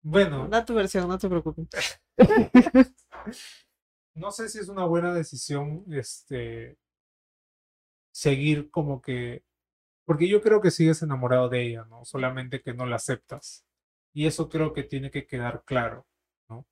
Bueno, 0.02 0.48
Da 0.48 0.64
tu 0.64 0.74
versión, 0.74 1.08
no 1.08 1.18
te 1.18 1.28
preocupes. 1.28 2.00
no 4.20 4.30
sé 4.30 4.48
si 4.48 4.58
es 4.58 4.68
una 4.68 4.84
buena 4.84 5.14
decisión 5.14 5.84
este 5.92 6.78
seguir 8.12 8.70
como 8.70 9.00
que 9.02 9.44
porque 10.06 10.28
yo 10.28 10.42
creo 10.42 10.60
que 10.60 10.70
sigues 10.72 11.02
enamorado 11.02 11.48
de 11.48 11.62
ella, 11.66 11.84
¿no? 11.88 12.04
Solamente 12.04 12.62
que 12.62 12.74
no 12.74 12.86
la 12.86 12.96
aceptas. 12.96 13.66
Y 14.14 14.26
eso 14.26 14.48
creo 14.50 14.72
que 14.74 14.84
tiene 14.84 15.10
que 15.10 15.26
quedar 15.26 15.64
claro, 15.64 16.06
¿no? 16.48 16.66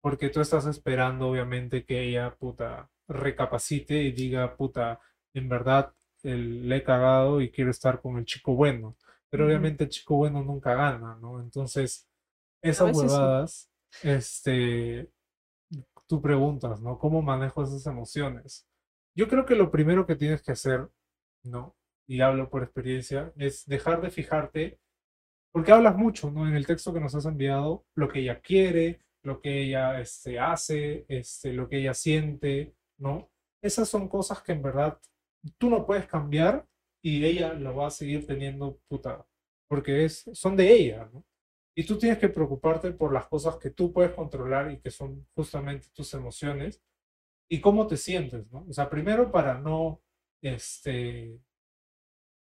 Porque 0.00 0.30
tú 0.30 0.40
estás 0.40 0.66
esperando 0.66 1.28
obviamente 1.30 1.84
que 1.84 2.02
ella 2.04 2.36
puta 2.36 2.90
recapacite 3.08 4.02
y 4.04 4.12
diga, 4.12 4.56
puta, 4.56 5.00
en 5.34 5.48
verdad 5.48 5.94
el- 6.24 6.68
le 6.68 6.78
he 6.78 6.84
cagado 6.84 7.40
y 7.42 7.50
quiero 7.52 7.70
estar 7.72 8.00
con 8.02 8.18
el 8.18 8.26
chico 8.26 8.54
bueno. 8.54 8.96
Pero 9.30 9.46
obviamente 9.46 9.84
el 9.84 9.90
chico 9.90 10.16
bueno 10.16 10.42
nunca 10.44 10.74
gana, 10.74 11.16
¿no? 11.20 11.40
Entonces, 11.42 12.08
esas 12.62 12.90
sí. 12.92 13.08
huevadas, 13.08 13.70
este, 14.02 15.10
tú 16.10 16.20
preguntas, 16.20 16.80
¿no? 16.80 16.98
¿Cómo 16.98 17.22
manejo 17.22 17.62
esas 17.62 17.86
emociones? 17.86 18.66
Yo 19.16 19.28
creo 19.28 19.46
que 19.46 19.54
lo 19.54 19.70
primero 19.70 20.06
que 20.06 20.16
tienes 20.16 20.42
que 20.42 20.50
hacer, 20.50 20.88
¿no? 21.44 21.76
Y 22.08 22.20
hablo 22.20 22.50
por 22.50 22.64
experiencia, 22.64 23.32
es 23.36 23.64
dejar 23.66 24.02
de 24.02 24.10
fijarte, 24.10 24.80
porque 25.52 25.70
hablas 25.70 25.96
mucho, 25.96 26.32
¿no? 26.32 26.48
En 26.48 26.56
el 26.56 26.66
texto 26.66 26.92
que 26.92 26.98
nos 26.98 27.14
has 27.14 27.26
enviado, 27.26 27.86
lo 27.94 28.08
que 28.08 28.20
ella 28.20 28.40
quiere, 28.40 29.00
lo 29.22 29.40
que 29.40 29.62
ella 29.62 30.00
este, 30.00 30.40
hace, 30.40 31.04
este, 31.06 31.52
lo 31.52 31.68
que 31.68 31.78
ella 31.78 31.94
siente, 31.94 32.74
¿no? 32.98 33.30
Esas 33.62 33.88
son 33.88 34.08
cosas 34.08 34.42
que 34.42 34.50
en 34.50 34.62
verdad 34.62 34.98
tú 35.58 35.70
no 35.70 35.86
puedes 35.86 36.08
cambiar 36.08 36.66
y 37.04 37.24
ella 37.24 37.52
lo 37.52 37.76
va 37.76 37.86
a 37.86 37.90
seguir 37.92 38.26
teniendo 38.26 38.80
puta, 38.88 39.24
porque 39.68 40.06
es, 40.06 40.28
son 40.32 40.56
de 40.56 40.72
ella, 40.72 41.08
¿no? 41.12 41.24
Y 41.74 41.86
tú 41.86 41.98
tienes 41.98 42.18
que 42.18 42.28
preocuparte 42.28 42.92
por 42.92 43.12
las 43.12 43.26
cosas 43.26 43.56
que 43.56 43.70
tú 43.70 43.92
puedes 43.92 44.12
controlar 44.12 44.70
y 44.72 44.80
que 44.80 44.90
son 44.90 45.26
justamente 45.34 45.88
tus 45.94 46.12
emociones 46.14 46.82
y 47.48 47.60
cómo 47.60 47.86
te 47.86 47.96
sientes, 47.96 48.50
¿no? 48.50 48.66
O 48.68 48.72
sea, 48.72 48.88
primero 48.90 49.30
para 49.30 49.58
no, 49.58 50.00
este, 50.42 51.40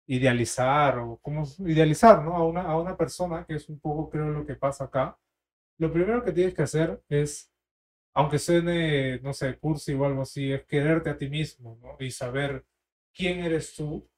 idealizar 0.06 0.98
o 0.98 1.18
cómo 1.22 1.44
idealizar, 1.60 2.22
¿no? 2.24 2.36
A 2.36 2.46
una, 2.46 2.62
a 2.62 2.78
una 2.78 2.96
persona, 2.96 3.44
que 3.46 3.54
es 3.54 3.68
un 3.68 3.80
poco 3.80 4.10
creo 4.10 4.30
lo 4.30 4.46
que 4.46 4.54
pasa 4.56 4.84
acá. 4.84 5.18
Lo 5.78 5.92
primero 5.92 6.24
que 6.24 6.32
tienes 6.32 6.54
que 6.54 6.62
hacer 6.62 7.02
es, 7.08 7.52
aunque 8.14 8.38
suene, 8.38 9.20
no 9.20 9.32
sé, 9.32 9.58
cursi 9.58 9.94
o 9.94 10.04
algo 10.04 10.22
así, 10.22 10.52
es 10.52 10.64
quererte 10.66 11.10
a 11.10 11.18
ti 11.18 11.28
mismo, 11.28 11.78
¿no? 11.82 11.96
Y 12.00 12.10
saber 12.10 12.64
quién 13.14 13.40
eres 13.40 13.74
tú 13.74 14.08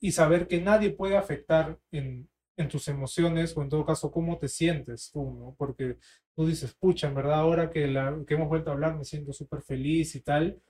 y 0.00 0.12
saber 0.12 0.48
que 0.48 0.60
nadie 0.60 0.90
puede 0.90 1.16
afectar 1.16 1.78
en, 1.92 2.28
en 2.56 2.68
tus 2.68 2.88
emociones 2.88 3.56
o 3.56 3.62
en 3.62 3.68
todo 3.68 3.84
caso 3.84 4.10
cómo 4.10 4.38
te 4.38 4.48
sientes 4.48 5.10
tú, 5.12 5.32
¿no? 5.32 5.54
Porque 5.58 5.98
tú 6.34 6.46
dices, 6.46 6.74
pucha, 6.74 7.08
en 7.08 7.14
verdad 7.14 7.40
ahora 7.40 7.70
que, 7.70 7.86
la, 7.88 8.22
que 8.26 8.34
hemos 8.34 8.48
vuelto 8.48 8.70
a 8.70 8.74
hablar 8.74 8.96
me 8.96 9.04
siento 9.04 9.32
súper 9.32 9.62
feliz 9.62 10.14
y 10.16 10.22
tal, 10.22 10.60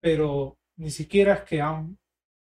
pero 0.00 0.58
ni 0.76 0.90
siquiera 0.90 1.34
es 1.34 1.42
que 1.44 1.60
han 1.60 1.98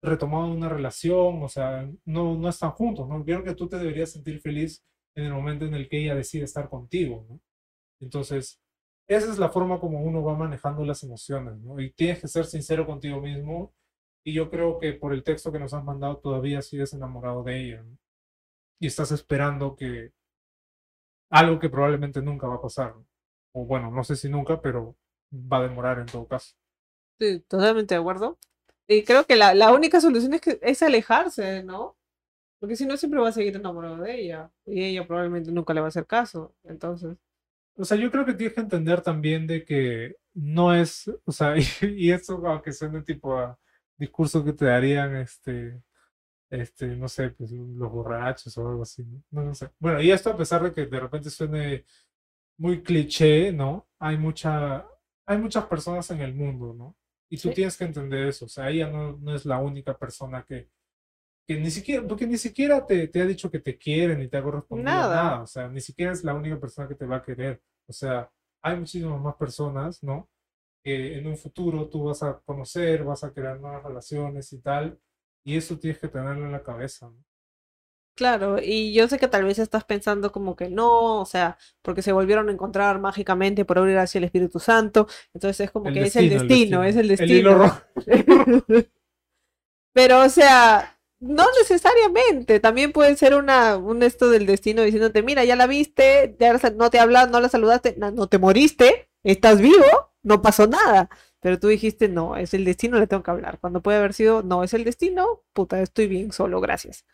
retomado 0.03 0.51
una 0.51 0.69
relación, 0.69 1.43
o 1.43 1.49
sea, 1.49 1.89
no, 2.05 2.35
no 2.37 2.49
están 2.49 2.71
juntos, 2.71 3.07
¿no? 3.07 3.23
Creo 3.23 3.43
que 3.43 3.55
tú 3.55 3.67
te 3.69 3.77
deberías 3.77 4.11
sentir 4.11 4.39
feliz 4.41 4.83
en 5.15 5.25
el 5.25 5.33
momento 5.33 5.65
en 5.65 5.75
el 5.75 5.87
que 5.89 6.03
ella 6.03 6.15
decide 6.15 6.45
estar 6.45 6.69
contigo, 6.69 7.25
¿no? 7.29 7.41
Entonces, 8.01 8.59
esa 9.07 9.31
es 9.31 9.37
la 9.39 9.49
forma 9.49 9.79
como 9.79 10.01
uno 10.01 10.23
va 10.23 10.35
manejando 10.35 10.85
las 10.85 11.03
emociones, 11.03 11.59
¿no? 11.59 11.79
Y 11.79 11.91
tienes 11.93 12.21
que 12.21 12.27
ser 12.27 12.45
sincero 12.45 12.85
contigo 12.85 13.21
mismo 13.21 13.73
y 14.23 14.33
yo 14.33 14.49
creo 14.49 14.79
que 14.79 14.93
por 14.93 15.13
el 15.13 15.23
texto 15.23 15.51
que 15.51 15.59
nos 15.59 15.73
has 15.73 15.83
mandado 15.83 16.17
todavía 16.17 16.61
sigues 16.61 16.93
enamorado 16.93 17.43
de 17.43 17.61
ella, 17.61 17.83
¿no? 17.83 17.97
Y 18.81 18.87
estás 18.87 19.13
esperando 19.13 19.77
que 19.77 20.11
algo 21.31 21.57
que 21.59 21.67
probablemente 21.69 22.21
nunca 22.21 22.47
va 22.47 22.55
a 22.55 22.61
pasar. 22.61 22.93
O 23.53 23.65
bueno, 23.65 23.89
no 23.91 24.03
sé 24.03 24.15
si 24.15 24.29
nunca, 24.29 24.61
pero 24.61 24.95
va 25.33 25.57
a 25.57 25.63
demorar 25.63 25.97
en 25.99 26.05
todo 26.05 26.27
caso. 26.27 26.55
Sí, 27.19 27.39
totalmente 27.47 27.93
de 27.95 27.99
acuerdo. 28.01 28.37
Y 28.87 29.03
creo 29.03 29.25
que 29.25 29.35
la, 29.35 29.53
la 29.53 29.71
única 29.73 30.01
solución 30.01 30.33
es 30.33 30.41
que 30.41 30.59
es 30.61 30.81
alejarse, 30.81 31.63
¿no? 31.63 31.97
Porque 32.59 32.75
si 32.77 32.85
no, 32.85 32.97
siempre 32.97 33.21
va 33.21 33.29
a 33.29 33.33
seguir 33.33 33.55
enamorado 33.57 33.97
de 33.99 34.21
ella. 34.21 34.51
Y 34.65 34.83
ella 34.83 35.07
probablemente 35.07 35.51
nunca 35.51 35.73
le 35.73 35.81
va 35.81 35.87
a 35.87 35.89
hacer 35.89 36.07
caso. 36.07 36.55
Entonces, 36.63 37.17
O 37.75 37.85
sea, 37.85 37.97
yo 37.97 38.11
creo 38.11 38.25
que 38.25 38.33
tienes 38.33 38.53
que 38.55 38.61
entender 38.61 39.01
también 39.01 39.47
de 39.47 39.65
que 39.65 40.15
no 40.33 40.73
es, 40.75 41.09
o 41.25 41.31
sea, 41.31 41.57
y, 41.57 41.63
y 41.97 42.11
esto 42.11 42.35
aunque 42.47 42.71
suene 42.73 43.01
tipo 43.03 43.37
a 43.37 43.57
discurso 43.97 44.43
que 44.43 44.53
te 44.53 44.65
darían, 44.65 45.15
este, 45.15 45.81
este, 46.51 46.87
no 46.97 47.07
sé, 47.07 47.29
pues 47.31 47.51
los 47.51 47.91
borrachos 47.91 48.57
o 48.57 48.67
algo 48.67 48.83
así, 48.83 49.03
¿no? 49.05 49.23
No, 49.31 49.43
no 49.43 49.55
sé. 49.55 49.69
Bueno, 49.79 50.01
y 50.01 50.11
esto 50.11 50.29
a 50.29 50.37
pesar 50.37 50.61
de 50.63 50.73
que 50.73 50.85
de 50.85 50.99
repente 50.99 51.29
suene 51.29 51.85
muy 52.57 52.83
cliché, 52.83 53.51
¿no? 53.53 53.87
Hay 53.99 54.17
mucha, 54.17 54.85
hay 55.25 55.37
muchas 55.37 55.65
personas 55.65 56.09
en 56.11 56.21
el 56.21 56.35
mundo, 56.35 56.73
¿no? 56.73 56.97
Y 57.29 57.37
tú 57.37 57.49
sí. 57.49 57.55
tienes 57.55 57.77
que 57.77 57.85
entender 57.85 58.27
eso, 58.27 58.45
o 58.45 58.49
sea, 58.49 58.69
ella 58.69 58.89
no, 58.89 59.17
no 59.17 59.33
es 59.33 59.45
la 59.45 59.59
única 59.59 59.97
persona 59.97 60.43
que, 60.43 60.69
que 61.47 61.57
ni 61.57 61.71
siquiera, 61.71 62.05
porque 62.05 62.27
ni 62.27 62.37
siquiera 62.37 62.85
te, 62.85 63.07
te 63.07 63.21
ha 63.21 63.25
dicho 63.25 63.49
que 63.49 63.59
te 63.59 63.77
quiere, 63.77 64.17
ni 64.17 64.27
te 64.27 64.37
ha 64.37 64.43
correspondido 64.43 64.91
Nada. 64.91 65.15
nada, 65.15 65.41
o 65.43 65.47
sea, 65.47 65.69
ni 65.69 65.79
siquiera 65.79 66.11
es 66.11 66.23
la 66.25 66.33
única 66.33 66.59
persona 66.59 66.87
que 66.89 66.95
te 66.95 67.05
va 67.05 67.17
a 67.17 67.23
querer, 67.23 67.61
o 67.87 67.93
sea, 67.93 68.29
hay 68.61 68.77
muchísimas 68.77 69.21
más 69.21 69.35
personas, 69.35 70.03
¿no? 70.03 70.29
Que 70.83 71.17
en 71.17 71.27
un 71.27 71.37
futuro 71.37 71.87
tú 71.89 72.03
vas 72.05 72.21
a 72.23 72.39
conocer, 72.41 73.03
vas 73.05 73.23
a 73.23 73.33
crear 73.33 73.59
nuevas 73.59 73.83
relaciones 73.83 74.51
y 74.53 74.59
tal, 74.59 74.99
y 75.43 75.57
eso 75.57 75.77
tienes 75.79 75.99
que 75.99 76.07
tenerlo 76.07 76.45
en 76.45 76.51
la 76.51 76.63
cabeza, 76.63 77.09
¿no? 77.09 77.23
Claro, 78.15 78.57
y 78.61 78.93
yo 78.93 79.07
sé 79.07 79.17
que 79.17 79.27
tal 79.27 79.45
vez 79.45 79.57
estás 79.57 79.83
pensando 79.85 80.31
como 80.31 80.55
que 80.55 80.69
no, 80.69 81.21
o 81.21 81.25
sea, 81.25 81.57
porque 81.81 82.01
se 82.01 82.11
volvieron 82.11 82.49
a 82.49 82.51
encontrar 82.51 82.99
mágicamente 82.99 83.65
por 83.65 83.79
obra 83.79 84.03
hacia 84.03 84.19
el 84.19 84.25
Espíritu 84.25 84.59
Santo, 84.59 85.07
entonces 85.33 85.61
es 85.61 85.71
como 85.71 85.87
El 85.87 85.93
que 85.93 86.03
es 86.03 86.15
el 86.17 86.29
destino, 86.29 86.83
el 86.83 86.93
destino, 86.93 87.07
destino. 87.07 87.63
es 88.05 88.17
el 88.17 88.65
destino. 88.67 88.85
Pero, 89.93 90.21
o 90.21 90.29
sea, 90.29 90.99
no 91.19 91.45
necesariamente, 91.59 92.59
también 92.59 92.91
puede 92.91 93.15
ser 93.15 93.35
una, 93.35 93.77
un 93.77 94.03
esto 94.03 94.29
del 94.29 94.45
destino 94.45 94.81
diciéndote, 94.83 95.23
mira, 95.23 95.43
ya 95.45 95.55
la 95.55 95.67
viste, 95.67 96.35
ya 96.39 96.53
no 96.75 96.89
te 96.89 96.99
hablas, 96.99 97.29
no 97.29 97.39
la 97.39 97.49
saludaste, 97.49 97.95
no, 97.97 98.11
no 98.11 98.27
te 98.27 98.39
moriste, 98.39 99.09
estás 99.23 99.61
vivo, 99.61 99.85
no 100.23 100.41
pasó 100.41 100.67
nada. 100.67 101.09
Pero 101.41 101.59
tú 101.59 101.67
dijiste, 101.67 102.07
no, 102.07 102.37
es 102.37 102.53
el 102.53 102.65
destino, 102.65 102.99
le 102.99 103.07
tengo 103.07 103.23
que 103.23 103.31
hablar. 103.31 103.59
Cuando 103.59 103.81
puede 103.81 103.97
haber 103.97 104.13
sido, 104.13 104.43
no, 104.43 104.63
es 104.63 104.73
el 104.73 104.83
destino, 104.83 105.43
puta, 105.53 105.81
estoy 105.81 106.07
bien 106.07 106.31
solo, 106.31 106.61
gracias. 106.61 107.05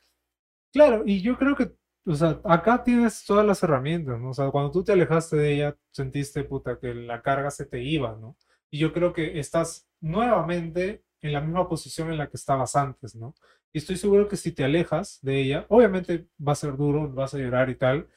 Claro, 0.74 1.04
y 1.06 1.22
yo 1.22 1.38
creo 1.38 1.56
que, 1.56 1.72
o 2.06 2.14
sea, 2.16 2.40
acá 2.44 2.84
tienes 2.84 3.26
todas 3.26 3.46
las 3.46 3.64
herramientas, 3.64 4.20
¿no? 4.20 4.30
O 4.32 4.34
sea, 4.34 4.52
cuando 4.52 4.72
tú 4.72 4.84
te 4.84 4.92
alejaste 4.92 5.38
de 5.38 5.54
ella, 5.54 5.78
sentiste, 5.92 6.44
puta, 6.44 6.78
que 6.80 6.94
la 6.94 7.22
carga 7.22 7.50
se 7.52 7.66
te 7.66 7.82
iba, 7.82 8.16
¿no? 8.16 8.38
Y 8.70 8.80
yo 8.80 8.94
creo 8.94 9.14
que 9.14 9.40
estás 9.40 9.88
nuevamente 10.02 11.04
en 11.22 11.34
la 11.34 11.42
misma 11.42 11.68
posición 11.70 12.12
en 12.12 12.18
la 12.18 12.30
que 12.30 12.38
estabas 12.38 12.76
antes, 12.76 13.16
¿no? 13.16 13.34
Y 13.74 13.80
estoy 13.80 13.96
seguro 13.98 14.28
que 14.28 14.38
si 14.38 14.52
te 14.52 14.64
alejas 14.66 15.20
de 15.22 15.42
ella, 15.42 15.66
obviamente 15.70 16.28
va 16.46 16.52
a 16.52 16.56
ser 16.56 16.76
duro, 16.78 17.10
vas 17.12 17.34
a 17.34 17.38
llorar 17.38 17.70
y 17.70 17.76
tal, 17.76 18.08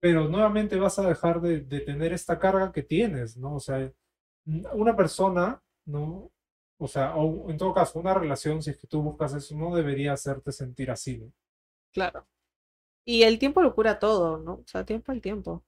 pero 0.00 0.28
nuevamente 0.28 0.78
vas 0.78 0.98
a 0.98 1.06
dejar 1.06 1.40
de, 1.40 1.60
de 1.60 1.80
tener 1.80 2.12
esta 2.12 2.38
carga 2.38 2.72
que 2.72 2.82
tienes, 2.82 3.36
¿no? 3.36 3.54
O 3.56 3.60
sea, 3.60 3.92
una 4.46 4.96
persona, 4.96 5.62
¿no? 5.86 6.30
O 6.78 6.88
sea, 6.88 7.14
o 7.16 7.50
en 7.50 7.58
todo 7.58 7.74
caso, 7.74 7.98
una 7.98 8.14
relación, 8.14 8.62
si 8.62 8.70
es 8.70 8.78
que 8.78 8.86
tú 8.86 9.02
buscas 9.02 9.34
eso, 9.34 9.54
no 9.54 9.74
debería 9.74 10.12
hacerte 10.14 10.50
sentir 10.52 10.90
así, 10.90 11.18
¿no? 11.18 11.32
Claro. 11.92 12.26
Y 13.04 13.22
el 13.24 13.38
tiempo 13.38 13.62
lo 13.62 13.74
cura 13.74 13.98
todo, 13.98 14.38
¿no? 14.38 14.54
O 14.54 14.64
sea, 14.66 14.84
tiempo 14.84 15.12
al 15.12 15.20
tiempo. 15.20 15.64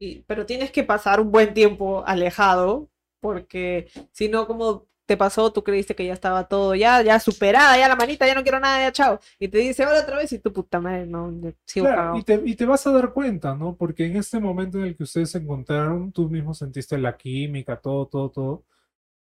Y, 0.00 0.22
pero 0.22 0.46
tienes 0.46 0.70
que 0.70 0.84
pasar 0.84 1.20
un 1.20 1.30
buen 1.32 1.52
tiempo 1.54 2.04
alejado, 2.06 2.88
porque 3.20 3.90
si 4.12 4.28
no, 4.28 4.46
como 4.46 4.86
te 5.08 5.16
pasó, 5.16 5.52
tú 5.52 5.64
creíste 5.64 5.94
que 5.96 6.04
ya 6.06 6.12
estaba 6.12 6.48
todo, 6.48 6.74
ya, 6.74 7.02
ya 7.02 7.18
superada, 7.18 7.78
ya 7.78 7.88
la 7.88 7.96
manita, 7.96 8.26
ya 8.26 8.34
no 8.34 8.42
quiero 8.42 8.60
nada, 8.60 8.78
ya 8.80 8.92
chao. 8.92 9.20
Y 9.38 9.48
te 9.48 9.58
dice, 9.58 9.82
ahora 9.84 10.02
otra 10.02 10.18
vez, 10.18 10.30
y 10.32 10.38
tu 10.38 10.52
puta 10.52 10.80
madre, 10.80 11.06
no, 11.06 11.32
sigo 11.64 11.86
Claro, 11.86 12.18
y 12.18 12.22
te, 12.24 12.42
y 12.44 12.54
te 12.56 12.66
vas 12.66 12.86
a 12.86 12.92
dar 12.92 13.12
cuenta, 13.14 13.54
¿no? 13.54 13.74
Porque 13.74 14.04
en 14.04 14.16
este 14.16 14.38
momento 14.38 14.78
en 14.78 14.84
el 14.84 14.96
que 14.96 15.04
ustedes 15.04 15.30
se 15.30 15.38
encontraron, 15.38 16.12
tú 16.12 16.28
mismo 16.28 16.52
sentiste 16.52 16.98
la 16.98 17.16
química, 17.16 17.80
todo, 17.80 18.06
todo, 18.06 18.30
todo. 18.30 18.64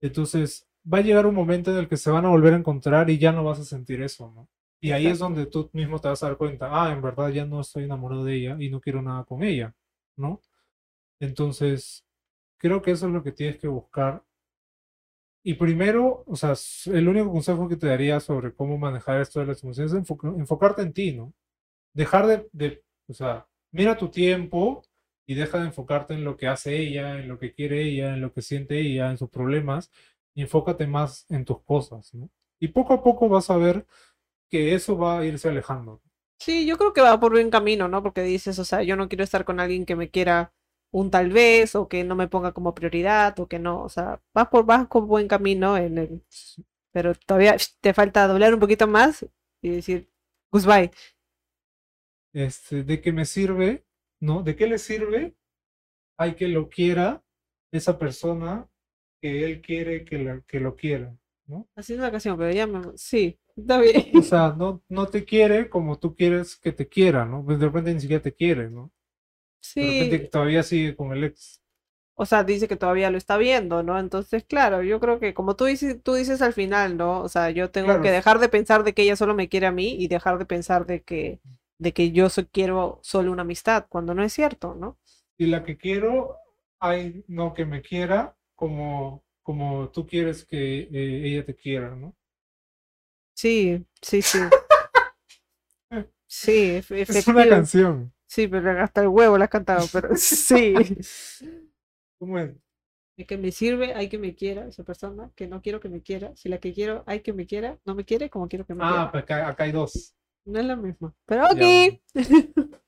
Entonces, 0.01 0.67
va 0.93 0.99
a 0.99 1.03
llegar 1.03 1.27
un 1.27 1.35
momento 1.35 1.71
en 1.73 1.79
el 1.79 1.89
que 1.89 1.97
se 1.97 2.11
van 2.11 2.27
a 2.27 2.31
volver 2.31 2.55
a 2.55 2.59
encontrar 2.59 3.11
y 3.11 3.19
ya 3.19 3.33
no 3.33 3.45
vas 3.45 3.61
a 3.61 3.65
sentir 3.65 4.03
eso, 4.03 4.33
¿no? 4.35 4.49
Y 4.81 4.93
ahí 4.93 5.09
es 5.09 5.15
Exacto. 5.15 5.35
donde 5.35 5.47
tú 5.51 5.71
mismo 5.73 6.01
te 6.01 6.09
vas 6.09 6.23
a 6.23 6.29
dar 6.29 6.37
cuenta, 6.39 6.69
ah, 6.73 6.93
en 6.93 7.03
verdad 7.03 7.29
ya 7.31 7.45
no 7.47 7.61
estoy 7.61 7.85
enamorado 7.85 8.25
de 8.25 8.35
ella 8.37 8.57
y 8.61 8.71
no 8.71 8.81
quiero 8.81 9.03
nada 9.03 9.25
con 9.25 9.43
ella, 9.45 9.75
¿no? 10.17 10.41
Entonces, 11.21 12.05
creo 12.59 12.83
que 12.83 12.93
eso 12.93 13.07
es 13.07 13.13
lo 13.13 13.23
que 13.23 13.33
tienes 13.33 13.59
que 13.59 13.69
buscar. 13.69 14.23
Y 15.49 15.55
primero, 15.55 16.25
o 16.27 16.35
sea, 16.35 16.55
el 16.93 17.07
único 17.09 17.31
consejo 17.31 17.69
que 17.69 17.77
te 17.77 17.87
daría 17.87 18.19
sobre 18.19 18.53
cómo 18.53 18.79
manejar 18.79 19.21
esto 19.21 19.39
de 19.39 19.47
las 19.47 19.63
emociones 19.63 19.93
es 19.93 19.99
enfo- 20.01 20.37
enfocarte 20.37 20.83
en 20.83 20.93
ti, 20.93 21.13
¿no? 21.13 21.33
Dejar 21.95 22.27
de, 22.27 22.49
de, 22.53 22.83
o 23.09 23.15
sea, 23.15 23.47
mira 23.73 23.97
tu 23.97 24.09
tiempo 24.11 24.83
y 25.27 25.35
deja 25.37 25.61
de 25.61 25.67
enfocarte 25.67 26.15
en 26.15 26.25
lo 26.25 26.37
que 26.37 26.49
hace 26.49 26.77
ella, 26.77 27.21
en 27.21 27.29
lo 27.29 27.39
que 27.39 27.53
quiere 27.55 27.83
ella, 27.85 28.15
en 28.15 28.23
lo 28.23 28.33
que 28.33 28.43
siente 28.43 28.81
ella, 28.81 29.11
en 29.11 29.19
sus 29.19 29.31
problemas, 29.31 29.93
y 30.35 30.43
enfócate 30.43 30.89
más 30.89 31.27
en 31.31 31.45
tus 31.45 31.63
cosas, 31.63 32.13
¿no? 32.15 32.29
Y 32.61 32.69
poco 32.69 32.95
a 32.95 33.03
poco 33.05 33.29
vas 33.29 33.49
a 33.51 33.57
ver 33.57 33.87
que 34.51 34.75
eso 34.75 34.99
va 34.99 35.21
a 35.21 35.27
irse 35.27 35.49
alejando. 35.49 36.03
Sí, 36.41 36.67
yo 36.67 36.77
creo 36.77 36.93
que 36.93 37.03
va 37.03 37.21
por 37.21 37.33
buen 37.33 37.51
camino, 37.51 37.89
¿no? 37.89 38.03
Porque 38.03 38.23
dices, 38.23 38.59
o 38.59 38.65
sea, 38.65 38.83
yo 38.83 38.97
no 38.97 39.09
quiero 39.09 39.25
estar 39.25 39.45
con 39.45 39.61
alguien 39.61 39.87
que 39.87 39.97
me 39.97 40.11
quiera 40.11 40.53
un 41.01 41.11
tal 41.11 41.31
vez, 41.31 41.75
o 41.75 41.89
que 41.89 42.05
no 42.05 42.15
me 42.17 42.29
ponga 42.29 42.53
como 42.53 42.75
prioridad, 42.75 43.39
o 43.41 43.47
que 43.49 43.59
no, 43.59 43.83
o 43.83 43.89
sea, 43.89 44.21
vas 44.35 44.49
por, 44.49 44.65
vas 44.67 44.89
con 44.89 45.07
buen 45.09 45.29
camino 45.29 45.77
en 45.79 45.99
el, 45.99 46.23
pero 46.93 47.15
todavía 47.15 47.57
te 47.81 47.95
falta 47.95 48.27
doblar 48.29 48.55
un 48.55 48.61
poquito 48.61 48.87
más 48.89 49.27
y 49.63 49.71
decir, 49.71 50.11
goodbye. 50.53 50.91
Este, 52.35 52.85
¿de 52.85 53.01
qué 53.01 53.13
me 53.13 53.25
sirve? 53.25 53.85
¿No? 54.21 54.43
¿De 54.45 54.55
qué 54.55 54.67
le 54.69 54.79
sirve? 54.79 55.35
Hay 56.19 56.35
que 56.37 56.49
lo 56.49 56.71
quiera 56.71 57.25
esa 57.73 57.99
persona 57.99 58.69
que 59.21 59.45
él 59.45 59.63
quiere 59.63 60.05
que, 60.05 60.19
la- 60.19 60.43
que 60.43 60.61
lo 60.61 60.77
quiera, 60.77 61.17
¿no? 61.47 61.69
Así 61.75 61.93
es 61.95 61.99
la 62.01 62.11
canción, 62.11 62.37
pero 62.39 62.51
ya 62.53 62.67
me, 62.67 62.97
sí, 62.97 63.39
está 63.57 63.79
bien. 63.79 64.07
O 64.11 64.21
sea, 64.23 64.53
no, 64.57 64.83
no 64.89 65.07
te 65.07 65.25
quiere 65.25 65.69
como 65.71 65.99
tú 65.99 66.15
quieres 66.17 66.57
que 66.57 66.73
te 66.73 66.89
quiera, 66.89 67.25
¿no? 67.25 67.45
Pues 67.45 67.59
de 67.61 67.67
repente 67.67 67.95
ni 67.95 68.01
siquiera 68.01 68.23
te 68.23 68.35
quiere, 68.35 68.69
¿no? 68.71 68.91
De 69.79 69.87
repente 69.87 70.19
Sí, 70.21 70.31
todavía 70.31 70.63
sigue 70.63 70.97
con 70.97 71.13
el 71.13 71.25
ex. 71.25 71.63
o 72.15 72.25
sea, 72.27 72.45
dice 72.45 72.67
que 72.69 72.77
todavía 72.77 73.11
lo 73.11 73.19
está 73.19 73.37
viendo, 73.37 73.83
¿no? 73.83 73.99
Entonces, 73.99 74.45
claro, 74.45 74.83
yo 74.83 75.01
creo 75.01 75.21
que 75.21 75.35
como 75.35 75.55
tú 75.57 75.67
dices, 75.67 76.03
tú 76.03 76.15
dices 76.15 76.41
al 76.43 76.53
final, 76.55 76.97
¿no? 76.97 77.21
O 77.23 77.29
sea, 77.29 77.51
yo 77.51 77.71
tengo 77.71 77.87
Claro. 77.89 78.01
que 78.01 78.11
dejar 78.11 78.39
de 78.39 78.49
pensar 78.49 78.85
de 78.85 78.95
que 78.95 79.03
ella 79.03 79.17
solo 79.17 79.35
me 79.35 79.49
quiere 79.49 79.67
a 79.67 79.73
mí 79.73 79.95
y 79.99 80.09
dejar 80.09 80.39
de 80.39 80.47
pensar 80.47 80.87
de 80.87 81.03
que, 81.03 81.41
de 81.79 81.93
que 81.93 82.13
yo 82.13 82.31
so- 82.31 82.47
quiero 82.51 83.01
solo 83.03 83.33
una 83.33 83.43
amistad, 83.43 83.87
cuando 83.89 84.15
no 84.15 84.23
es 84.23 84.33
cierto, 84.33 84.75
¿no? 84.75 84.99
Y 85.39 85.47
la 85.47 85.65
que 85.65 85.79
quiero, 85.79 86.37
hay 86.79 87.25
no 87.29 87.55
que 87.55 87.65
me 87.65 87.81
quiera 87.81 88.37
como, 88.55 89.25
como 89.43 89.89
tú 89.91 90.07
quieres 90.07 90.45
que 90.45 90.81
eh, 90.81 90.89
ella 91.25 91.45
te 91.47 91.55
quiera, 91.57 91.95
¿no? 91.97 92.15
Sí, 93.35 93.87
sí, 94.03 94.23
sí. 94.23 94.53
Sí, 96.29 96.77
ef- 96.77 96.93
Es 97.09 97.27
una 97.27 97.49
efectivo. 97.49 97.49
canción. 97.49 98.13
Sí, 98.27 98.49
pero 98.49 98.83
hasta 98.83 99.03
el 99.03 99.09
huevo 99.09 99.39
la 99.39 99.45
has 99.45 99.51
cantado, 99.51 99.87
pero 99.93 100.11
sí. 100.17 100.75
¿Cómo 102.19 102.39
es? 102.39 102.55
De 103.19 103.27
que 103.27 103.37
me 103.37 103.53
sirve, 103.53 103.93
hay 103.95 104.09
que 104.09 104.17
me 104.19 104.35
quiera 104.35 104.67
esa 104.69 104.83
persona, 104.83 105.31
que 105.37 105.47
no 105.47 105.61
quiero 105.61 105.81
que 105.81 105.91
me 105.91 106.03
quiera. 106.03 106.35
Si 106.37 106.49
la 106.49 106.59
que 106.61 106.73
quiero, 106.73 107.05
hay 107.07 107.21
que 107.21 107.35
me 107.35 107.47
quiera, 107.47 107.79
no 107.85 107.95
me 107.95 108.05
quiere 108.07 108.31
como 108.31 108.49
quiero 108.49 108.65
que 108.67 108.75
me 108.75 108.85
Ah, 108.85 108.87
quiera. 108.87 109.11
pues 109.13 109.23
acá, 109.25 109.49
acá 109.49 109.65
hay 109.65 109.73
dos. 109.73 110.15
No 110.47 110.59
es 110.61 110.65
la 110.65 110.77
misma. 110.77 111.15
Pero 111.27 111.45
ok. 111.47 111.61
Ya, 111.61 111.99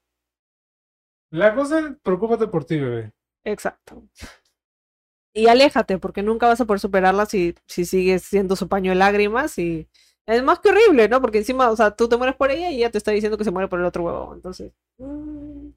La 1.30 1.54
cosa 1.54 1.78
es, 1.78 1.96
preocúpate 2.02 2.48
por 2.48 2.66
ti, 2.66 2.76
bebé. 2.78 3.14
Exacto. 3.44 4.08
Y 5.34 5.46
aléjate, 5.46 5.98
porque 5.98 6.22
nunca 6.22 6.48
vas 6.48 6.60
a 6.60 6.64
poder 6.66 6.80
superarla 6.80 7.26
si, 7.26 7.54
si 7.66 7.84
sigues 7.84 8.22
siendo 8.24 8.56
su 8.56 8.68
paño 8.68 8.90
de 8.90 8.96
lágrimas 8.96 9.58
y 9.58 9.88
es 10.28 10.42
más 10.42 10.60
que 10.60 10.68
horrible, 10.68 11.08
¿no? 11.08 11.20
Porque 11.22 11.38
encima, 11.38 11.70
o 11.70 11.76
sea, 11.76 11.90
tú 11.90 12.06
te 12.08 12.16
mueres 12.18 12.36
por 12.36 12.50
ella 12.50 12.70
y 12.70 12.76
ella 12.76 12.90
te 12.90 12.98
está 12.98 13.12
diciendo 13.12 13.38
que 13.38 13.44
se 13.44 13.50
muere 13.50 13.68
por 13.68 13.80
el 13.80 13.86
otro 13.86 14.04
huevo. 14.04 14.34
Entonces, 14.34 14.72
mm, 14.98 15.70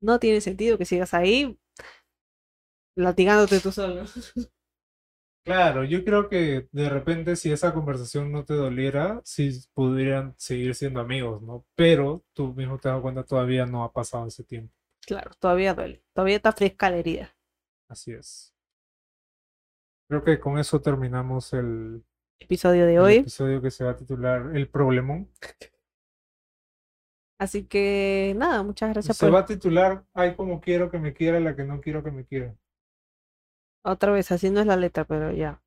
no 0.00 0.18
tiene 0.18 0.40
sentido 0.40 0.78
que 0.78 0.86
sigas 0.86 1.12
ahí 1.12 1.58
latigándote 2.96 3.60
tú 3.60 3.70
solo. 3.70 4.04
Claro, 5.44 5.84
yo 5.84 6.04
creo 6.04 6.28
que 6.28 6.68
de 6.72 6.88
repente 6.88 7.36
si 7.36 7.52
esa 7.52 7.72
conversación 7.72 8.32
no 8.32 8.44
te 8.44 8.54
doliera, 8.54 9.20
sí 9.24 9.52
podrían 9.74 10.34
seguir 10.36 10.74
siendo 10.74 10.98
amigos, 10.98 11.40
¿no? 11.40 11.64
Pero 11.76 12.24
tú 12.32 12.52
mismo 12.54 12.78
te 12.78 12.88
das 12.88 13.00
cuenta, 13.00 13.22
todavía 13.22 13.64
no 13.64 13.84
ha 13.84 13.92
pasado 13.92 14.26
ese 14.26 14.42
tiempo. 14.42 14.74
Claro, 15.06 15.30
todavía 15.38 15.72
duele. 15.72 16.02
Todavía 16.12 16.36
está 16.36 16.50
fresca 16.50 16.90
la 16.90 16.96
herida. 16.96 17.36
Así 17.88 18.10
es. 18.10 18.52
Creo 20.08 20.24
que 20.24 20.40
con 20.40 20.58
eso 20.58 20.80
terminamos 20.80 21.52
el, 21.52 22.02
Episodio 22.40 22.86
de 22.86 22.94
el 22.94 23.00
hoy. 23.00 23.14
episodio 23.16 23.60
que 23.62 23.70
se 23.70 23.84
va 23.84 23.92
a 23.92 23.96
titular 23.96 24.54
El 24.54 24.68
Problemón. 24.68 25.28
Así 27.38 27.64
que 27.64 28.34
nada, 28.36 28.62
muchas 28.62 28.90
gracias 28.92 29.16
Se 29.16 29.26
por 29.26 29.34
va 29.34 29.40
a 29.40 29.46
titular 29.46 30.04
Ay, 30.14 30.34
como 30.36 30.60
quiero 30.60 30.90
que 30.90 30.98
me 30.98 31.12
quiera 31.12 31.38
la 31.40 31.54
que 31.54 31.64
no 31.64 31.80
quiero 31.80 32.02
que 32.02 32.10
me 32.10 32.24
quiera. 32.24 32.54
otra 33.84 34.12
vez. 34.12 34.30
Así 34.32 34.50
no 34.50 34.60
es 34.60 34.66
la 34.66 34.76
letra, 34.76 35.04
pero 35.04 35.32
ya. 35.32 35.60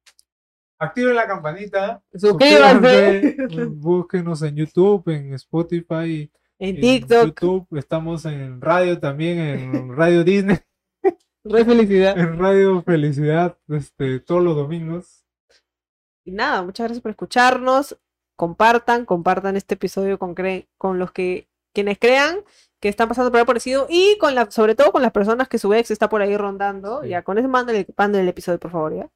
Activen 0.79 1.15
la 1.15 1.27
campanita. 1.27 2.01
Suscríbanse. 2.13 3.35
suscríbanse, 3.35 3.65
Búsquenos 3.75 4.41
en 4.43 4.55
YouTube, 4.55 5.09
en 5.09 5.33
Spotify, 5.33 6.31
En 6.57 6.75
en 6.75 6.81
TikTok. 6.81 7.25
YouTube. 7.41 7.77
Estamos 7.77 8.25
en 8.25 8.61
radio 8.61 8.97
también, 8.99 9.39
en 9.39 9.95
Radio 9.95 10.23
Disney. 10.23 10.57
Re 11.43 11.65
felicidad. 11.65 12.17
En 12.17 12.37
Radio 12.37 12.81
Felicidad, 12.83 13.57
este, 13.69 14.19
todos 14.19 14.43
los 14.43 14.55
domingos. 14.55 15.25
Y 16.29 16.31
nada, 16.31 16.61
muchas 16.61 16.83
gracias 16.85 17.01
por 17.01 17.09
escucharnos. 17.09 17.97
Compartan, 18.35 19.05
compartan 19.05 19.57
este 19.57 19.73
episodio 19.73 20.19
con, 20.19 20.35
cre- 20.35 20.67
con 20.77 20.99
los 20.99 21.11
que 21.11 21.47
quienes 21.73 21.97
crean 21.97 22.37
que 22.79 22.87
están 22.87 23.09
pasando 23.09 23.31
por 23.31 23.39
algo 23.39 23.47
parecido 23.47 23.87
y 23.89 24.15
con 24.19 24.35
la, 24.35 24.49
sobre 24.51 24.75
todo 24.75 24.91
con 24.91 25.01
las 25.01 25.11
personas 25.11 25.47
que 25.49 25.57
su 25.57 25.73
ex 25.73 25.89
está 25.89 26.07
por 26.07 26.21
ahí 26.21 26.37
rondando. 26.37 27.01
Sí. 27.01 27.09
Ya, 27.09 27.23
con 27.23 27.39
ese 27.39 27.47
manden 27.47 27.75
el, 27.77 28.15
el 28.15 28.27
episodio, 28.29 28.59
por 28.59 28.69
favor, 28.71 28.95
¿ya? 28.95 29.09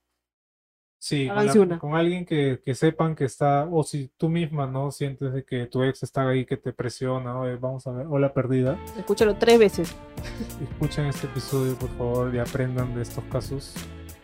Sí, 0.99 1.27
con, 1.27 1.37
Háganse 1.37 1.59
la- 1.59 1.63
una. 1.65 1.79
con 1.79 1.95
alguien 1.95 2.25
que, 2.25 2.61
que 2.65 2.73
sepan 2.73 3.15
que 3.15 3.25
está, 3.25 3.67
o 3.71 3.83
si 3.83 4.09
tú 4.17 4.27
misma 4.29 4.65
no 4.65 4.89
sientes 4.91 5.33
de 5.33 5.45
que 5.45 5.67
tu 5.67 5.83
ex 5.83 6.01
está 6.01 6.27
ahí, 6.27 6.45
que 6.45 6.57
te 6.57 6.73
presiona, 6.73 7.37
oye, 7.39 7.57
vamos 7.57 7.85
a 7.85 7.91
ver, 7.91 8.07
hola 8.09 8.33
perdida. 8.33 8.77
Escúchalo 8.97 9.35
tres 9.35 9.59
veces. 9.59 9.95
Escuchen 10.71 11.05
este 11.05 11.27
episodio, 11.27 11.75
por 11.77 11.89
favor, 11.97 12.33
y 12.33 12.39
aprendan 12.39 12.95
de 12.95 13.03
estos 13.03 13.23
casos 13.25 13.75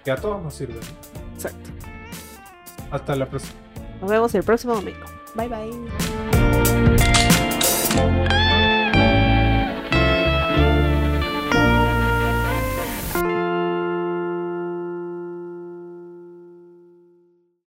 que 0.04 0.10
a 0.12 0.16
todos 0.16 0.42
nos 0.42 0.54
sirven. 0.56 0.80
Exacto. 1.36 1.70
Hasta 2.92 3.16
la 3.16 3.26
próxima. 3.28 3.54
Nos 4.02 4.10
vemos 4.10 4.34
el 4.36 4.44
próximo 4.44 4.76
domingo. 4.76 5.06
Bye 5.36 5.50
bye. 5.50 5.70